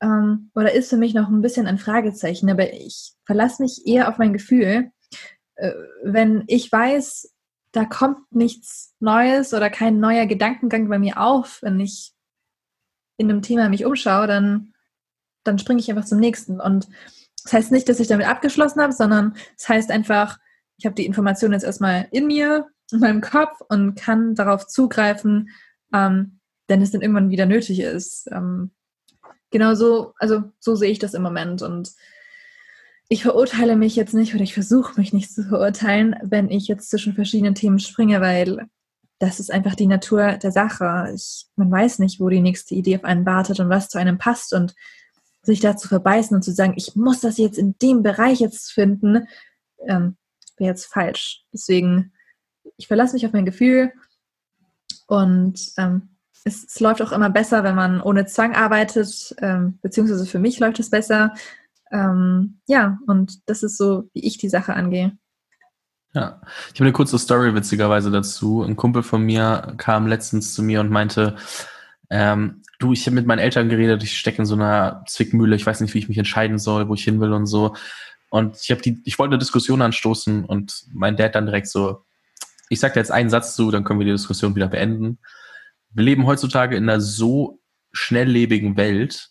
ähm, 0.00 0.50
oder 0.54 0.72
ist 0.72 0.90
für 0.90 0.96
mich 0.96 1.14
noch 1.14 1.28
ein 1.28 1.42
bisschen 1.42 1.66
ein 1.66 1.78
Fragezeichen, 1.78 2.50
aber 2.50 2.72
ich 2.72 3.12
verlasse 3.24 3.62
mich 3.62 3.86
eher 3.86 4.08
auf 4.08 4.18
mein 4.18 4.32
Gefühl. 4.32 4.90
Äh, 5.56 5.72
wenn 6.02 6.44
ich 6.46 6.70
weiß, 6.70 7.34
da 7.72 7.84
kommt 7.84 8.32
nichts 8.32 8.94
Neues 9.00 9.52
oder 9.54 9.70
kein 9.70 10.00
neuer 10.00 10.26
Gedankengang 10.26 10.88
bei 10.88 10.98
mir 10.98 11.20
auf, 11.20 11.60
wenn 11.62 11.80
ich 11.80 12.12
in 13.18 13.30
einem 13.30 13.42
Thema 13.42 13.68
mich 13.68 13.84
umschaue, 13.84 14.26
dann, 14.26 14.72
dann 15.44 15.58
springe 15.58 15.80
ich 15.80 15.90
einfach 15.90 16.04
zum 16.04 16.20
nächsten. 16.20 16.60
Und 16.60 16.88
das 17.42 17.52
heißt 17.52 17.72
nicht, 17.72 17.88
dass 17.88 18.00
ich 18.00 18.08
damit 18.08 18.26
abgeschlossen 18.26 18.80
habe, 18.80 18.92
sondern 18.92 19.34
es 19.34 19.64
das 19.64 19.68
heißt 19.68 19.90
einfach, 19.90 20.38
ich 20.76 20.86
habe 20.86 20.94
die 20.94 21.06
Information 21.06 21.52
jetzt 21.52 21.64
erstmal 21.64 22.06
in 22.12 22.26
mir, 22.26 22.68
in 22.92 23.00
meinem 23.00 23.20
Kopf 23.20 23.60
und 23.68 23.96
kann 23.96 24.34
darauf 24.34 24.66
zugreifen, 24.66 25.50
ähm, 25.92 26.40
wenn 26.68 26.82
es 26.82 26.92
dann 26.92 27.02
irgendwann 27.02 27.30
wieder 27.30 27.46
nötig 27.46 27.80
ist. 27.80 28.28
Ähm, 28.30 28.70
genau 29.50 29.74
so, 29.74 30.14
also 30.18 30.44
so 30.58 30.74
sehe 30.74 30.90
ich 30.90 30.98
das 30.98 31.14
im 31.14 31.22
Moment. 31.22 31.62
Und 31.62 31.92
ich 33.08 33.22
verurteile 33.22 33.76
mich 33.76 33.96
jetzt 33.96 34.14
nicht 34.14 34.34
oder 34.34 34.42
ich 34.42 34.54
versuche 34.54 34.98
mich 35.00 35.12
nicht 35.12 35.32
zu 35.32 35.44
verurteilen, 35.44 36.16
wenn 36.22 36.50
ich 36.50 36.68
jetzt 36.68 36.90
zwischen 36.90 37.14
verschiedenen 37.14 37.54
Themen 37.54 37.78
springe, 37.78 38.20
weil 38.20 38.68
das 39.18 39.40
ist 39.40 39.50
einfach 39.50 39.74
die 39.74 39.86
Natur 39.86 40.32
der 40.36 40.52
Sache. 40.52 41.12
Ich, 41.14 41.46
man 41.56 41.70
weiß 41.70 41.98
nicht, 41.98 42.20
wo 42.20 42.28
die 42.28 42.40
nächste 42.40 42.74
Idee 42.74 42.96
auf 42.96 43.04
einen 43.04 43.26
wartet 43.26 43.58
und 43.60 43.68
was 43.68 43.88
zu 43.88 43.98
einem 43.98 44.18
passt 44.18 44.52
und 44.52 44.74
sich 45.42 45.60
da 45.60 45.76
zu 45.76 45.88
verbeißen 45.88 46.36
und 46.36 46.42
zu 46.42 46.52
sagen, 46.52 46.74
ich 46.76 46.94
muss 46.94 47.20
das 47.20 47.38
jetzt 47.38 47.58
in 47.58 47.76
dem 47.78 48.02
Bereich 48.02 48.40
jetzt 48.40 48.70
finden, 48.70 49.26
ähm, 49.86 50.16
wäre 50.56 50.70
jetzt 50.70 50.86
falsch. 50.86 51.44
Deswegen, 51.52 52.12
ich 52.76 52.86
verlasse 52.86 53.14
mich 53.14 53.24
auf 53.26 53.32
mein 53.32 53.46
Gefühl 53.46 53.92
und 55.06 55.72
ähm, 55.78 56.17
es, 56.44 56.64
es, 56.64 56.80
läuft 56.80 57.02
auch 57.02 57.12
immer 57.12 57.30
besser, 57.30 57.64
wenn 57.64 57.74
man 57.74 58.00
ohne 58.00 58.26
Zwang 58.26 58.54
arbeitet, 58.54 59.34
ähm, 59.40 59.78
beziehungsweise 59.82 60.26
für 60.26 60.38
mich 60.38 60.58
läuft 60.58 60.78
es 60.80 60.90
besser. 60.90 61.34
Ähm, 61.90 62.60
ja, 62.66 62.98
und 63.06 63.48
das 63.48 63.62
ist 63.62 63.76
so, 63.76 64.08
wie 64.12 64.26
ich 64.26 64.38
die 64.38 64.48
Sache 64.48 64.74
angehe. 64.74 65.16
Ja, 66.14 66.40
ich 66.72 66.80
habe 66.80 66.84
eine 66.84 66.92
kurze 66.92 67.18
Story 67.18 67.54
witzigerweise 67.54 68.10
dazu. 68.10 68.62
Ein 68.62 68.76
Kumpel 68.76 69.02
von 69.02 69.22
mir 69.22 69.74
kam 69.76 70.06
letztens 70.06 70.54
zu 70.54 70.62
mir 70.62 70.80
und 70.80 70.90
meinte, 70.90 71.36
ähm, 72.10 72.62
du, 72.78 72.92
ich 72.92 73.06
habe 73.06 73.14
mit 73.14 73.26
meinen 73.26 73.40
Eltern 73.40 73.68
geredet, 73.68 74.02
ich 74.02 74.18
stecke 74.18 74.38
in 74.38 74.46
so 74.46 74.54
einer 74.54 75.04
Zwickmühle, 75.06 75.56
ich 75.56 75.66
weiß 75.66 75.80
nicht, 75.80 75.94
wie 75.94 75.98
ich 75.98 76.08
mich 76.08 76.18
entscheiden 76.18 76.58
soll, 76.58 76.88
wo 76.88 76.94
ich 76.94 77.04
hin 77.04 77.20
will 77.20 77.32
und 77.32 77.46
so. 77.46 77.74
Und 78.30 78.56
ich 78.62 78.70
habe 78.70 78.80
die, 78.80 79.00
ich 79.04 79.18
wollte 79.18 79.32
eine 79.32 79.38
Diskussion 79.38 79.82
anstoßen 79.82 80.44
und 80.44 80.86
mein 80.92 81.16
Dad 81.16 81.34
dann 81.34 81.46
direkt 81.46 81.68
so, 81.68 82.04
ich 82.68 82.80
sage 82.80 82.98
jetzt 82.98 83.10
einen 83.10 83.30
Satz 83.30 83.54
zu, 83.54 83.70
dann 83.70 83.84
können 83.84 84.00
wir 84.00 84.06
die 84.06 84.12
Diskussion 84.12 84.54
wieder 84.54 84.68
beenden. 84.68 85.18
Wir 85.98 86.04
leben 86.04 86.26
heutzutage 86.26 86.76
in 86.76 86.88
einer 86.88 87.00
so 87.00 87.60
schnelllebigen 87.90 88.76
Welt, 88.76 89.30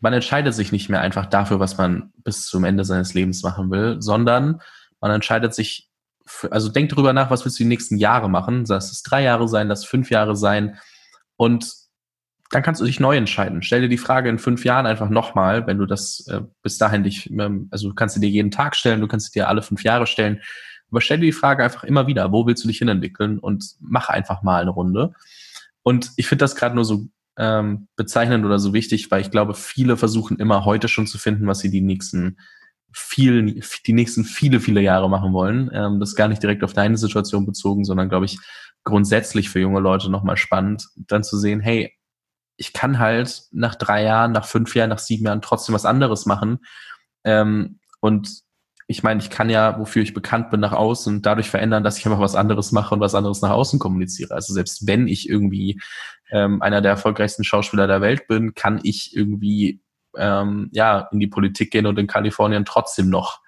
man 0.00 0.14
entscheidet 0.14 0.54
sich 0.54 0.72
nicht 0.72 0.88
mehr 0.88 1.02
einfach 1.02 1.26
dafür, 1.26 1.60
was 1.60 1.76
man 1.76 2.14
bis 2.24 2.46
zum 2.46 2.64
Ende 2.64 2.86
seines 2.86 3.12
Lebens 3.12 3.42
machen 3.42 3.70
will, 3.70 4.00
sondern 4.00 4.62
man 5.02 5.10
entscheidet 5.10 5.54
sich, 5.54 5.90
für, 6.24 6.50
also 6.50 6.70
denkt 6.70 6.92
darüber 6.92 7.12
nach, 7.12 7.30
was 7.30 7.44
willst 7.44 7.58
du 7.58 7.64
die 7.64 7.68
nächsten 7.68 7.98
Jahre 7.98 8.30
machen. 8.30 8.64
Lass 8.66 8.90
es 8.90 9.02
drei 9.02 9.22
Jahre 9.22 9.48
sein, 9.48 9.68
lass 9.68 9.84
fünf 9.84 10.08
Jahre 10.08 10.34
sein. 10.34 10.78
Und 11.36 11.70
dann 12.52 12.62
kannst 12.62 12.80
du 12.80 12.86
dich 12.86 13.00
neu 13.00 13.14
entscheiden. 13.14 13.62
Stell 13.62 13.82
dir 13.82 13.90
die 13.90 13.98
Frage 13.98 14.30
in 14.30 14.38
fünf 14.38 14.64
Jahren 14.64 14.86
einfach 14.86 15.10
nochmal, 15.10 15.66
wenn 15.66 15.76
du 15.76 15.84
das 15.84 16.26
äh, 16.28 16.40
bis 16.62 16.78
dahin 16.78 17.02
dich, 17.02 17.28
ähm, 17.30 17.68
also 17.70 17.90
du 17.90 17.94
kannst 17.94 18.14
sie 18.14 18.22
dir 18.22 18.30
jeden 18.30 18.50
Tag 18.50 18.76
stellen, 18.76 19.02
du 19.02 19.08
kannst 19.08 19.34
dir 19.34 19.46
alle 19.46 19.60
fünf 19.60 19.84
Jahre 19.84 20.06
stellen. 20.06 20.40
Aber 20.90 21.02
stell 21.02 21.18
dir 21.18 21.26
die 21.26 21.32
Frage 21.32 21.62
einfach 21.62 21.84
immer 21.84 22.06
wieder, 22.06 22.32
wo 22.32 22.46
willst 22.46 22.64
du 22.64 22.68
dich 22.68 22.78
hinentwickeln 22.78 23.38
und 23.38 23.74
mach 23.80 24.08
einfach 24.08 24.42
mal 24.42 24.62
eine 24.62 24.70
Runde. 24.70 25.12
Und 25.82 26.10
ich 26.16 26.26
finde 26.26 26.44
das 26.44 26.56
gerade 26.56 26.74
nur 26.74 26.84
so 26.84 27.08
ähm, 27.38 27.88
bezeichnend 27.96 28.44
oder 28.44 28.58
so 28.58 28.72
wichtig, 28.72 29.10
weil 29.10 29.20
ich 29.20 29.30
glaube, 29.30 29.54
viele 29.54 29.96
versuchen 29.96 30.38
immer 30.38 30.64
heute 30.64 30.88
schon 30.88 31.06
zu 31.06 31.18
finden, 31.18 31.46
was 31.46 31.60
sie 31.60 31.70
die 31.70 31.80
nächsten 31.80 32.38
vielen, 32.92 33.62
die 33.86 33.92
nächsten 33.92 34.24
viele, 34.24 34.60
viele 34.60 34.80
Jahre 34.80 35.08
machen 35.08 35.32
wollen. 35.32 35.70
Ähm, 35.72 36.00
das 36.00 36.10
ist 36.10 36.16
gar 36.16 36.28
nicht 36.28 36.42
direkt 36.42 36.64
auf 36.64 36.72
deine 36.72 36.96
Situation 36.96 37.46
bezogen, 37.46 37.84
sondern 37.84 38.08
glaube 38.08 38.26
ich 38.26 38.38
grundsätzlich 38.84 39.50
für 39.50 39.60
junge 39.60 39.80
Leute 39.80 40.10
nochmal 40.10 40.36
spannend, 40.36 40.88
dann 40.96 41.22
zu 41.22 41.36
sehen, 41.38 41.60
hey, 41.60 41.94
ich 42.56 42.72
kann 42.72 42.98
halt 42.98 43.42
nach 43.52 43.74
drei 43.76 44.02
Jahren, 44.02 44.32
nach 44.32 44.46
fünf 44.46 44.74
Jahren, 44.74 44.90
nach 44.90 44.98
sieben 44.98 45.26
Jahren 45.26 45.42
trotzdem 45.42 45.74
was 45.74 45.84
anderes 45.84 46.26
machen. 46.26 46.58
Ähm, 47.24 47.78
und 48.00 48.42
ich 48.90 49.02
meine, 49.02 49.20
ich 49.20 49.28
kann 49.28 49.50
ja, 49.50 49.78
wofür 49.78 50.02
ich 50.02 50.14
bekannt 50.14 50.50
bin, 50.50 50.60
nach 50.60 50.72
außen 50.72 51.20
dadurch 51.20 51.50
verändern, 51.50 51.84
dass 51.84 51.98
ich 51.98 52.06
einfach 52.06 52.20
was 52.20 52.34
anderes 52.34 52.72
mache 52.72 52.94
und 52.94 53.00
was 53.00 53.14
anderes 53.14 53.42
nach 53.42 53.50
außen 53.50 53.78
kommuniziere. 53.78 54.34
Also 54.34 54.54
selbst 54.54 54.86
wenn 54.86 55.08
ich 55.08 55.28
irgendwie 55.28 55.78
ähm, 56.30 56.62
einer 56.62 56.80
der 56.80 56.92
erfolgreichsten 56.92 57.44
Schauspieler 57.44 57.86
der 57.86 58.00
Welt 58.00 58.26
bin, 58.28 58.54
kann 58.54 58.80
ich 58.82 59.14
irgendwie 59.14 59.82
ähm, 60.16 60.70
ja 60.72 61.06
in 61.12 61.20
die 61.20 61.26
Politik 61.26 61.70
gehen 61.70 61.84
und 61.84 61.98
in 61.98 62.06
Kalifornien 62.06 62.64
trotzdem 62.64 63.10
noch 63.10 63.42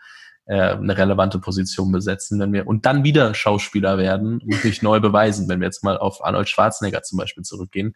äh, 0.44 0.72
eine 0.74 0.98
relevante 0.98 1.38
Position 1.38 1.90
besetzen, 1.90 2.38
wenn 2.38 2.52
wir 2.52 2.66
und 2.66 2.84
dann 2.84 3.02
wieder 3.02 3.32
Schauspieler 3.32 3.96
werden 3.96 4.42
und 4.42 4.56
sich 4.56 4.82
neu 4.82 5.00
beweisen, 5.00 5.48
wenn 5.48 5.60
wir 5.60 5.68
jetzt 5.68 5.82
mal 5.82 5.96
auf 5.96 6.22
Arnold 6.22 6.50
Schwarzenegger 6.50 7.02
zum 7.02 7.16
Beispiel 7.16 7.44
zurückgehen. 7.44 7.94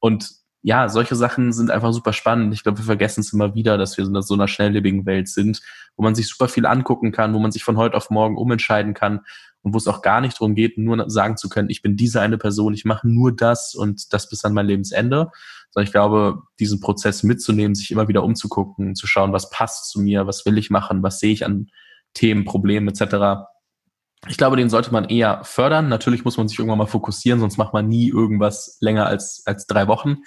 Und 0.00 0.30
ja, 0.62 0.88
solche 0.88 1.14
Sachen 1.14 1.52
sind 1.52 1.70
einfach 1.70 1.92
super 1.92 2.12
spannend. 2.12 2.52
Ich 2.52 2.62
glaube, 2.62 2.78
wir 2.78 2.84
vergessen 2.84 3.20
es 3.20 3.32
immer 3.32 3.54
wieder, 3.54 3.78
dass 3.78 3.96
wir 3.96 4.04
in 4.04 4.22
so 4.22 4.34
einer 4.34 4.48
schnelllebigen 4.48 5.06
Welt 5.06 5.28
sind, 5.28 5.60
wo 5.96 6.02
man 6.02 6.14
sich 6.14 6.28
super 6.28 6.48
viel 6.48 6.66
angucken 6.66 7.12
kann, 7.12 7.32
wo 7.34 7.38
man 7.38 7.52
sich 7.52 7.62
von 7.62 7.76
heute 7.76 7.96
auf 7.96 8.10
morgen 8.10 8.36
umentscheiden 8.36 8.92
kann 8.92 9.20
und 9.62 9.72
wo 9.72 9.78
es 9.78 9.86
auch 9.86 10.02
gar 10.02 10.20
nicht 10.20 10.40
darum 10.40 10.54
geht, 10.54 10.76
nur 10.76 11.08
sagen 11.08 11.36
zu 11.36 11.48
können, 11.48 11.70
ich 11.70 11.82
bin 11.82 11.96
diese 11.96 12.20
eine 12.20 12.38
Person, 12.38 12.74
ich 12.74 12.84
mache 12.84 13.08
nur 13.08 13.34
das 13.34 13.74
und 13.74 14.12
das 14.12 14.28
bis 14.28 14.44
an 14.44 14.54
mein 14.54 14.66
Lebensende. 14.66 15.30
Sondern 15.70 15.86
ich 15.86 15.92
glaube, 15.92 16.42
diesen 16.58 16.80
Prozess 16.80 17.22
mitzunehmen, 17.22 17.74
sich 17.74 17.90
immer 17.90 18.08
wieder 18.08 18.24
umzugucken, 18.24 18.94
zu 18.94 19.06
schauen, 19.06 19.32
was 19.32 19.50
passt 19.50 19.90
zu 19.90 20.00
mir, 20.00 20.26
was 20.26 20.44
will 20.46 20.58
ich 20.58 20.70
machen, 20.70 21.02
was 21.02 21.20
sehe 21.20 21.32
ich 21.32 21.44
an 21.44 21.68
Themen, 22.14 22.44
Problemen 22.46 22.88
etc 22.88 23.46
ich 24.26 24.36
glaube, 24.36 24.56
den 24.56 24.70
sollte 24.70 24.92
man 24.92 25.04
eher 25.04 25.44
fördern. 25.44 25.88
Natürlich 25.88 26.24
muss 26.24 26.36
man 26.36 26.48
sich 26.48 26.58
irgendwann 26.58 26.78
mal 26.78 26.86
fokussieren, 26.86 27.40
sonst 27.40 27.56
macht 27.56 27.72
man 27.72 27.88
nie 27.88 28.08
irgendwas 28.08 28.78
länger 28.80 29.06
als, 29.06 29.42
als 29.46 29.66
drei 29.66 29.86
Wochen. 29.86 30.18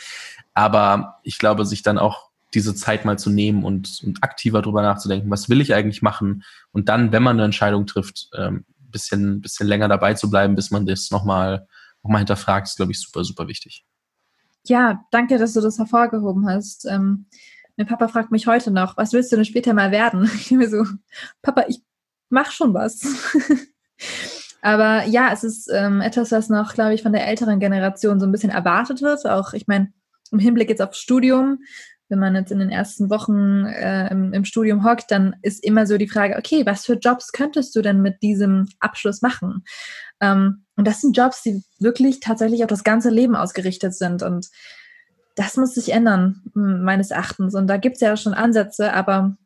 Aber 0.53 1.19
ich 1.23 1.37
glaube, 1.37 1.65
sich 1.65 1.83
dann 1.83 1.97
auch 1.97 2.29
diese 2.53 2.75
Zeit 2.75 3.05
mal 3.05 3.17
zu 3.17 3.29
nehmen 3.29 3.63
und, 3.63 4.01
und 4.05 4.23
aktiver 4.23 4.61
drüber 4.61 4.81
nachzudenken, 4.81 5.29
was 5.29 5.49
will 5.49 5.61
ich 5.61 5.73
eigentlich 5.73 6.01
machen? 6.01 6.43
Und 6.71 6.89
dann, 6.89 7.11
wenn 7.11 7.23
man 7.23 7.37
eine 7.37 7.45
Entscheidung 7.45 7.85
trifft, 7.85 8.29
ähm, 8.37 8.65
bisschen, 8.79 9.41
bisschen 9.41 9.67
länger 9.67 9.87
dabei 9.87 10.13
zu 10.13 10.29
bleiben, 10.29 10.55
bis 10.55 10.71
man 10.71 10.85
das 10.85 11.11
nochmal 11.11 11.67
noch 12.03 12.11
mal 12.11 12.17
hinterfragt, 12.17 12.67
ist, 12.67 12.77
glaube 12.77 12.91
ich, 12.91 12.99
super, 12.99 13.23
super 13.23 13.47
wichtig. 13.47 13.85
Ja, 14.65 15.05
danke, 15.11 15.37
dass 15.37 15.53
du 15.53 15.61
das 15.61 15.77
hervorgehoben 15.77 16.47
hast. 16.47 16.85
Ähm, 16.85 17.25
mein 17.77 17.87
Papa 17.87 18.07
fragt 18.07 18.31
mich 18.31 18.47
heute 18.47 18.71
noch, 18.71 18.97
was 18.97 19.13
willst 19.13 19.31
du 19.31 19.35
denn 19.35 19.45
später 19.45 19.73
mal 19.73 19.91
werden? 19.91 20.29
Ich 20.35 20.49
bin 20.49 20.57
mir 20.57 20.69
so, 20.69 20.85
Papa, 21.41 21.65
ich 21.67 21.81
mach 22.29 22.51
schon 22.51 22.73
was. 22.73 23.01
Aber 24.61 25.05
ja, 25.05 25.31
es 25.33 25.43
ist 25.43 25.69
ähm, 25.73 26.01
etwas, 26.01 26.31
was 26.31 26.49
noch, 26.49 26.73
glaube 26.73 26.93
ich, 26.93 27.01
von 27.01 27.13
der 27.13 27.27
älteren 27.27 27.59
Generation 27.59 28.19
so 28.19 28.25
ein 28.25 28.31
bisschen 28.31 28.51
erwartet 28.51 29.01
wird. 29.01 29.25
Auch, 29.25 29.53
ich 29.53 29.67
meine, 29.67 29.91
im 30.31 30.39
Hinblick 30.39 30.69
jetzt 30.69 30.81
aufs 30.81 30.99
Studium, 30.99 31.59
wenn 32.09 32.19
man 32.19 32.35
jetzt 32.35 32.51
in 32.51 32.59
den 32.59 32.69
ersten 32.69 33.09
Wochen 33.09 33.65
äh, 33.65 34.11
im, 34.11 34.33
im, 34.33 34.45
Studium 34.45 34.83
hockt, 34.83 35.09
dann 35.09 35.35
ist 35.41 35.63
immer 35.63 35.87
so 35.87 35.97
die 35.97 36.09
Frage, 36.09 36.35
okay, 36.37 36.65
was 36.65 36.85
für 36.85 36.93
Jobs 36.93 37.31
könntest 37.31 37.75
du 37.75 37.81
denn 37.81 38.01
mit 38.01 38.21
diesem 38.21 38.67
Abschluss 38.79 39.21
machen? 39.21 39.63
Ähm, 40.19 40.65
und 40.75 40.85
das 40.87 41.01
sind 41.01 41.17
Jobs, 41.17 41.41
die 41.41 41.63
wirklich 41.79 42.19
tatsächlich 42.19 42.63
auf 42.63 42.69
das 42.69 42.83
ganze 42.83 43.09
Leben 43.09 43.35
ausgerichtet 43.35 43.95
sind. 43.95 44.23
Und 44.23 44.49
das 45.35 45.55
muss 45.57 45.73
sich 45.73 45.93
ändern, 45.93 46.41
meines 46.53 47.11
Erachtens. 47.11 47.55
Und 47.55 47.67
da 47.67 47.77
gibt 47.77 47.95
es 47.95 48.01
ja 48.01 48.17
schon 48.17 48.33
Ansätze, 48.33 48.93
aber 48.93 49.37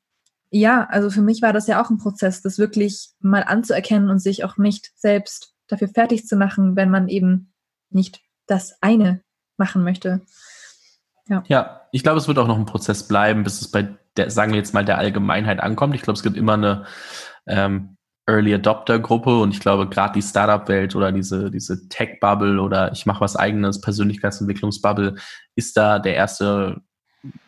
ja, 0.51 0.87
also 0.89 1.09
für 1.09 1.21
mich 1.21 1.41
war 1.41 1.53
das 1.53 1.67
ja 1.67 1.83
auch 1.83 1.89
ein 1.89 1.97
Prozess, 1.97 2.41
das 2.41 2.59
wirklich 2.59 3.09
mal 3.19 3.43
anzuerkennen 3.43 4.09
und 4.09 4.19
sich 4.19 4.43
auch 4.43 4.57
nicht 4.57 4.91
selbst 4.95 5.53
dafür 5.67 5.87
fertig 5.87 6.27
zu 6.27 6.35
machen, 6.35 6.75
wenn 6.75 6.89
man 6.89 7.07
eben 7.07 7.53
nicht 7.89 8.21
das 8.47 8.77
eine 8.81 9.21
machen 9.57 9.83
möchte. 9.83 10.21
Ja, 11.27 11.43
ja 11.47 11.81
ich 11.91 12.03
glaube, 12.03 12.19
es 12.19 12.27
wird 12.27 12.37
auch 12.37 12.47
noch 12.47 12.57
ein 12.57 12.65
Prozess 12.65 13.07
bleiben, 13.07 13.43
bis 13.43 13.61
es 13.61 13.71
bei 13.71 13.95
der, 14.17 14.29
sagen 14.29 14.51
wir 14.51 14.59
jetzt 14.59 14.73
mal, 14.73 14.85
der 14.85 14.97
Allgemeinheit 14.97 15.59
ankommt. 15.59 15.95
Ich 15.95 16.01
glaube, 16.01 16.17
es 16.17 16.23
gibt 16.23 16.37
immer 16.37 16.53
eine 16.53 16.85
ähm, 17.47 17.97
Early 18.27 18.53
Adopter 18.55 18.99
Gruppe 18.99 19.39
und 19.39 19.51
ich 19.51 19.59
glaube, 19.59 19.87
gerade 19.87 20.13
die 20.13 20.21
Startup-Welt 20.21 20.95
oder 20.95 21.11
diese, 21.11 21.51
diese 21.51 21.87
Tech-Bubble 21.89 22.59
oder 22.59 22.91
ich 22.91 23.05
mache 23.05 23.21
was 23.21 23.35
eigenes, 23.35 23.81
Persönlichkeitsentwicklungsbubble, 23.81 25.15
ist 25.55 25.77
da 25.77 25.99
der 25.99 26.15
erste 26.15 26.81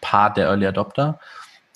Part 0.01 0.37
der 0.37 0.47
Early 0.47 0.67
Adopter. 0.67 1.19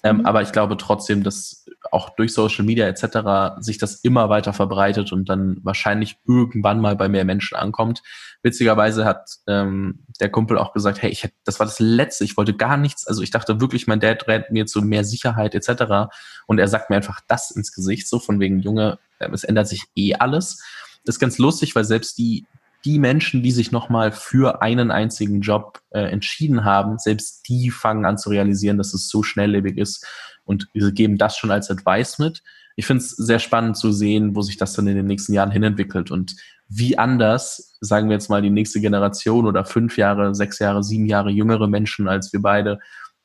Ähm, 0.04 0.18
mhm. 0.18 0.26
Aber 0.26 0.42
ich 0.42 0.52
glaube 0.52 0.78
trotzdem, 0.78 1.24
dass 1.24 1.66
auch 1.92 2.10
durch 2.16 2.34
Social 2.34 2.66
Media 2.66 2.88
etc. 2.88 3.62
sich 3.62 3.78
das 3.78 3.96
immer 3.96 4.30
weiter 4.30 4.54
verbreitet 4.54 5.12
und 5.12 5.30
dann 5.30 5.58
wahrscheinlich 5.64 6.18
irgendwann 6.28 6.80
mal 6.80 6.96
bei 6.96 7.10
mehr 7.10 7.26
Menschen 7.26 7.56
ankommt. 7.56 8.02
Witzigerweise 8.44 9.06
hat 9.06 9.38
ähm, 9.48 10.06
der 10.20 10.30
Kumpel 10.30 10.58
auch 10.58 10.74
gesagt, 10.74 11.02
hey, 11.02 11.12
ich 11.12 11.24
hätte, 11.24 11.36
das 11.44 11.60
war 11.60 11.66
das 11.66 11.80
Letzte, 11.80 12.24
ich 12.24 12.38
wollte 12.38 12.54
gar 12.54 12.78
nichts, 12.78 13.06
also 13.08 13.22
ich 13.22 13.32
dachte 13.32 13.62
wirklich, 13.62 13.88
mein 13.88 14.00
Dad 14.00 14.28
rät 14.28 14.52
mir 14.52 14.66
zu 14.66 14.82
mehr 14.82 15.04
Sicherheit 15.04 15.56
etc. 15.56 16.12
Und 16.48 16.60
er 16.60 16.68
sagt 16.68 16.90
mir 16.90 16.96
einfach 16.96 17.20
das 17.28 17.52
ins 17.52 17.72
Gesicht, 17.72 18.08
so 18.08 18.20
von 18.20 18.40
wegen, 18.40 18.60
Junge, 18.60 19.00
äh, 19.20 19.30
es 19.32 19.44
ändert 19.44 19.68
sich 19.68 19.86
eh 19.96 20.16
alles. 20.16 20.64
Das 21.06 21.16
ist 21.16 21.20
ganz 21.20 21.38
lustig, 21.38 21.76
weil 21.76 21.84
selbst 21.84 22.18
die 22.18 22.46
die 22.86 23.00
Menschen, 23.00 23.44
die 23.44 23.52
sich 23.52 23.72
nochmal 23.72 24.12
für 24.12 24.62
einen 24.62 24.92
einzigen 24.92 25.42
Job 25.42 25.82
äh, 25.92 26.02
entschieden 26.02 26.66
haben, 26.66 26.98
selbst 26.98 27.48
die 27.48 27.70
fangen 27.70 28.06
an 28.06 28.18
zu 28.18 28.30
realisieren, 28.30 28.78
dass 28.78 28.94
es 28.94 29.10
so 29.10 29.24
schnelllebig 29.24 29.78
ist 29.78 30.06
und 30.44 30.68
wir 30.74 30.92
geben 30.92 31.18
das 31.18 31.38
schon 31.38 31.52
als 31.52 31.70
Advice 31.70 32.20
mit. 32.20 32.42
Ich 32.76 32.86
finde 32.86 33.04
es 33.04 33.12
sehr 33.12 33.40
spannend 33.40 33.78
zu 33.78 33.92
sehen, 33.92 34.36
wo 34.36 34.42
sich 34.42 34.58
das 34.58 34.74
dann 34.74 34.88
in 34.88 34.96
den 34.96 35.06
nächsten 35.06 35.34
Jahren 35.34 35.52
hinentwickelt 35.52 36.10
und 36.10 36.36
wie 36.68 36.98
anders, 36.98 37.78
sagen 37.82 38.08
wir 38.08 38.14
jetzt 38.14 38.30
mal, 38.30 38.42
die 38.42 38.50
nächste 38.50 38.80
Generation 38.80 39.46
oder 39.46 39.66
fünf 39.66 39.98
Jahre, 39.98 40.34
sechs 40.34 40.60
Jahre, 40.60 40.84
sieben 40.84 41.06
Jahre 41.06 41.30
jüngere 41.30 41.68
Menschen 41.68 42.08
als 42.08 42.32
wir 42.32 42.42
beide 42.42 42.80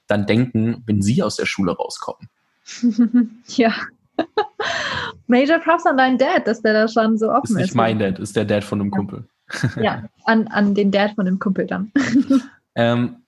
dann 0.08 0.26
denken, 0.26 0.82
wenn 0.86 1.02
sie 1.02 1.22
aus 1.22 1.36
der 1.36 1.46
Schule 1.46 1.72
rauskommen. 1.72 2.28
ja. 3.48 3.72
Major 5.26 5.58
Props 5.58 5.86
an 5.86 5.96
deinen 5.96 6.18
Dad, 6.18 6.46
dass 6.46 6.62
der 6.62 6.72
da 6.72 6.88
schon 6.88 7.18
so 7.18 7.30
offen 7.30 7.44
ist. 7.44 7.50
Ist 7.50 7.56
nicht 7.58 7.74
mein 7.74 7.98
Dad, 7.98 8.18
ist 8.18 8.36
der 8.36 8.44
Dad 8.44 8.64
von 8.64 8.80
einem 8.80 8.90
ja. 8.90 8.96
Kumpel. 8.96 9.28
Ja, 9.80 10.04
an, 10.24 10.48
an 10.48 10.74
den 10.74 10.90
Dad 10.90 11.14
von 11.14 11.26
dem 11.26 11.38
Kumpel 11.38 11.66
dann. 11.66 11.92
ähm, 12.74 13.22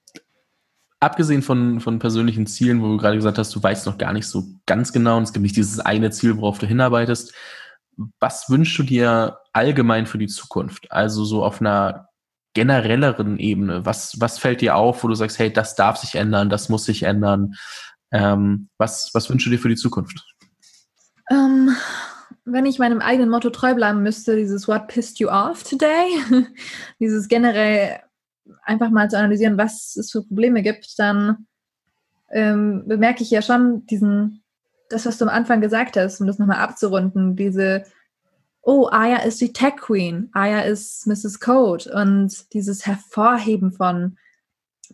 abgesehen 1.00 1.42
von, 1.42 1.80
von 1.80 1.98
persönlichen 1.98 2.46
Zielen, 2.46 2.82
wo 2.82 2.88
du 2.88 2.96
gerade 2.96 3.16
gesagt 3.16 3.38
hast, 3.38 3.54
du 3.54 3.62
weißt 3.62 3.86
noch 3.86 3.98
gar 3.98 4.12
nicht 4.12 4.26
so 4.26 4.44
ganz 4.66 4.92
genau 4.92 5.16
und 5.16 5.24
es 5.24 5.32
gibt 5.32 5.42
nicht 5.42 5.56
dieses 5.56 5.80
eine 5.80 6.10
Ziel, 6.10 6.36
worauf 6.36 6.58
du 6.58 6.66
hinarbeitest. 6.66 7.32
Was 8.20 8.48
wünschst 8.48 8.78
du 8.78 8.82
dir 8.82 9.38
allgemein 9.52 10.06
für 10.06 10.18
die 10.18 10.26
Zukunft? 10.28 10.90
Also 10.90 11.24
so 11.24 11.44
auf 11.44 11.60
einer 11.60 12.08
generelleren 12.54 13.38
Ebene. 13.38 13.86
Was, 13.86 14.20
was 14.20 14.38
fällt 14.38 14.60
dir 14.60 14.76
auf, 14.76 15.04
wo 15.04 15.08
du 15.08 15.14
sagst, 15.14 15.38
hey, 15.38 15.52
das 15.52 15.76
darf 15.76 15.98
sich 15.98 16.14
ändern, 16.14 16.50
das 16.50 16.68
muss 16.68 16.84
sich 16.84 17.04
ändern? 17.04 17.54
Ähm, 18.10 18.68
was, 18.78 19.10
was 19.12 19.28
wünschst 19.28 19.46
du 19.46 19.50
dir 19.50 19.58
für 19.58 19.68
die 19.68 19.76
Zukunft? 19.76 20.24
Um, 21.30 21.36
ähm, 21.36 21.76
wenn 22.53 22.66
ich 22.66 22.78
meinem 22.78 23.01
eigenen 23.01 23.30
Motto 23.30 23.51
treu 23.51 23.74
bleiben 23.74 24.03
müsste, 24.03 24.36
dieses 24.36 24.68
What 24.68 24.88
pissed 24.88 25.18
you 25.18 25.28
off 25.28 25.62
today, 25.62 26.09
dieses 27.01 27.28
generell 27.28 28.01
einfach 28.62 28.90
mal 28.90 29.11
zu 29.11 29.18
analysieren, 29.18 29.59
was 29.59 29.96
es 29.96 30.11
für 30.11 30.22
Probleme 30.22 30.62
gibt, 30.62 30.99
dann 30.99 31.46
ähm, 32.30 32.84
bemerke 32.86 33.22
ich 33.22 33.30
ja 33.30 33.42
schon 33.42 33.86
diesen, 33.86 34.42
das, 34.88 35.07
was 35.07 35.18
du 35.18 35.24
am 35.24 35.30
Anfang 35.30 35.61
gesagt 35.61 35.96
hast, 35.96 36.20
um 36.20 36.26
das 36.26 36.38
nochmal 36.38 36.59
abzurunden, 36.59 37.36
diese, 37.36 37.84
oh, 38.62 38.88
Aya 38.90 39.18
ist 39.18 39.40
die 39.40 39.53
Tech 39.53 39.76
Queen, 39.76 40.30
Aya 40.32 40.61
ist 40.61 41.07
Mrs. 41.07 41.40
Code 41.40 41.90
und 41.92 42.53
dieses 42.53 42.86
Hervorheben 42.86 43.72
von 43.72 44.16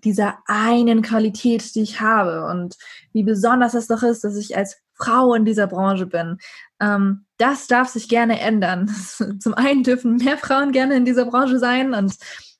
dieser 0.02 0.38
einen 0.46 1.02
Qualität, 1.02 1.74
die 1.74 1.82
ich 1.82 2.00
habe 2.00 2.46
und 2.46 2.76
wie 3.12 3.22
besonders 3.22 3.74
es 3.74 3.86
doch 3.86 4.02
ist, 4.02 4.24
dass 4.24 4.36
ich 4.36 4.56
als 4.56 4.76
Frau 4.94 5.34
in 5.34 5.44
dieser 5.44 5.66
Branche 5.66 6.06
bin. 6.06 6.38
Ähm, 6.80 7.23
das 7.38 7.66
darf 7.66 7.88
sich 7.88 8.08
gerne 8.08 8.40
ändern. 8.40 8.88
Zum 9.40 9.54
einen 9.54 9.82
dürfen 9.82 10.16
mehr 10.16 10.38
Frauen 10.38 10.72
gerne 10.72 10.96
in 10.96 11.04
dieser 11.04 11.26
Branche 11.26 11.58
sein 11.58 11.94
und 11.94 12.16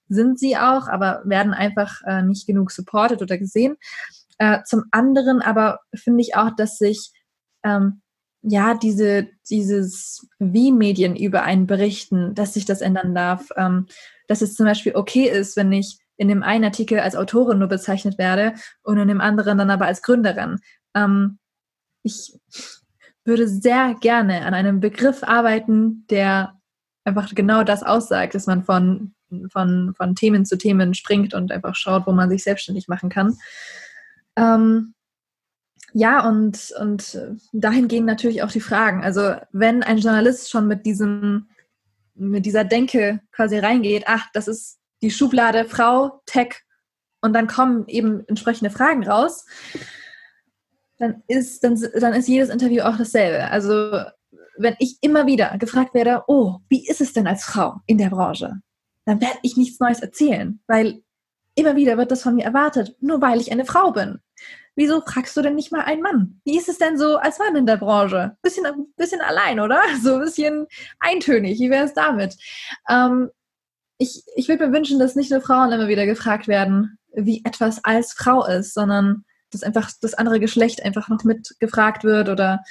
sind 0.09 0.39
sie 0.39 0.57
auch, 0.57 0.89
aber 0.89 1.22
werden 1.25 1.55
einfach 1.55 2.01
äh, 2.07 2.22
nicht 2.22 2.47
genug 2.47 2.70
supported 2.70 3.22
oder 3.22 3.39
gesehen. 3.39 3.77
Äh, 4.39 4.62
zum 4.64 4.85
anderen 4.91 5.41
aber 5.41 5.81
finde 5.95 6.20
ich 6.20 6.37
auch, 6.37 6.51
dass 6.57 6.77
sich 6.77 7.12
ähm, 7.64 8.03
ja 8.43 8.75
diese 8.75 9.29
dieses 9.49 10.27
wie 10.39 10.72
Medien 10.72 11.16
über 11.16 11.45
einen 11.45 11.66
berichten, 11.66 12.35
dass 12.35 12.55
sich 12.55 12.64
das 12.64 12.81
ändern 12.81 13.14
darf, 13.14 13.49
ähm, 13.57 13.87
dass 14.29 14.43
es 14.43 14.55
zum 14.55 14.66
Beispiel 14.66 14.95
okay 14.97 15.29
ist, 15.29 15.57
wenn 15.57 15.72
ich 15.72 15.99
in 16.16 16.29
dem 16.29 16.43
einen 16.43 16.64
Artikel 16.64 17.01
als 17.01 17.16
Autorin 17.16 17.59
nur 17.59 17.68
bezeichnet 17.68 18.18
werde 18.18 18.55
und 18.83 18.99
in 18.99 19.09
dem 19.09 19.20
anderen 19.20 19.59
dann 19.59 19.70
aber 19.70 19.87
als 19.87 20.03
Gründerin. 20.03 20.59
Ähm, 20.95 21.39
ich 22.03 22.39
würde 23.25 23.49
sehr 23.49 23.95
gerne 24.01 24.45
an 24.45 24.55
einem 24.55 24.81
Begriff 24.81 25.22
arbeiten, 25.22 26.07
der 26.11 26.61
einfach 27.05 27.35
genau 27.35 27.64
das 27.64 27.83
aussagt, 27.83 28.35
dass 28.35 28.47
man 28.47 28.64
von, 28.64 29.14
von, 29.51 29.95
von 29.97 30.14
Themen 30.14 30.45
zu 30.45 30.57
Themen 30.57 30.95
springt 30.95 31.35
und 31.35 31.53
einfach 31.53 31.75
schaut, 31.75 32.07
wo 32.07 32.12
man 32.12 32.31
sich 32.31 32.43
selbstständig 32.43 32.89
machen 32.89 33.09
kann. 33.09 33.37
Ähm, 34.37 34.95
ja, 35.93 36.27
und, 36.27 36.75
und 36.81 37.20
dahin 37.53 37.89
gehen 37.89 38.05
natürlich 38.05 38.43
auch 38.43 38.51
die 38.51 38.61
Fragen. 38.61 39.05
Also 39.05 39.37
wenn 39.53 39.83
ein 39.83 39.99
Journalist 39.99 40.51
schon 40.51 40.66
mit 40.66 40.87
diesem, 40.87 41.49
mit 42.14 42.47
dieser 42.47 42.64
Denke 42.64 43.20
quasi 43.33 43.59
reingeht, 43.59 44.05
ach, 44.07 44.27
das 44.33 44.49
ist 44.49 44.79
die 45.03 45.11
Schublade 45.11 45.66
Frau, 45.66 46.22
Tech, 46.27 46.64
und 47.20 47.33
dann 47.33 47.47
kommen 47.47 47.87
eben 47.89 48.22
entsprechende 48.27 48.70
Fragen 48.70 49.09
raus, 49.09 49.47
dann 50.99 51.22
ist, 51.26 51.64
dann, 51.64 51.80
dann 51.99 52.14
ist 52.14 52.28
jedes 52.28 52.51
Interview 52.51 52.82
auch 52.82 52.97
dasselbe. 52.97 53.51
Also 53.51 54.01
wenn 54.57 54.76
ich 54.78 54.99
immer 55.01 55.26
wieder 55.26 55.57
gefragt 55.59 55.95
werde, 55.95 56.22
oh, 56.28 56.57
wie 56.68 56.86
ist 56.86 57.01
es 57.01 57.12
denn 57.12 57.26
als 57.26 57.45
Frau 57.45 57.76
in 57.86 57.99
der 57.99 58.11
Branche? 58.11 58.61
Dann 59.05 59.20
werde 59.20 59.38
ich 59.42 59.57
nichts 59.57 59.80
Neues 59.80 60.01
erzählen, 60.01 60.61
weil 60.66 61.03
immer 61.57 61.76
wieder 61.76 61.97
wird 61.97 62.11
das 62.11 62.22
von 62.22 62.34
mir 62.34 62.45
erwartet, 62.45 62.97
nur 63.01 63.20
weil 63.20 63.40
ich 63.40 63.53
eine 63.53 63.64
Frau 63.64 63.92
bin. 63.92 64.20
Wieso 64.76 65.01
fragst 65.03 65.36
du 65.36 65.42
denn 65.42 65.55
nicht 65.55 65.70
mal 65.70 65.82
einen 65.82 66.03
Mann? 66.03 66.40
Wie 66.45 66.57
ist 66.57 66.68
es 66.68 66.78
denn 66.78 66.99
so 66.99 67.16
als 67.16 67.38
Mann 67.38 67.55
in 67.55 67.66
der 67.66 67.76
Branche? 67.76 68.36
Bisschen, 68.42 68.64
bisschen 68.97 69.20
allein, 69.20 69.61
oder? 69.61 69.80
So 70.03 70.14
ein 70.14 70.20
bisschen 70.20 70.66
eintönig. 70.99 71.61
Wie 71.61 71.70
wäre 71.70 71.84
es 71.84 71.95
damit? 71.95 72.36
Ähm, 72.88 73.30
ich 73.99 74.24
ich 74.34 74.49
würde 74.49 74.66
mir 74.66 74.72
wünschen, 74.74 74.99
dass 74.99 75.14
nicht 75.14 75.30
nur 75.30 75.40
Frauen 75.40 75.70
immer 75.70 75.86
wieder 75.86 76.07
gefragt 76.07 76.49
werden, 76.49 76.99
wie 77.12 77.42
etwas 77.45 77.84
als 77.84 78.12
Frau 78.12 78.45
ist, 78.45 78.74
sondern 78.74 79.24
dass 79.55 79.62
einfach 79.62 79.90
das 80.00 80.14
andere 80.14 80.40
Geschlecht 80.40 80.84
einfach 80.84 81.09
noch 81.09 81.24
mitgefragt 81.24 82.05
wird 82.05 82.28
oder 82.28 82.62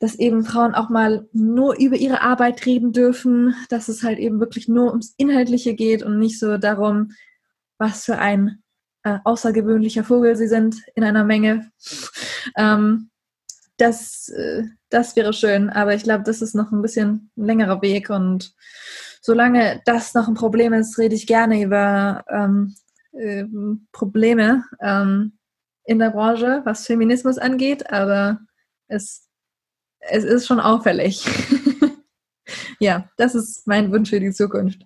dass 0.00 0.14
eben 0.14 0.44
Frauen 0.44 0.74
auch 0.74 0.90
mal 0.90 1.26
nur 1.32 1.76
über 1.76 1.96
ihre 1.96 2.20
Arbeit 2.22 2.64
reden 2.66 2.92
dürfen, 2.92 3.54
dass 3.68 3.88
es 3.88 4.02
halt 4.02 4.18
eben 4.18 4.38
wirklich 4.38 4.68
nur 4.68 4.90
ums 4.90 5.14
Inhaltliche 5.16 5.74
geht 5.74 6.02
und 6.02 6.18
nicht 6.18 6.38
so 6.38 6.56
darum, 6.56 7.12
was 7.78 8.04
für 8.04 8.18
ein 8.18 8.62
äh, 9.02 9.18
außergewöhnlicher 9.24 10.04
Vogel 10.04 10.36
sie 10.36 10.48
sind 10.48 10.76
in 10.94 11.04
einer 11.04 11.24
Menge. 11.24 11.70
Ähm, 12.56 13.10
das, 13.76 14.28
äh, 14.28 14.64
das 14.88 15.16
wäre 15.16 15.32
schön, 15.32 15.70
aber 15.70 15.94
ich 15.94 16.02
glaube, 16.02 16.24
das 16.24 16.42
ist 16.42 16.54
noch 16.54 16.72
ein 16.72 16.82
bisschen 16.82 17.30
ein 17.36 17.44
längerer 17.44 17.82
Weg 17.82 18.10
und 18.10 18.54
solange 19.20 19.80
das 19.84 20.14
noch 20.14 20.28
ein 20.28 20.34
Problem 20.34 20.72
ist, 20.72 20.98
rede 20.98 21.14
ich 21.14 21.26
gerne 21.26 21.62
über 21.62 22.24
ähm, 22.30 22.74
äh, 23.12 23.44
Probleme, 23.92 24.64
ähm, 24.80 25.37
in 25.88 25.98
der 25.98 26.10
Branche, 26.10 26.60
was 26.64 26.86
Feminismus 26.86 27.38
angeht, 27.38 27.90
aber 27.90 28.40
es, 28.88 29.26
es 30.00 30.22
ist 30.22 30.46
schon 30.46 30.60
auffällig. 30.60 31.24
ja, 32.78 33.08
das 33.16 33.34
ist 33.34 33.66
mein 33.66 33.90
Wunsch 33.90 34.10
für 34.10 34.20
die 34.20 34.32
Zukunft. 34.32 34.84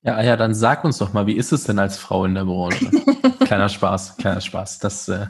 Ja, 0.00 0.22
ja, 0.22 0.38
dann 0.38 0.54
sag 0.54 0.84
uns 0.84 0.96
doch 0.98 1.12
mal, 1.12 1.26
wie 1.26 1.36
ist 1.36 1.52
es 1.52 1.64
denn 1.64 1.78
als 1.78 1.98
Frau 1.98 2.24
in 2.24 2.34
der 2.34 2.46
Branche? 2.46 2.90
kleiner 3.40 3.68
Spaß, 3.68 4.16
kleiner 4.16 4.40
Spaß. 4.40 4.78
Das 4.78 5.06
äh, 5.08 5.26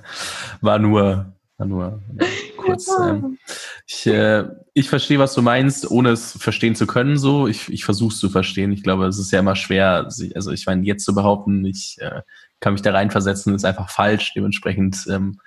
war 0.61 0.79
nur, 0.79 1.33
war 1.57 1.66
nur 1.66 2.01
äh, 2.19 2.25
kurz. 2.57 2.89
Ähm, 3.03 3.39
ich, 3.87 4.07
äh, 4.07 4.45
ich 4.73 4.89
verstehe, 4.89 5.19
was 5.19 5.35
du 5.35 5.43
meinst, 5.43 5.91
ohne 5.91 6.11
es 6.11 6.39
verstehen 6.39 6.77
zu 6.77 6.87
können. 6.87 7.19
So, 7.19 7.49
ich, 7.49 7.69
ich 7.73 7.85
versuche 7.85 8.12
es 8.12 8.21
zu 8.21 8.29
verstehen. 8.29 8.71
Ich 8.71 8.85
glaube, 8.85 9.07
es 9.07 9.19
ist 9.19 9.33
ja 9.33 9.41
immer 9.41 9.57
schwer. 9.57 10.09
Also 10.35 10.53
ich 10.53 10.66
meine, 10.66 10.85
jetzt 10.85 11.05
zu 11.05 11.12
behaupten, 11.12 11.64
ich 11.64 11.97
äh, 11.99 12.23
kann 12.61 12.73
mich 12.73 12.83
da 12.83 12.93
reinversetzen, 12.93 13.55
ist 13.55 13.65
einfach 13.65 13.91
falsch. 13.91 14.33
Dementsprechend 14.35 15.07
ähm, 15.09 15.41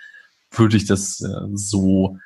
würde 0.52 0.78
ich 0.78 0.86
das 0.86 1.22
äh, 1.22 1.48
so 1.54 2.18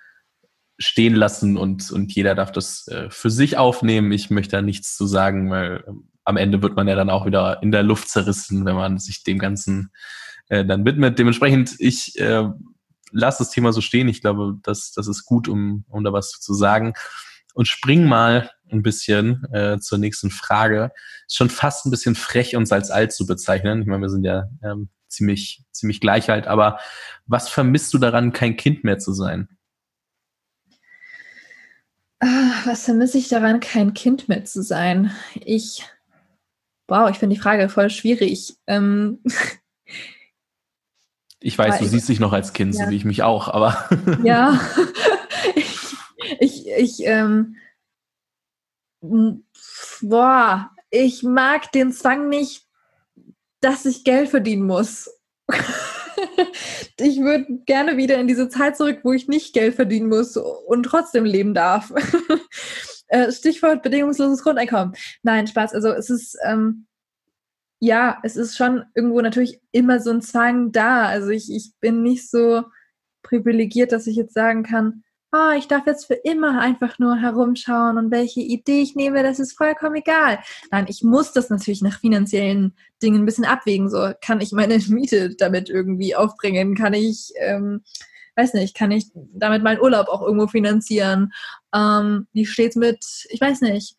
stehen 0.78 1.16
lassen 1.16 1.58
und, 1.58 1.92
und 1.92 2.14
jeder 2.14 2.36
darf 2.36 2.52
das 2.52 2.88
äh, 2.88 3.10
für 3.10 3.30
sich 3.30 3.58
aufnehmen. 3.58 4.12
Ich 4.12 4.30
möchte 4.30 4.58
da 4.58 4.62
nichts 4.62 4.96
zu 4.96 5.06
sagen, 5.06 5.50
weil 5.50 5.84
äh, 5.88 5.92
am 6.26 6.38
Ende 6.38 6.62
wird 6.62 6.76
man 6.76 6.88
ja 6.88 6.96
dann 6.96 7.10
auch 7.10 7.26
wieder 7.26 7.62
in 7.62 7.72
der 7.72 7.84
Luft 7.84 8.10
zerrissen, 8.10 8.66
wenn 8.66 8.76
man 8.76 8.98
sich 8.98 9.24
dem 9.24 9.40
Ganzen 9.40 9.92
äh, 10.50 10.66
dann 10.66 10.86
widmet. 10.86 11.18
Dementsprechend, 11.18 11.76
ich 11.80 12.20
äh, 12.20 12.50
lasse 13.12 13.44
das 13.44 13.52
Thema 13.52 13.72
so 13.72 13.82
stehen. 13.82 14.08
Ich 14.10 14.22
glaube, 14.22 14.58
das, 14.64 14.92
das 14.92 15.08
ist 15.08 15.26
gut, 15.26 15.48
um, 15.48 15.86
um 15.88 16.04
da 16.04 16.12
was 16.12 16.32
zu 16.32 16.54
sagen. 16.54 16.94
Und 17.54 17.68
spring 17.68 18.06
mal 18.06 18.50
ein 18.72 18.82
bisschen 18.82 19.46
äh, 19.54 19.80
zur 19.80 19.98
nächsten 19.98 20.32
Frage. 20.32 20.92
Ist 21.28 21.38
schon 21.38 21.50
fast 21.50 21.86
ein 21.86 21.92
bisschen 21.92 22.16
frech, 22.16 22.56
uns 22.56 22.72
als 22.72 22.92
alt 22.92 23.14
zu 23.14 23.26
bezeichnen. 23.26 23.82
Ich 23.82 23.88
meine, 23.88 24.02
wir 24.02 24.10
sind 24.10 24.24
ja 24.24 24.50
ähm, 24.64 24.90
ziemlich, 25.08 25.64
ziemlich 25.72 26.02
gleich 26.02 26.30
alt, 26.30 26.48
aber 26.48 26.80
was 27.26 27.50
vermisst 27.50 27.94
du 27.94 27.98
daran, 27.98 28.34
kein 28.34 28.58
Kind 28.58 28.84
mehr 28.84 29.00
zu 29.00 29.14
sein? 29.14 29.50
Ah, 32.20 32.52
was 32.66 32.86
vermisse 32.86 33.18
ich 33.18 33.28
daran, 33.28 33.60
kein 33.60 33.94
Kind 33.94 34.30
mehr 34.30 34.46
zu 34.46 34.64
sein? 34.64 35.12
Ich, 35.36 35.84
wow, 36.88 37.10
ich 37.10 37.18
finde 37.18 37.36
die 37.36 37.42
Frage 37.42 37.70
voll 37.70 37.90
schwierig. 37.90 38.56
Ähm, 38.68 39.20
Ich 41.42 41.60
weiß, 41.60 41.78
du 41.78 41.86
siehst 41.86 42.10
dich 42.10 42.20
noch 42.20 42.34
als 42.34 42.54
Kind, 42.54 42.74
ja. 42.74 42.86
so 42.86 42.90
wie 42.90 42.96
ich 42.96 43.06
mich 43.06 43.22
auch, 43.22 43.48
aber. 43.48 43.88
ja. 44.24 44.60
ich, 46.40 46.68
ich, 46.68 47.06
ähm, 47.06 47.56
boah, 50.02 50.72
ich 50.90 51.24
mag 51.24 51.72
den 51.72 51.92
Zwang 51.92 52.30
nicht, 52.30 52.66
dass 53.62 53.86
ich 53.86 54.04
Geld 54.04 54.30
verdienen 54.30 54.66
muss. 54.66 55.10
ich 57.00 57.20
würde 57.20 57.46
gerne 57.66 57.98
wieder 57.98 58.18
in 58.18 58.28
diese 58.28 58.50
Zeit 58.50 58.78
zurück, 58.78 59.00
wo 59.04 59.14
ich 59.14 59.28
nicht 59.28 59.54
Geld 59.54 59.76
verdienen 59.76 60.10
muss 60.10 60.38
und 60.38 60.84
trotzdem 60.84 61.26
leben 61.26 61.54
darf. 61.54 61.92
Äh, 63.08 63.32
Stichwort 63.32 63.84
bedingungsloses 63.84 64.42
Grundeinkommen. 64.42 64.96
Nein, 65.22 65.46
Spaß. 65.46 65.76
Also 65.76 65.90
es 65.90 66.10
ist, 66.10 66.38
ähm, 66.44 66.88
ja, 67.80 68.18
es 68.24 68.36
ist 68.36 68.58
schon 68.58 68.84
irgendwo 68.96 69.22
natürlich 69.22 69.62
immer 69.72 70.00
so 70.00 70.10
ein 70.10 70.24
Zwang 70.24 70.72
da. 70.72 71.06
Also 71.06 71.30
ich, 71.30 71.54
ich 71.54 71.74
bin 71.80 72.02
nicht 72.02 72.30
so 72.30 72.64
privilegiert, 73.22 73.92
dass 73.92 74.08
ich 74.08 74.16
jetzt 74.16 74.34
sagen 74.34 74.64
kann, 74.64 75.04
oh, 75.36 75.52
ich 75.58 75.68
darf 75.68 75.86
jetzt 75.86 76.06
für 76.06 76.14
immer 76.14 76.60
einfach 76.60 77.00
nur 77.00 77.18
herumschauen 77.18 77.98
und 77.98 78.12
welche 78.12 78.42
Idee 78.42 78.82
ich 78.82 78.96
nehme, 78.96 79.24
das 79.24 79.40
ist 79.40 79.58
vollkommen 79.58 79.96
egal. 79.96 80.40
Nein, 80.72 80.86
ich 80.88 81.04
muss 81.04 81.34
das 81.34 81.50
natürlich 81.50 81.82
nach 81.82 82.00
finanziellen 82.00 82.74
Dingen 83.02 83.22
ein 83.22 83.26
bisschen 83.26 83.46
abwägen. 83.46 83.90
So, 83.90 84.12
kann 84.22 84.42
ich 84.42 84.52
meine 84.52 84.78
Miete 84.88 85.36
damit 85.36 85.70
irgendwie 85.70 86.16
aufbringen? 86.16 86.76
Kann 86.76 86.94
ich, 86.94 87.34
ähm, 87.38 87.84
weiß 88.36 88.54
nicht, 88.54 88.76
kann 88.76 88.92
ich 88.92 89.12
damit 89.14 89.64
meinen 89.64 89.82
Urlaub 89.82 90.08
auch 90.08 90.22
irgendwo 90.22 90.48
finanzieren? 90.48 91.34
Ähm, 91.74 92.28
wie 92.34 92.46
steht's 92.46 92.76
mit, 92.76 93.04
ich 93.30 93.42
weiß 93.42 93.62
nicht, 93.62 93.96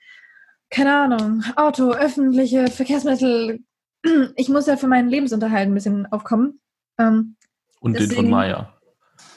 keine 0.71 0.97
Ahnung, 0.97 1.45
Auto, 1.57 1.93
öffentliche 1.93 2.69
Verkehrsmittel. 2.69 3.61
Ich 4.37 4.49
muss 4.49 4.67
ja 4.67 4.77
für 4.77 4.87
meinen 4.87 5.09
Lebensunterhalt 5.09 5.67
ein 5.67 5.75
bisschen 5.75 6.07
aufkommen. 6.13 6.61
Ähm, 6.97 7.35
und 7.81 7.95
deswegen, 7.95 8.11
den 8.11 8.17
von 8.17 8.31
Maya. 8.31 8.73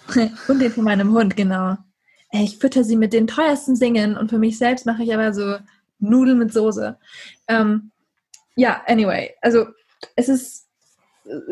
und 0.48 0.60
den 0.60 0.72
von 0.72 0.84
meinem 0.84 1.12
Hund, 1.12 1.36
genau 1.36 1.76
ich 2.32 2.58
fütter 2.58 2.84
sie 2.84 2.96
mit 2.96 3.14
den 3.14 3.28
teuersten 3.28 3.76
Singen 3.76 4.18
und 4.18 4.30
für 4.30 4.38
mich 4.38 4.58
selbst 4.58 4.86
mache 4.86 5.04
ich 5.04 5.14
aber 5.14 5.34
so 5.34 5.58
Nudeln 6.00 6.38
mit 6.38 6.54
Soße. 6.54 6.98
Ähm, 7.48 7.92
ja, 8.56 8.82
anyway, 8.88 9.36
also 9.42 9.68
es 10.16 10.30
ist, 10.30 10.68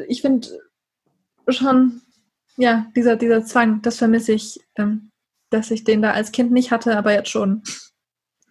ich 0.08 0.22
finde 0.22 0.48
schon, 1.48 2.02
ja, 2.58 2.88
dieser, 2.96 3.16
dieser 3.16 3.46
Zwang, 3.46 3.82
das 3.82 3.98
vermisse 3.98 4.34
ich, 4.34 4.60
ähm, 4.76 5.12
dass 5.50 5.72
ich 5.72 5.84
den 5.84 6.02
da 6.02 6.12
als 6.12 6.32
Kind 6.32 6.52
nicht 6.52 6.72
hatte, 6.72 6.98
aber 6.98 7.14
jetzt 7.14 7.30
schon. 7.30 7.64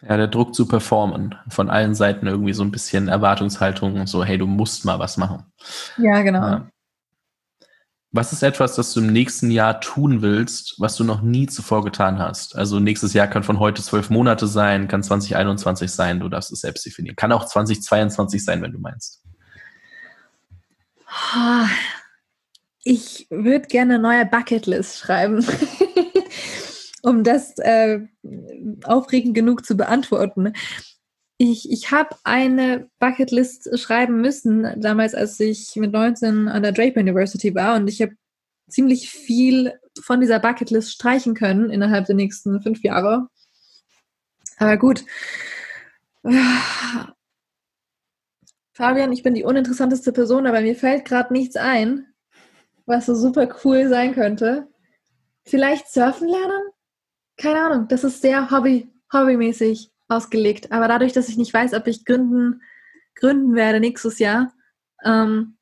Ja, 0.03 0.16
der 0.16 0.29
Druck 0.29 0.55
zu 0.55 0.66
performen. 0.68 1.35
Von 1.49 1.70
allen 1.70 1.95
Seiten 1.95 2.27
irgendwie 2.27 2.53
so 2.53 2.62
ein 2.62 2.70
bisschen 2.70 3.09
Erwartungshaltung 3.09 3.99
und 3.99 4.09
so, 4.09 4.24
hey, 4.24 4.39
du 4.39 4.47
musst 4.47 4.85
mal 4.85 4.99
was 4.99 5.16
machen. 5.16 5.45
Ja, 5.97 6.22
genau. 6.22 6.41
Ja. 6.41 6.68
Was 8.17 8.33
ist 8.33 8.43
etwas, 8.43 8.77
das 8.77 8.95
du 8.95 9.01
im 9.01 9.12
nächsten 9.12 9.51
Jahr 9.51 9.79
tun 9.79 10.23
willst, 10.23 10.77
was 10.79 10.97
du 10.97 11.05
noch 11.05 11.21
nie 11.21 11.47
zuvor 11.49 11.85
getan 11.85 12.19
hast? 12.19 12.57
Also 12.57 12.81
nächstes 12.81 13.12
Jahr 13.12 13.27
kann 13.27 13.43
von 13.43 13.61
heute 13.61 13.83
zwölf 13.83 14.09
Monate 14.09 14.47
sein, 14.47 14.89
kann 14.89 15.03
2021 15.03 15.91
sein, 15.91 16.21
du 16.21 16.31
darfst 16.31 16.51
es 16.51 16.62
selbst 16.62 16.87
definieren. 16.87 17.14
Kann 17.14 17.31
auch 17.31 17.45
2022 17.45 18.43
sein, 18.43 18.62
wenn 18.62 18.73
du 18.73 18.79
meinst. 18.79 19.23
Ich 22.85 23.27
würde 23.29 23.67
gerne 23.69 23.97
eine 23.97 24.03
neue 24.03 24.25
Bucketlist 24.25 24.97
schreiben, 24.97 25.45
um 27.03 27.23
das 27.23 27.59
äh, 27.59 28.01
aufregend 28.85 29.35
genug 29.35 29.67
zu 29.67 29.77
beantworten. 29.77 30.55
Ich, 31.39 31.70
ich 31.70 31.91
habe 31.91 32.16
eine 32.24 32.89
Bucketlist 32.99 33.78
schreiben 33.78 34.20
müssen, 34.22 34.80
damals, 34.80 35.14
als 35.14 35.39
ich 35.39 35.76
mit 35.76 35.93
19 35.93 36.49
an 36.49 36.62
der 36.62 36.72
Draper 36.72 37.01
University 37.01 37.55
war. 37.55 37.76
Und 37.76 37.89
ich 37.89 38.01
habe 38.01 38.16
ziemlich 38.68 39.11
viel 39.11 39.74
von 40.01 40.20
dieser 40.20 40.41
Bucketlist 40.41 40.93
streichen 40.93 41.34
können 41.34 41.70
innerhalb 41.70 42.07
der 42.07 42.14
nächsten 42.14 42.61
fünf 42.62 42.82
Jahre. 42.82 43.28
Aber 44.59 44.78
gut. 44.78 45.05
Fabian, 48.72 49.12
ich 49.12 49.22
bin 49.22 49.34
die 49.34 49.45
uninteressanteste 49.45 50.12
Person, 50.12 50.47
aber 50.47 50.61
mir 50.62 50.74
fällt 50.74 51.05
gerade 51.05 51.32
nichts 51.32 51.57
ein, 51.57 52.07
was 52.87 53.07
so 53.07 53.14
super 53.14 53.49
cool 53.64 53.89
sein 53.89 54.14
könnte. 54.14 54.68
Vielleicht 55.45 55.89
surfen 55.89 56.28
lernen? 56.28 56.62
Keine 57.37 57.61
Ahnung, 57.61 57.89
das 57.89 58.05
ist 58.05 58.22
sehr 58.22 58.51
hobby, 58.51 58.91
hobbymäßig 59.12 59.91
ausgelegt. 60.09 60.73
Aber 60.73 60.89
dadurch, 60.89 61.13
dass 61.13 61.29
ich 61.29 61.37
nicht 61.37 61.53
weiß, 61.53 61.75
ob 61.75 61.87
ich 61.87 62.05
gründen, 62.05 62.63
gründen 63.15 63.55
werde 63.55 63.81
nächstes 63.81 64.19
Jahr, 64.19 64.53
ähm, 65.05 65.57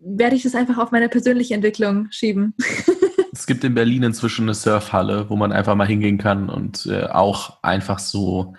werde 0.00 0.36
ich 0.36 0.42
das 0.42 0.54
einfach 0.54 0.78
auf 0.78 0.90
meine 0.90 1.08
persönliche 1.08 1.54
Entwicklung 1.54 2.08
schieben. 2.10 2.54
es 3.32 3.46
gibt 3.46 3.64
in 3.64 3.74
Berlin 3.74 4.02
inzwischen 4.02 4.42
eine 4.42 4.54
Surfhalle, 4.54 5.28
wo 5.28 5.36
man 5.36 5.52
einfach 5.52 5.74
mal 5.74 5.86
hingehen 5.86 6.18
kann 6.18 6.48
und 6.48 6.86
äh, 6.86 7.04
auch 7.04 7.62
einfach 7.62 7.98
so 7.98 8.54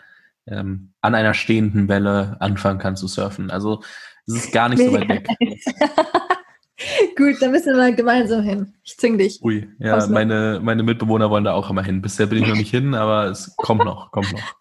ähm, 0.47 0.93
an 1.01 1.15
einer 1.15 1.33
stehenden 1.33 1.87
Welle 1.87 2.37
anfangen 2.39 2.79
kann 2.79 2.95
zu 2.95 3.07
surfen. 3.07 3.51
Also 3.51 3.81
es 4.27 4.35
ist 4.35 4.51
gar 4.51 4.69
nicht 4.69 4.79
so 4.79 4.91
weit 4.93 5.09
weg. 5.09 5.27
Gut, 7.17 7.35
dann 7.41 7.51
müssen 7.51 7.73
wir 7.73 7.77
mal 7.77 7.95
gemeinsam 7.95 8.41
hin. 8.41 8.73
Ich 8.83 8.97
zwing 8.97 9.17
dich. 9.17 9.41
Ui, 9.43 9.67
ja, 9.79 10.05
meine, 10.07 10.61
meine 10.63 10.83
Mitbewohner 10.83 11.29
wollen 11.29 11.43
da 11.43 11.53
auch 11.53 11.69
immer 11.69 11.83
hin. 11.83 12.01
Bisher 12.01 12.27
bin 12.27 12.41
ich 12.41 12.47
noch 12.47 12.55
nicht 12.55 12.71
hin, 12.71 12.93
aber 12.93 13.25
es 13.25 13.53
kommt 13.57 13.83
noch, 13.83 14.11
kommt 14.11 14.31
noch. 14.31 14.55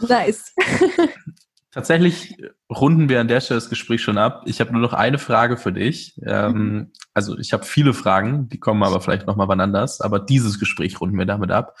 Nice. 0.00 0.54
Tatsächlich 1.76 2.38
runden 2.70 3.10
wir 3.10 3.20
an 3.20 3.28
der 3.28 3.42
Stelle 3.42 3.60
das 3.60 3.68
Gespräch 3.68 4.00
schon 4.00 4.16
ab. 4.16 4.44
Ich 4.46 4.60
habe 4.60 4.72
nur 4.72 4.80
noch 4.80 4.94
eine 4.94 5.18
Frage 5.18 5.58
für 5.58 5.74
dich. 5.74 6.18
Ähm, 6.24 6.52
mhm. 6.52 6.92
also 7.12 7.36
ich 7.38 7.52
habe 7.52 7.64
viele 7.64 7.92
Fragen, 7.92 8.48
die 8.48 8.58
kommen 8.58 8.82
aber 8.82 9.00
vielleicht 9.02 9.26
nochmal 9.26 9.48
wann 9.48 9.60
anders. 9.60 10.00
Aber 10.00 10.18
dieses 10.18 10.58
Gespräch 10.58 11.00
runden 11.00 11.18
wir 11.18 11.26
damit 11.26 11.50
ab. 11.50 11.76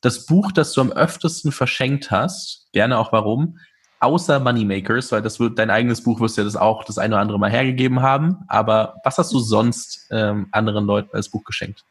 Das 0.00 0.26
Buch, 0.26 0.50
das 0.50 0.72
du 0.72 0.80
am 0.80 0.90
öftesten 0.90 1.52
verschenkt 1.52 2.10
hast, 2.10 2.68
gerne 2.72 2.98
auch 2.98 3.12
warum, 3.12 3.58
außer 4.00 4.40
Moneymakers, 4.40 5.12
weil 5.12 5.22
das 5.22 5.40
wird 5.40 5.58
dein 5.58 5.70
eigenes 5.70 6.02
Buch 6.02 6.20
wirst 6.20 6.36
ja 6.36 6.44
das 6.44 6.56
auch 6.56 6.84
das 6.84 6.98
eine 6.98 7.14
oder 7.14 7.22
andere 7.22 7.38
Mal 7.38 7.50
hergegeben 7.50 8.02
haben. 8.02 8.38
Aber 8.48 8.96
was 9.04 9.18
hast 9.18 9.32
du 9.32 9.38
sonst 9.38 10.08
ähm, 10.10 10.48
anderen 10.52 10.84
Leuten 10.84 11.14
als 11.14 11.28
Buch 11.28 11.44
geschenkt? 11.44 11.84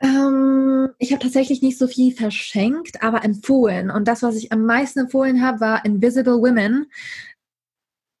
Ähm, 0.00 0.90
ich 0.98 1.12
habe 1.12 1.22
tatsächlich 1.22 1.62
nicht 1.62 1.78
so 1.78 1.86
viel 1.86 2.14
verschenkt, 2.14 3.02
aber 3.02 3.24
empfohlen. 3.24 3.90
Und 3.90 4.06
das, 4.08 4.22
was 4.22 4.36
ich 4.36 4.52
am 4.52 4.64
meisten 4.64 5.00
empfohlen 5.00 5.42
habe, 5.42 5.60
war 5.60 5.84
Invisible 5.84 6.40
Women. 6.40 6.86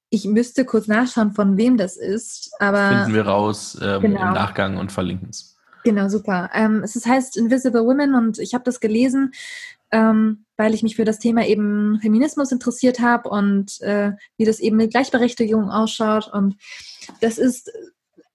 Ich 0.08 0.24
müsste 0.24 0.64
kurz 0.64 0.86
nachschauen, 0.86 1.32
von 1.32 1.56
wem 1.56 1.76
das 1.76 1.96
ist. 1.96 2.52
Aber 2.60 2.88
finden 2.88 3.14
wir 3.14 3.26
raus 3.26 3.78
ähm, 3.82 4.00
genau. 4.00 4.28
im 4.28 4.32
Nachgang 4.32 4.76
und 4.78 4.92
verlinken 4.92 5.28
es. 5.30 5.56
Genau, 5.84 6.08
super. 6.08 6.50
Ähm, 6.52 6.82
es 6.82 7.06
heißt 7.06 7.36
Invisible 7.36 7.84
Women 7.84 8.14
und 8.14 8.38
ich 8.38 8.54
habe 8.54 8.64
das 8.64 8.80
gelesen, 8.80 9.32
ähm, 9.92 10.44
weil 10.56 10.74
ich 10.74 10.82
mich 10.82 10.96
für 10.96 11.04
das 11.04 11.18
Thema 11.18 11.46
eben 11.46 12.00
Feminismus 12.00 12.50
interessiert 12.50 12.98
habe 13.00 13.28
und 13.28 13.80
äh, 13.82 14.12
wie 14.36 14.44
das 14.44 14.58
eben 14.58 14.76
mit 14.76 14.90
Gleichberechtigung 14.90 15.70
ausschaut. 15.70 16.28
Und 16.32 16.56
das 17.20 17.38
ist 17.38 17.70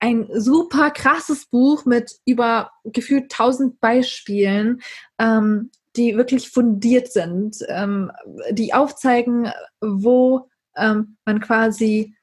ein 0.01 0.27
super 0.33 0.89
krasses 0.89 1.45
Buch 1.45 1.85
mit 1.85 2.17
über 2.25 2.71
gefühlt 2.83 3.31
tausend 3.31 3.79
Beispielen, 3.79 4.81
ähm, 5.19 5.69
die 5.95 6.17
wirklich 6.17 6.49
fundiert 6.49 7.11
sind, 7.11 7.57
ähm, 7.67 8.11
die 8.51 8.73
aufzeigen, 8.73 9.51
wo 9.79 10.49
ähm, 10.75 11.17
man 11.23 11.39
quasi 11.39 12.15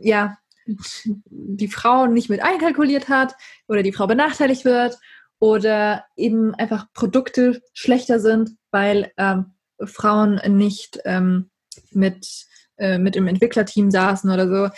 ja 0.00 0.38
die 0.64 1.68
Frau 1.68 2.06
nicht 2.06 2.30
mit 2.30 2.42
einkalkuliert 2.42 3.08
hat 3.08 3.34
oder 3.66 3.82
die 3.82 3.92
Frau 3.92 4.06
benachteiligt 4.06 4.64
wird 4.64 4.98
oder 5.40 6.04
eben 6.14 6.54
einfach 6.54 6.86
Produkte 6.92 7.62
schlechter 7.72 8.20
sind, 8.20 8.50
weil 8.70 9.10
ähm, 9.16 9.54
Frauen 9.82 10.40
nicht 10.56 11.00
ähm, 11.04 11.50
mit, 11.90 12.46
äh, 12.76 12.98
mit 12.98 13.16
im 13.16 13.26
Entwicklerteam 13.26 13.90
saßen 13.90 14.30
oder 14.30 14.48
so. 14.48 14.74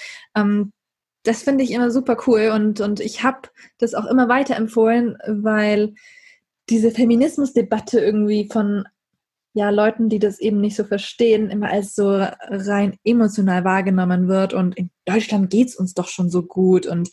Das 1.22 1.42
finde 1.42 1.64
ich 1.64 1.70
immer 1.72 1.90
super 1.90 2.16
cool 2.26 2.50
und, 2.54 2.80
und 2.80 3.00
ich 3.00 3.22
habe 3.22 3.48
das 3.78 3.94
auch 3.94 4.06
immer 4.06 4.28
weiterempfohlen, 4.28 5.18
weil 5.26 5.94
diese 6.70 6.90
Feminismusdebatte 6.90 8.00
irgendwie 8.00 8.48
von 8.50 8.84
ja, 9.52 9.70
Leuten, 9.70 10.08
die 10.08 10.20
das 10.20 10.38
eben 10.38 10.60
nicht 10.60 10.76
so 10.76 10.84
verstehen, 10.84 11.50
immer 11.50 11.70
als 11.70 11.94
so 11.94 12.08
rein 12.08 12.96
emotional 13.04 13.64
wahrgenommen 13.64 14.28
wird 14.28 14.54
und 14.54 14.76
in 14.76 14.90
Deutschland 15.04 15.50
geht 15.50 15.68
es 15.68 15.76
uns 15.76 15.94
doch 15.94 16.08
schon 16.08 16.30
so 16.30 16.42
gut 16.42 16.86
und 16.86 17.10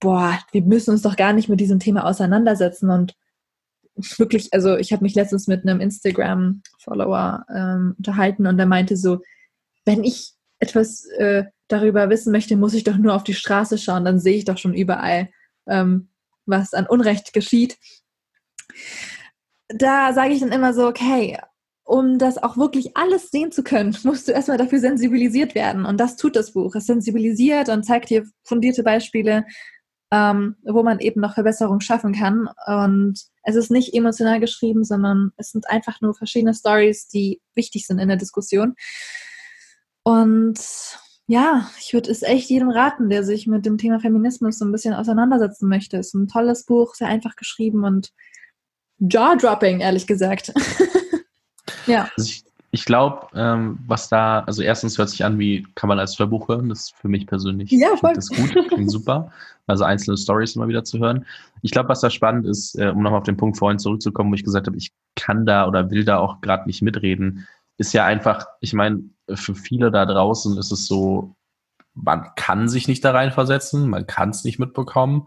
boah, 0.00 0.38
wir 0.50 0.62
müssen 0.62 0.90
uns 0.90 1.02
doch 1.02 1.16
gar 1.16 1.32
nicht 1.32 1.48
mit 1.48 1.60
diesem 1.60 1.78
Thema 1.78 2.06
auseinandersetzen 2.06 2.90
und 2.90 3.14
wirklich, 4.16 4.52
also 4.52 4.76
ich 4.76 4.92
habe 4.92 5.02
mich 5.02 5.14
letztens 5.14 5.46
mit 5.46 5.62
einem 5.62 5.80
Instagram-Follower 5.80 7.44
ähm, 7.54 7.94
unterhalten 7.98 8.46
und 8.46 8.56
der 8.56 8.66
meinte 8.66 8.96
so, 8.96 9.20
wenn 9.84 10.02
ich 10.02 10.32
etwas 10.58 11.06
äh, 11.18 11.44
darüber 11.72 12.10
wissen 12.10 12.32
möchte, 12.32 12.56
muss 12.56 12.74
ich 12.74 12.84
doch 12.84 12.96
nur 12.96 13.14
auf 13.14 13.24
die 13.24 13.34
Straße 13.34 13.78
schauen, 13.78 14.04
dann 14.04 14.18
sehe 14.18 14.36
ich 14.36 14.44
doch 14.44 14.58
schon 14.58 14.74
überall, 14.74 15.30
ähm, 15.66 16.08
was 16.46 16.74
an 16.74 16.86
Unrecht 16.86 17.32
geschieht. 17.32 17.78
Da 19.68 20.12
sage 20.12 20.34
ich 20.34 20.40
dann 20.40 20.52
immer 20.52 20.74
so, 20.74 20.86
okay, 20.86 21.38
um 21.84 22.18
das 22.18 22.42
auch 22.42 22.56
wirklich 22.56 22.96
alles 22.96 23.30
sehen 23.30 23.52
zu 23.52 23.62
können, 23.62 23.96
musst 24.04 24.28
du 24.28 24.32
erstmal 24.32 24.58
dafür 24.58 24.80
sensibilisiert 24.80 25.54
werden. 25.54 25.84
Und 25.84 25.98
das 25.98 26.16
tut 26.16 26.36
das 26.36 26.52
Buch. 26.52 26.74
Es 26.74 26.86
sensibilisiert 26.86 27.68
und 27.68 27.84
zeigt 27.84 28.10
dir 28.10 28.24
fundierte 28.44 28.82
Beispiele, 28.82 29.44
ähm, 30.10 30.56
wo 30.62 30.82
man 30.82 31.00
eben 31.00 31.20
noch 31.20 31.34
Verbesserungen 31.34 31.80
schaffen 31.80 32.12
kann. 32.12 32.48
Und 32.66 33.20
es 33.44 33.56
ist 33.56 33.70
nicht 33.70 33.94
emotional 33.94 34.40
geschrieben, 34.40 34.84
sondern 34.84 35.32
es 35.36 35.50
sind 35.50 35.68
einfach 35.68 36.00
nur 36.00 36.14
verschiedene 36.14 36.54
Stories, 36.54 37.08
die 37.08 37.40
wichtig 37.54 37.86
sind 37.86 37.98
in 37.98 38.08
der 38.08 38.18
Diskussion. 38.18 38.74
Und 40.04 40.58
ja, 41.32 41.66
ich 41.80 41.94
würde 41.94 42.10
es 42.10 42.22
echt 42.22 42.50
jedem 42.50 42.68
raten, 42.68 43.08
der 43.08 43.24
sich 43.24 43.46
mit 43.46 43.64
dem 43.64 43.78
Thema 43.78 43.98
Feminismus 43.98 44.58
so 44.58 44.66
ein 44.66 44.72
bisschen 44.72 44.92
auseinandersetzen 44.92 45.66
möchte. 45.66 45.96
Es 45.96 46.08
ist 46.08 46.14
ein 46.14 46.28
tolles 46.28 46.66
Buch, 46.66 46.94
sehr 46.94 47.08
einfach 47.08 47.36
geschrieben 47.36 47.84
und 47.84 48.12
jaw-dropping, 48.98 49.80
ehrlich 49.80 50.06
gesagt. 50.06 50.52
ja. 51.86 52.06
Also 52.18 52.28
ich, 52.28 52.44
ich 52.70 52.84
glaube, 52.84 53.28
ähm, 53.34 53.78
was 53.86 54.10
da, 54.10 54.40
also 54.40 54.60
erstens 54.60 54.98
hört 54.98 55.08
sich 55.08 55.24
an 55.24 55.38
wie, 55.38 55.66
kann 55.74 55.88
man 55.88 55.98
als 55.98 56.18
Hörbuch 56.18 56.48
hören, 56.48 56.68
das 56.68 56.80
ist 56.80 56.96
für 56.96 57.08
mich 57.08 57.26
persönlich 57.26 57.70
ja, 57.70 57.96
voll. 57.96 58.12
das 58.12 58.28
gut, 58.28 58.50
klingt 58.68 58.90
super. 58.90 59.32
Also 59.66 59.84
einzelne 59.84 60.18
Stories 60.18 60.54
immer 60.54 60.68
wieder 60.68 60.84
zu 60.84 60.98
hören. 60.98 61.24
Ich 61.62 61.70
glaube, 61.70 61.88
was 61.88 62.02
da 62.02 62.10
spannend 62.10 62.46
ist, 62.46 62.78
äh, 62.78 62.88
um 62.88 63.02
nochmal 63.02 63.20
auf 63.20 63.24
den 63.24 63.38
Punkt 63.38 63.56
vorhin 63.56 63.78
zurückzukommen, 63.78 64.30
wo 64.30 64.34
ich 64.34 64.44
gesagt 64.44 64.66
habe, 64.66 64.76
ich 64.76 64.92
kann 65.16 65.46
da 65.46 65.66
oder 65.66 65.90
will 65.90 66.04
da 66.04 66.18
auch 66.18 66.42
gerade 66.42 66.66
nicht 66.66 66.82
mitreden, 66.82 67.48
ist 67.78 67.94
ja 67.94 68.04
einfach, 68.04 68.46
ich 68.60 68.74
meine, 68.74 69.02
für 69.36 69.54
viele 69.54 69.90
da 69.90 70.06
draußen 70.06 70.58
ist 70.58 70.72
es 70.72 70.86
so, 70.86 71.36
man 71.94 72.30
kann 72.36 72.68
sich 72.68 72.88
nicht 72.88 73.04
da 73.04 73.12
reinversetzen, 73.12 73.88
man 73.88 74.06
kann 74.06 74.30
es 74.30 74.44
nicht 74.44 74.58
mitbekommen. 74.58 75.26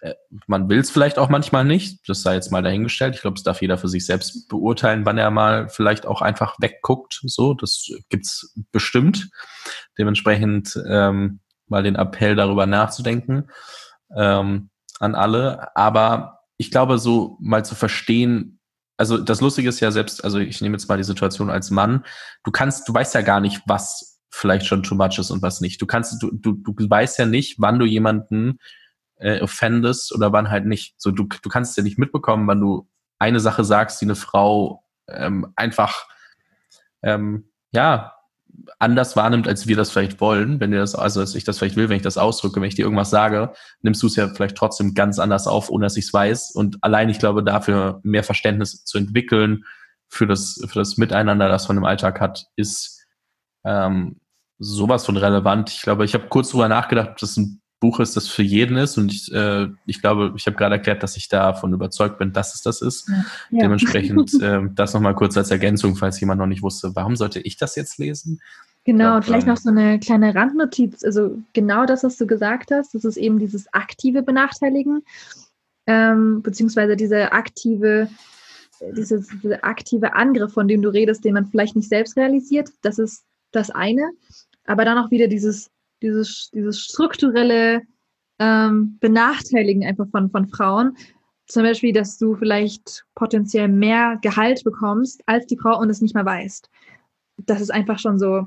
Äh, 0.00 0.14
man 0.46 0.68
will 0.68 0.78
es 0.78 0.90
vielleicht 0.90 1.18
auch 1.18 1.28
manchmal 1.28 1.64
nicht, 1.64 2.08
das 2.08 2.22
sei 2.22 2.34
jetzt 2.34 2.52
mal 2.52 2.62
dahingestellt. 2.62 3.14
Ich 3.14 3.22
glaube, 3.22 3.36
es 3.36 3.42
darf 3.42 3.60
jeder 3.60 3.78
für 3.78 3.88
sich 3.88 4.06
selbst 4.06 4.48
beurteilen, 4.48 5.04
wann 5.04 5.18
er 5.18 5.30
mal 5.30 5.68
vielleicht 5.68 6.06
auch 6.06 6.22
einfach 6.22 6.56
wegguckt. 6.60 7.20
So, 7.24 7.54
das 7.54 7.88
gibt's 8.08 8.54
bestimmt. 8.72 9.30
Dementsprechend 9.98 10.80
ähm, 10.88 11.40
mal 11.66 11.82
den 11.82 11.96
Appell 11.96 12.36
darüber 12.36 12.66
nachzudenken 12.66 13.50
ähm, 14.16 14.70
an 14.98 15.14
alle. 15.14 15.76
Aber 15.76 16.40
ich 16.56 16.70
glaube, 16.70 16.98
so 16.98 17.36
mal 17.40 17.64
zu 17.64 17.74
verstehen, 17.74 18.59
also 19.00 19.16
das 19.16 19.40
Lustige 19.40 19.70
ist 19.70 19.80
ja 19.80 19.90
selbst, 19.90 20.22
also 20.22 20.38
ich 20.38 20.60
nehme 20.60 20.74
jetzt 20.74 20.86
mal 20.86 20.98
die 20.98 21.04
Situation 21.04 21.48
als 21.48 21.70
Mann, 21.70 22.04
du 22.44 22.50
kannst, 22.50 22.86
du 22.86 22.92
weißt 22.92 23.14
ja 23.14 23.22
gar 23.22 23.40
nicht, 23.40 23.62
was 23.66 24.20
vielleicht 24.30 24.66
schon 24.66 24.82
too 24.82 24.94
much 24.94 25.18
ist 25.18 25.30
und 25.30 25.40
was 25.40 25.62
nicht. 25.62 25.80
Du 25.80 25.86
kannst, 25.86 26.22
du, 26.22 26.30
du, 26.30 26.52
du 26.52 26.74
weißt 26.76 27.18
ja 27.18 27.24
nicht, 27.24 27.56
wann 27.58 27.78
du 27.78 27.86
jemanden 27.86 28.58
äh, 29.16 29.40
offendest 29.40 30.14
oder 30.14 30.34
wann 30.34 30.50
halt 30.50 30.66
nicht. 30.66 31.00
So, 31.00 31.12
du, 31.12 31.24
du 31.24 31.48
kannst 31.48 31.78
ja 31.78 31.82
nicht 31.82 31.98
mitbekommen, 31.98 32.46
wann 32.46 32.60
du 32.60 32.90
eine 33.18 33.40
Sache 33.40 33.64
sagst, 33.64 34.02
die 34.02 34.04
eine 34.04 34.16
Frau 34.16 34.84
ähm, 35.08 35.50
einfach 35.56 36.06
ähm, 37.02 37.50
ja 37.72 38.12
anders 38.78 39.16
wahrnimmt, 39.16 39.46
als 39.48 39.66
wir 39.66 39.76
das 39.76 39.90
vielleicht 39.90 40.20
wollen, 40.20 40.60
wenn 40.60 40.72
wir 40.72 40.80
das, 40.80 40.94
also 40.94 41.20
als 41.20 41.34
ich 41.34 41.44
das 41.44 41.58
vielleicht 41.58 41.76
will, 41.76 41.88
wenn 41.88 41.96
ich 41.96 42.02
das 42.02 42.18
ausdrücke, 42.18 42.60
wenn 42.60 42.68
ich 42.68 42.74
dir 42.74 42.84
irgendwas 42.84 43.10
sage, 43.10 43.52
nimmst 43.82 44.02
du 44.02 44.06
es 44.06 44.16
ja 44.16 44.28
vielleicht 44.28 44.56
trotzdem 44.56 44.94
ganz 44.94 45.18
anders 45.18 45.46
auf, 45.46 45.70
ohne 45.70 45.84
dass 45.86 45.96
ich 45.96 46.06
es 46.06 46.12
weiß. 46.12 46.52
Und 46.52 46.78
allein, 46.82 47.08
ich 47.08 47.18
glaube, 47.18 47.42
dafür 47.42 48.00
mehr 48.02 48.24
Verständnis 48.24 48.84
zu 48.84 48.98
entwickeln 48.98 49.64
für 50.08 50.26
das, 50.26 50.60
für 50.66 50.78
das 50.78 50.96
Miteinander, 50.96 51.48
das 51.48 51.68
man 51.68 51.76
im 51.76 51.84
Alltag 51.84 52.20
hat, 52.20 52.46
ist 52.56 53.06
ähm, 53.64 54.20
sowas 54.58 55.04
von 55.04 55.16
relevant. 55.16 55.70
Ich 55.70 55.82
glaube, 55.82 56.04
ich 56.04 56.14
habe 56.14 56.28
kurz 56.28 56.50
drüber 56.50 56.68
nachgedacht, 56.68 57.10
ob 57.10 57.16
das 57.18 57.36
ein 57.36 57.59
Buch 57.80 57.98
ist, 57.98 58.14
das 58.16 58.28
für 58.28 58.42
jeden 58.42 58.76
ist. 58.76 58.98
Und 58.98 59.10
ich, 59.10 59.32
äh, 59.32 59.68
ich 59.86 60.00
glaube, 60.00 60.34
ich 60.36 60.46
habe 60.46 60.56
gerade 60.56 60.76
erklärt, 60.76 61.02
dass 61.02 61.16
ich 61.16 61.28
davon 61.28 61.72
überzeugt 61.72 62.18
bin, 62.18 62.32
dass 62.32 62.54
es 62.54 62.62
das 62.62 62.82
ist. 62.82 63.08
Ja. 63.50 63.62
Dementsprechend 63.62 64.34
äh, 64.42 64.60
das 64.74 64.92
nochmal 64.94 65.14
kurz 65.14 65.36
als 65.36 65.50
Ergänzung, 65.50 65.96
falls 65.96 66.20
jemand 66.20 66.38
noch 66.38 66.46
nicht 66.46 66.62
wusste, 66.62 66.94
warum 66.94 67.16
sollte 67.16 67.40
ich 67.40 67.56
das 67.56 67.76
jetzt 67.76 67.98
lesen? 67.98 68.40
Genau, 68.84 69.16
und 69.16 69.24
vielleicht 69.24 69.46
ähm, 69.46 69.52
noch 69.52 69.60
so 69.60 69.70
eine 69.70 69.98
kleine 69.98 70.34
Randnotiz. 70.34 71.04
Also 71.04 71.38
genau 71.52 71.86
das, 71.86 72.04
was 72.04 72.16
du 72.16 72.26
gesagt 72.26 72.70
hast, 72.70 72.94
das 72.94 73.04
ist 73.04 73.16
eben 73.16 73.38
dieses 73.38 73.72
aktive 73.72 74.22
Benachteiligen, 74.22 75.02
ähm, 75.86 76.42
beziehungsweise 76.42 76.96
diese 76.96 77.32
aktive, 77.32 78.08
diese, 78.96 79.24
diese 79.42 79.64
aktive 79.64 80.14
Angriff, 80.14 80.52
von 80.52 80.68
dem 80.68 80.82
du 80.82 80.90
redest, 80.90 81.24
den 81.24 81.34
man 81.34 81.46
vielleicht 81.46 81.76
nicht 81.76 81.88
selbst 81.88 82.16
realisiert. 82.16 82.70
Das 82.82 82.98
ist 82.98 83.24
das 83.52 83.70
eine. 83.70 84.10
Aber 84.66 84.84
dann 84.84 84.98
auch 84.98 85.10
wieder 85.10 85.28
dieses 85.28 85.70
dieses, 86.02 86.50
dieses 86.52 86.80
strukturelle 86.80 87.82
ähm, 88.38 88.98
Benachteiligen 89.00 89.84
einfach 89.84 90.08
von, 90.10 90.30
von 90.30 90.48
Frauen. 90.48 90.96
Zum 91.46 91.62
Beispiel, 91.62 91.92
dass 91.92 92.16
du 92.16 92.36
vielleicht 92.36 93.04
potenziell 93.14 93.68
mehr 93.68 94.18
Gehalt 94.22 94.62
bekommst 94.64 95.22
als 95.26 95.46
die 95.46 95.58
Frau 95.58 95.78
und 95.78 95.90
es 95.90 96.00
nicht 96.00 96.14
mehr 96.14 96.24
weißt. 96.24 96.70
Dass 97.38 97.60
es 97.60 97.70
einfach 97.70 97.98
schon 97.98 98.18
so 98.18 98.46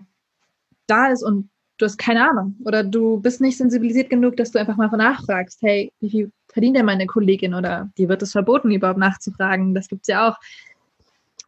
da 0.88 1.08
ist 1.08 1.24
und 1.24 1.49
du 1.78 1.86
hast 1.86 1.97
keine 1.97 2.30
Ahnung. 2.30 2.56
Oder 2.66 2.84
du 2.84 3.20
bist 3.20 3.41
nicht 3.41 3.58
sensibilisiert 3.58 4.10
genug, 4.10 4.38
dass 4.38 4.51
du 4.51 4.60
einfach 4.60 4.78
mal 4.78 4.89
nachfragst, 4.89 5.62
hey, 5.62 5.91
wie 5.99 6.10
viel 6.10 6.32
verdient 6.47 6.78
denn 6.78 6.86
meine 6.86 7.06
Kollegin? 7.06 7.54
Oder 7.54 7.91
dir 7.97 8.10
wird 8.10 8.22
es 8.22 8.32
verboten, 8.32 8.72
überhaupt 8.72 8.99
nachzufragen. 8.99 9.74
Das 9.74 9.88
gibt 9.88 10.04
es 10.04 10.08
ja 10.08 10.30
auch. 10.30 10.38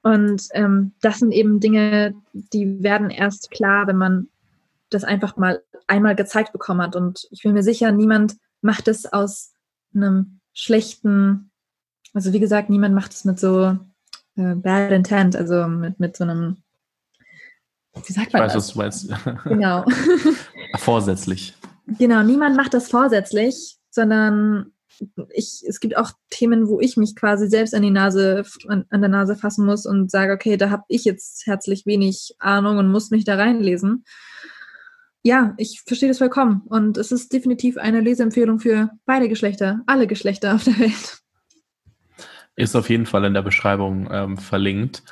Und 0.04 0.48
ähm, 0.54 0.94
das 1.02 1.20
sind 1.20 1.32
eben 1.32 1.60
Dinge, 1.60 2.14
die 2.34 2.84
werden 2.84 3.10
erst 3.10 3.50
klar, 3.50 3.88
wenn 3.88 3.98
man 3.98 4.28
das 4.96 5.04
einfach 5.04 5.38
mal 5.38 5.62
einmal 5.88 6.16
gezeigt 6.16 6.52
bekommen 6.52 6.82
hat. 6.82 6.96
Und 6.96 7.28
ich 7.32 7.44
bin 7.44 7.54
mir 7.54 7.64
sicher, 7.64 7.92
niemand 7.92 8.36
macht 8.62 8.88
es 8.88 9.06
aus 9.06 9.54
einem 9.94 10.40
schlechten, 10.54 11.52
also 12.14 12.34
wie 12.34 12.40
gesagt, 12.40 12.70
niemand 12.70 12.96
macht 12.96 13.14
es 13.14 13.26
mit 13.26 13.40
so 13.40 13.78
äh, 14.36 14.56
bad 14.56 14.92
intent, 14.92 15.36
also 15.36 15.68
mit, 15.68 16.00
mit 16.00 16.18
so 16.18 16.24
einem, 16.24 16.58
wie 17.94 18.14
sagt 18.14 18.34
man 18.34 18.42
ich 18.42 18.48
weiß, 18.48 18.54
das? 18.54 18.68
was 18.68 18.74
du 18.74 18.80
meinst. 18.80 19.44
Genau. 19.46 19.86
vorsätzlich. 20.78 21.56
Genau, 21.88 22.24
niemand 22.24 22.58
macht 22.58 22.74
das 22.74 22.90
vorsätzlich, 22.90 23.78
sondern 23.92 24.72
ich, 25.34 25.64
es 25.68 25.80
gibt 25.80 25.98
auch 25.98 26.12
Themen, 26.30 26.68
wo 26.68 26.80
ich 26.80 26.98
mich 26.98 27.16
quasi 27.16 27.48
selbst 27.50 27.76
an 27.76 27.82
die 27.82 27.92
Nase, 27.92 28.44
an, 28.68 28.86
an 28.90 29.02
der 29.02 29.10
Nase 29.10 29.36
fassen 29.36 29.66
muss 29.66 29.86
und 29.86 30.10
sage, 30.10 30.34
okay, 30.34 30.58
da 30.58 30.70
habe 30.70 30.84
ich 30.88 31.04
jetzt 31.04 31.46
herzlich 31.46 31.86
wenig 31.86 32.36
Ahnung 32.40 32.78
und 32.78 32.90
muss 32.90 33.12
mich 33.12 33.26
da 33.26 33.36
reinlesen 33.36 34.06
ja, 35.26 35.56
ich 35.58 35.82
verstehe 35.82 36.08
das 36.08 36.20
vollkommen. 36.20 36.62
Und 36.68 36.98
es 36.98 37.12
ist 37.12 37.34
definitiv 37.34 37.78
eine 37.78 38.00
Leseempfehlung 38.00 38.60
für 38.60 38.92
beide 39.06 39.28
Geschlechter, 39.28 39.82
alle 39.88 40.06
Geschlechter 40.06 40.54
auf 40.54 40.64
der 40.64 40.78
Welt. 40.78 41.20
Ist 42.56 42.76
auf 42.76 42.90
jeden 42.90 43.08
Fall 43.08 43.26
in 43.26 43.34
der 43.34 43.42
Beschreibung 43.42 44.08
ähm, 44.12 44.38
verlinkt. 44.38 45.04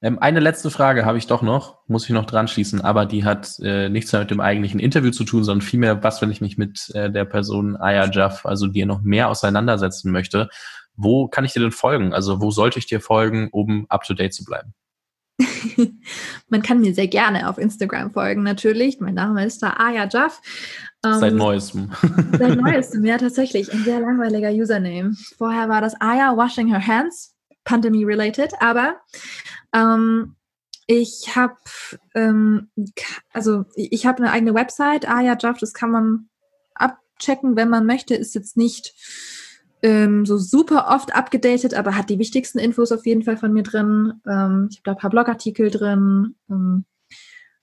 Ähm, 0.00 0.20
eine 0.20 0.38
letzte 0.38 0.70
Frage 0.70 1.04
habe 1.04 1.18
ich 1.18 1.26
doch 1.26 1.42
noch, 1.42 1.80
muss 1.88 2.04
ich 2.04 2.10
noch 2.10 2.24
dran 2.24 2.46
schließen, 2.46 2.82
aber 2.82 3.04
die 3.04 3.24
hat 3.24 3.58
äh, 3.60 3.88
nichts 3.88 4.12
mehr 4.12 4.20
mit 4.20 4.30
dem 4.30 4.40
eigentlichen 4.40 4.78
Interview 4.78 5.10
zu 5.10 5.24
tun, 5.24 5.42
sondern 5.42 5.66
vielmehr, 5.66 6.04
was, 6.04 6.22
wenn 6.22 6.30
ich 6.30 6.40
mich 6.40 6.56
mit 6.56 6.90
äh, 6.94 7.10
der 7.10 7.24
Person 7.24 7.76
Aya 7.76 8.08
Jaff, 8.08 8.46
also 8.46 8.68
dir 8.68 8.86
noch 8.86 9.02
mehr 9.02 9.28
auseinandersetzen 9.28 10.12
möchte. 10.12 10.48
Wo 10.94 11.26
kann 11.26 11.44
ich 11.44 11.52
dir 11.52 11.60
denn 11.60 11.72
folgen? 11.72 12.14
Also 12.14 12.40
wo 12.40 12.52
sollte 12.52 12.78
ich 12.78 12.86
dir 12.86 13.00
folgen, 13.00 13.48
um 13.50 13.86
up 13.88 14.04
to 14.04 14.14
date 14.14 14.34
zu 14.34 14.44
bleiben? 14.44 14.72
Man 16.48 16.62
kann 16.62 16.80
mir 16.80 16.94
sehr 16.94 17.08
gerne 17.08 17.48
auf 17.48 17.58
Instagram 17.58 18.12
folgen, 18.12 18.42
natürlich. 18.42 19.00
Mein 19.00 19.14
Name 19.14 19.44
ist 19.44 19.62
da 19.62 19.74
Aya 19.78 20.08
Jaff. 20.10 20.40
Ähm, 21.04 21.18
seit 21.20 21.34
neuestem. 21.34 21.92
Seit 22.38 22.56
neuestem, 22.56 23.04
ja, 23.04 23.18
tatsächlich. 23.18 23.72
Ein 23.72 23.84
sehr 23.84 24.00
langweiliger 24.00 24.50
Username. 24.50 25.14
Vorher 25.36 25.68
war 25.68 25.80
das 25.80 26.00
Aya 26.00 26.36
Washing 26.36 26.68
Her 26.68 26.84
Hands, 26.84 27.36
Pandemie-related, 27.64 28.52
aber 28.60 28.96
ähm, 29.72 30.34
ich 30.86 31.36
habe 31.36 31.56
ähm, 32.14 32.70
also 33.32 33.66
ich 33.74 34.06
habe 34.06 34.22
eine 34.22 34.32
eigene 34.32 34.54
Website, 34.54 35.08
Aya 35.08 35.36
Jaff, 35.38 35.58
das 35.58 35.74
kann 35.74 35.90
man 35.90 36.28
abchecken, 36.74 37.56
wenn 37.56 37.68
man 37.68 37.86
möchte, 37.86 38.14
ist 38.14 38.34
jetzt 38.34 38.56
nicht 38.56 38.94
ähm, 39.82 40.26
so 40.26 40.38
super 40.38 40.86
oft 40.88 41.14
abgedatet, 41.14 41.74
aber 41.74 41.96
hat 41.96 42.10
die 42.10 42.18
wichtigsten 42.18 42.58
Infos 42.58 42.92
auf 42.92 43.06
jeden 43.06 43.22
Fall 43.22 43.36
von 43.36 43.52
mir 43.52 43.62
drin. 43.62 44.14
Ähm, 44.26 44.68
ich 44.70 44.78
habe 44.78 44.84
da 44.84 44.92
ein 44.92 44.98
paar 44.98 45.10
Blogartikel 45.10 45.70
drin. 45.70 46.34
Ähm, 46.50 46.84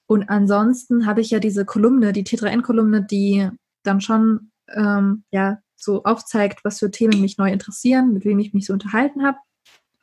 und 0.08 0.30
ansonsten 0.30 1.06
habe 1.06 1.22
ich 1.22 1.32
ja 1.32 1.40
diese 1.40 1.66
Kolumne, 1.66 2.14
die 2.14 2.24
T3N-Kolumne, 2.24 3.04
die 3.04 3.50
dann 3.84 4.02
schon 4.02 4.52
ähm, 4.74 5.24
ja 5.32 5.60
so 5.76 6.04
aufzeigt, 6.04 6.64
was 6.64 6.80
für 6.80 6.92
Themen 6.92 7.22
mich 7.22 7.38
neu 7.38 7.52
interessieren, 7.52 8.14
mit 8.14 8.26
wem 8.26 8.40
ich 8.40 8.54
mich 8.54 8.66
so 8.66 8.74
unterhalten 8.74 9.26
habe. 9.26 9.38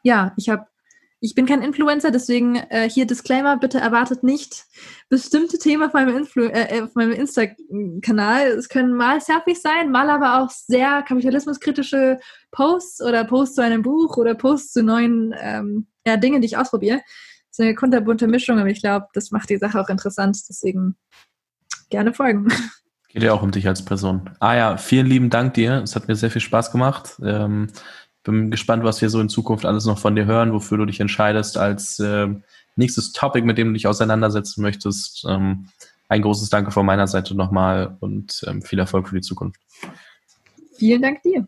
Ja, 0.03 0.33
ich 0.37 0.49
habe 0.49 0.67
ich 1.25 1.37
bin 1.37 1.47
kein 1.47 1.63
Influencer, 1.63 2.11
deswegen 2.11 2.57
äh, 2.57 2.91
hier 2.91 3.07
Disclaimer, 3.07 3.57
bitte 3.57 3.79
erwartet 3.79 4.25
nicht 4.25 4.65
bestimmte 5.09 5.57
Themen 5.57 5.85
auf 5.85 5.93
meinem, 5.93 6.27
äh, 6.37 6.83
meinem 6.95 7.13
Insta-Kanal. 7.13 8.49
Es 8.49 8.69
können 8.69 8.93
mal 8.93 9.21
Selfies 9.21 9.63
sein, 9.63 9.93
mal 9.93 10.11
aber 10.11 10.43
auch 10.43 10.51
sehr 10.51 11.03
kapitalismuskritische 11.03 12.19
Posts 12.51 13.03
oder 13.03 13.23
Posts 13.23 13.55
zu 13.55 13.63
einem 13.63 13.83
Buch 13.83 14.17
oder 14.17 14.35
Posts 14.35 14.73
zu 14.73 14.83
neuen 14.83 15.33
ähm, 15.41 15.87
ja, 16.05 16.17
Dingen, 16.17 16.41
die 16.41 16.47
ich 16.47 16.57
ausprobiere. 16.57 16.97
Das 16.97 17.59
ist 17.59 17.61
eine 17.61 17.77
kunterbunte 17.77 18.27
Mischung, 18.27 18.59
aber 18.59 18.71
ich 18.71 18.81
glaube, 18.81 19.07
das 19.15 19.31
macht 19.31 19.49
die 19.49 19.59
Sache 19.59 19.81
auch 19.81 19.91
interessant. 19.91 20.37
Deswegen 20.49 20.97
gerne 21.89 22.13
folgen. 22.13 22.49
Geht 23.11 23.23
ja 23.23 23.33
auch 23.33 23.43
um 23.43 23.51
dich 23.51 23.69
als 23.69 23.85
Person. 23.85 24.31
Ah 24.41 24.57
ja, 24.57 24.77
vielen 24.79 25.07
lieben 25.07 25.29
Dank 25.31 25.55
dir. 25.55 25.83
Es 25.85 25.95
hat 25.95 26.09
mir 26.09 26.17
sehr 26.17 26.31
viel 26.31 26.41
Spaß 26.41 26.73
gemacht. 26.73 27.21
Ähm, 27.23 27.69
bin 28.23 28.51
gespannt, 28.51 28.85
was 28.85 29.03
wir 29.03 29.11
so 29.11 29.21
in 29.21 29.29
Zukunft 29.29 29.65
alles 29.65 29.85
noch 29.87 29.99
von 29.99 30.15
dir 30.15 30.27
hören, 30.27 30.53
wofür 30.53 30.79
du 30.79 30.87
dich 30.87 31.01
entscheidest 31.01 31.59
als 31.59 31.99
äh, 31.99 32.29
nächstes 32.77 33.13
Topic, 33.13 33.45
mit 33.45 33.59
dem 33.59 33.69
du 33.69 33.73
dich 33.75 33.87
auseinandersetzen 33.87 34.63
möchtest. 34.63 35.25
Ähm, 35.29 35.69
ein 36.09 36.23
großes 36.23 36.51
Danke 36.51 36.71
von 36.71 36.85
meiner 36.85 37.07
Seite 37.07 37.35
nochmal 37.35 37.97
und 38.01 38.45
ähm, 38.47 38.63
viel 38.63 38.79
Erfolg 38.79 39.09
für 39.09 39.15
die 39.15 39.23
Zukunft. 39.23 39.61
Vielen 40.77 41.03
Dank 41.03 41.23
dir. 41.23 41.47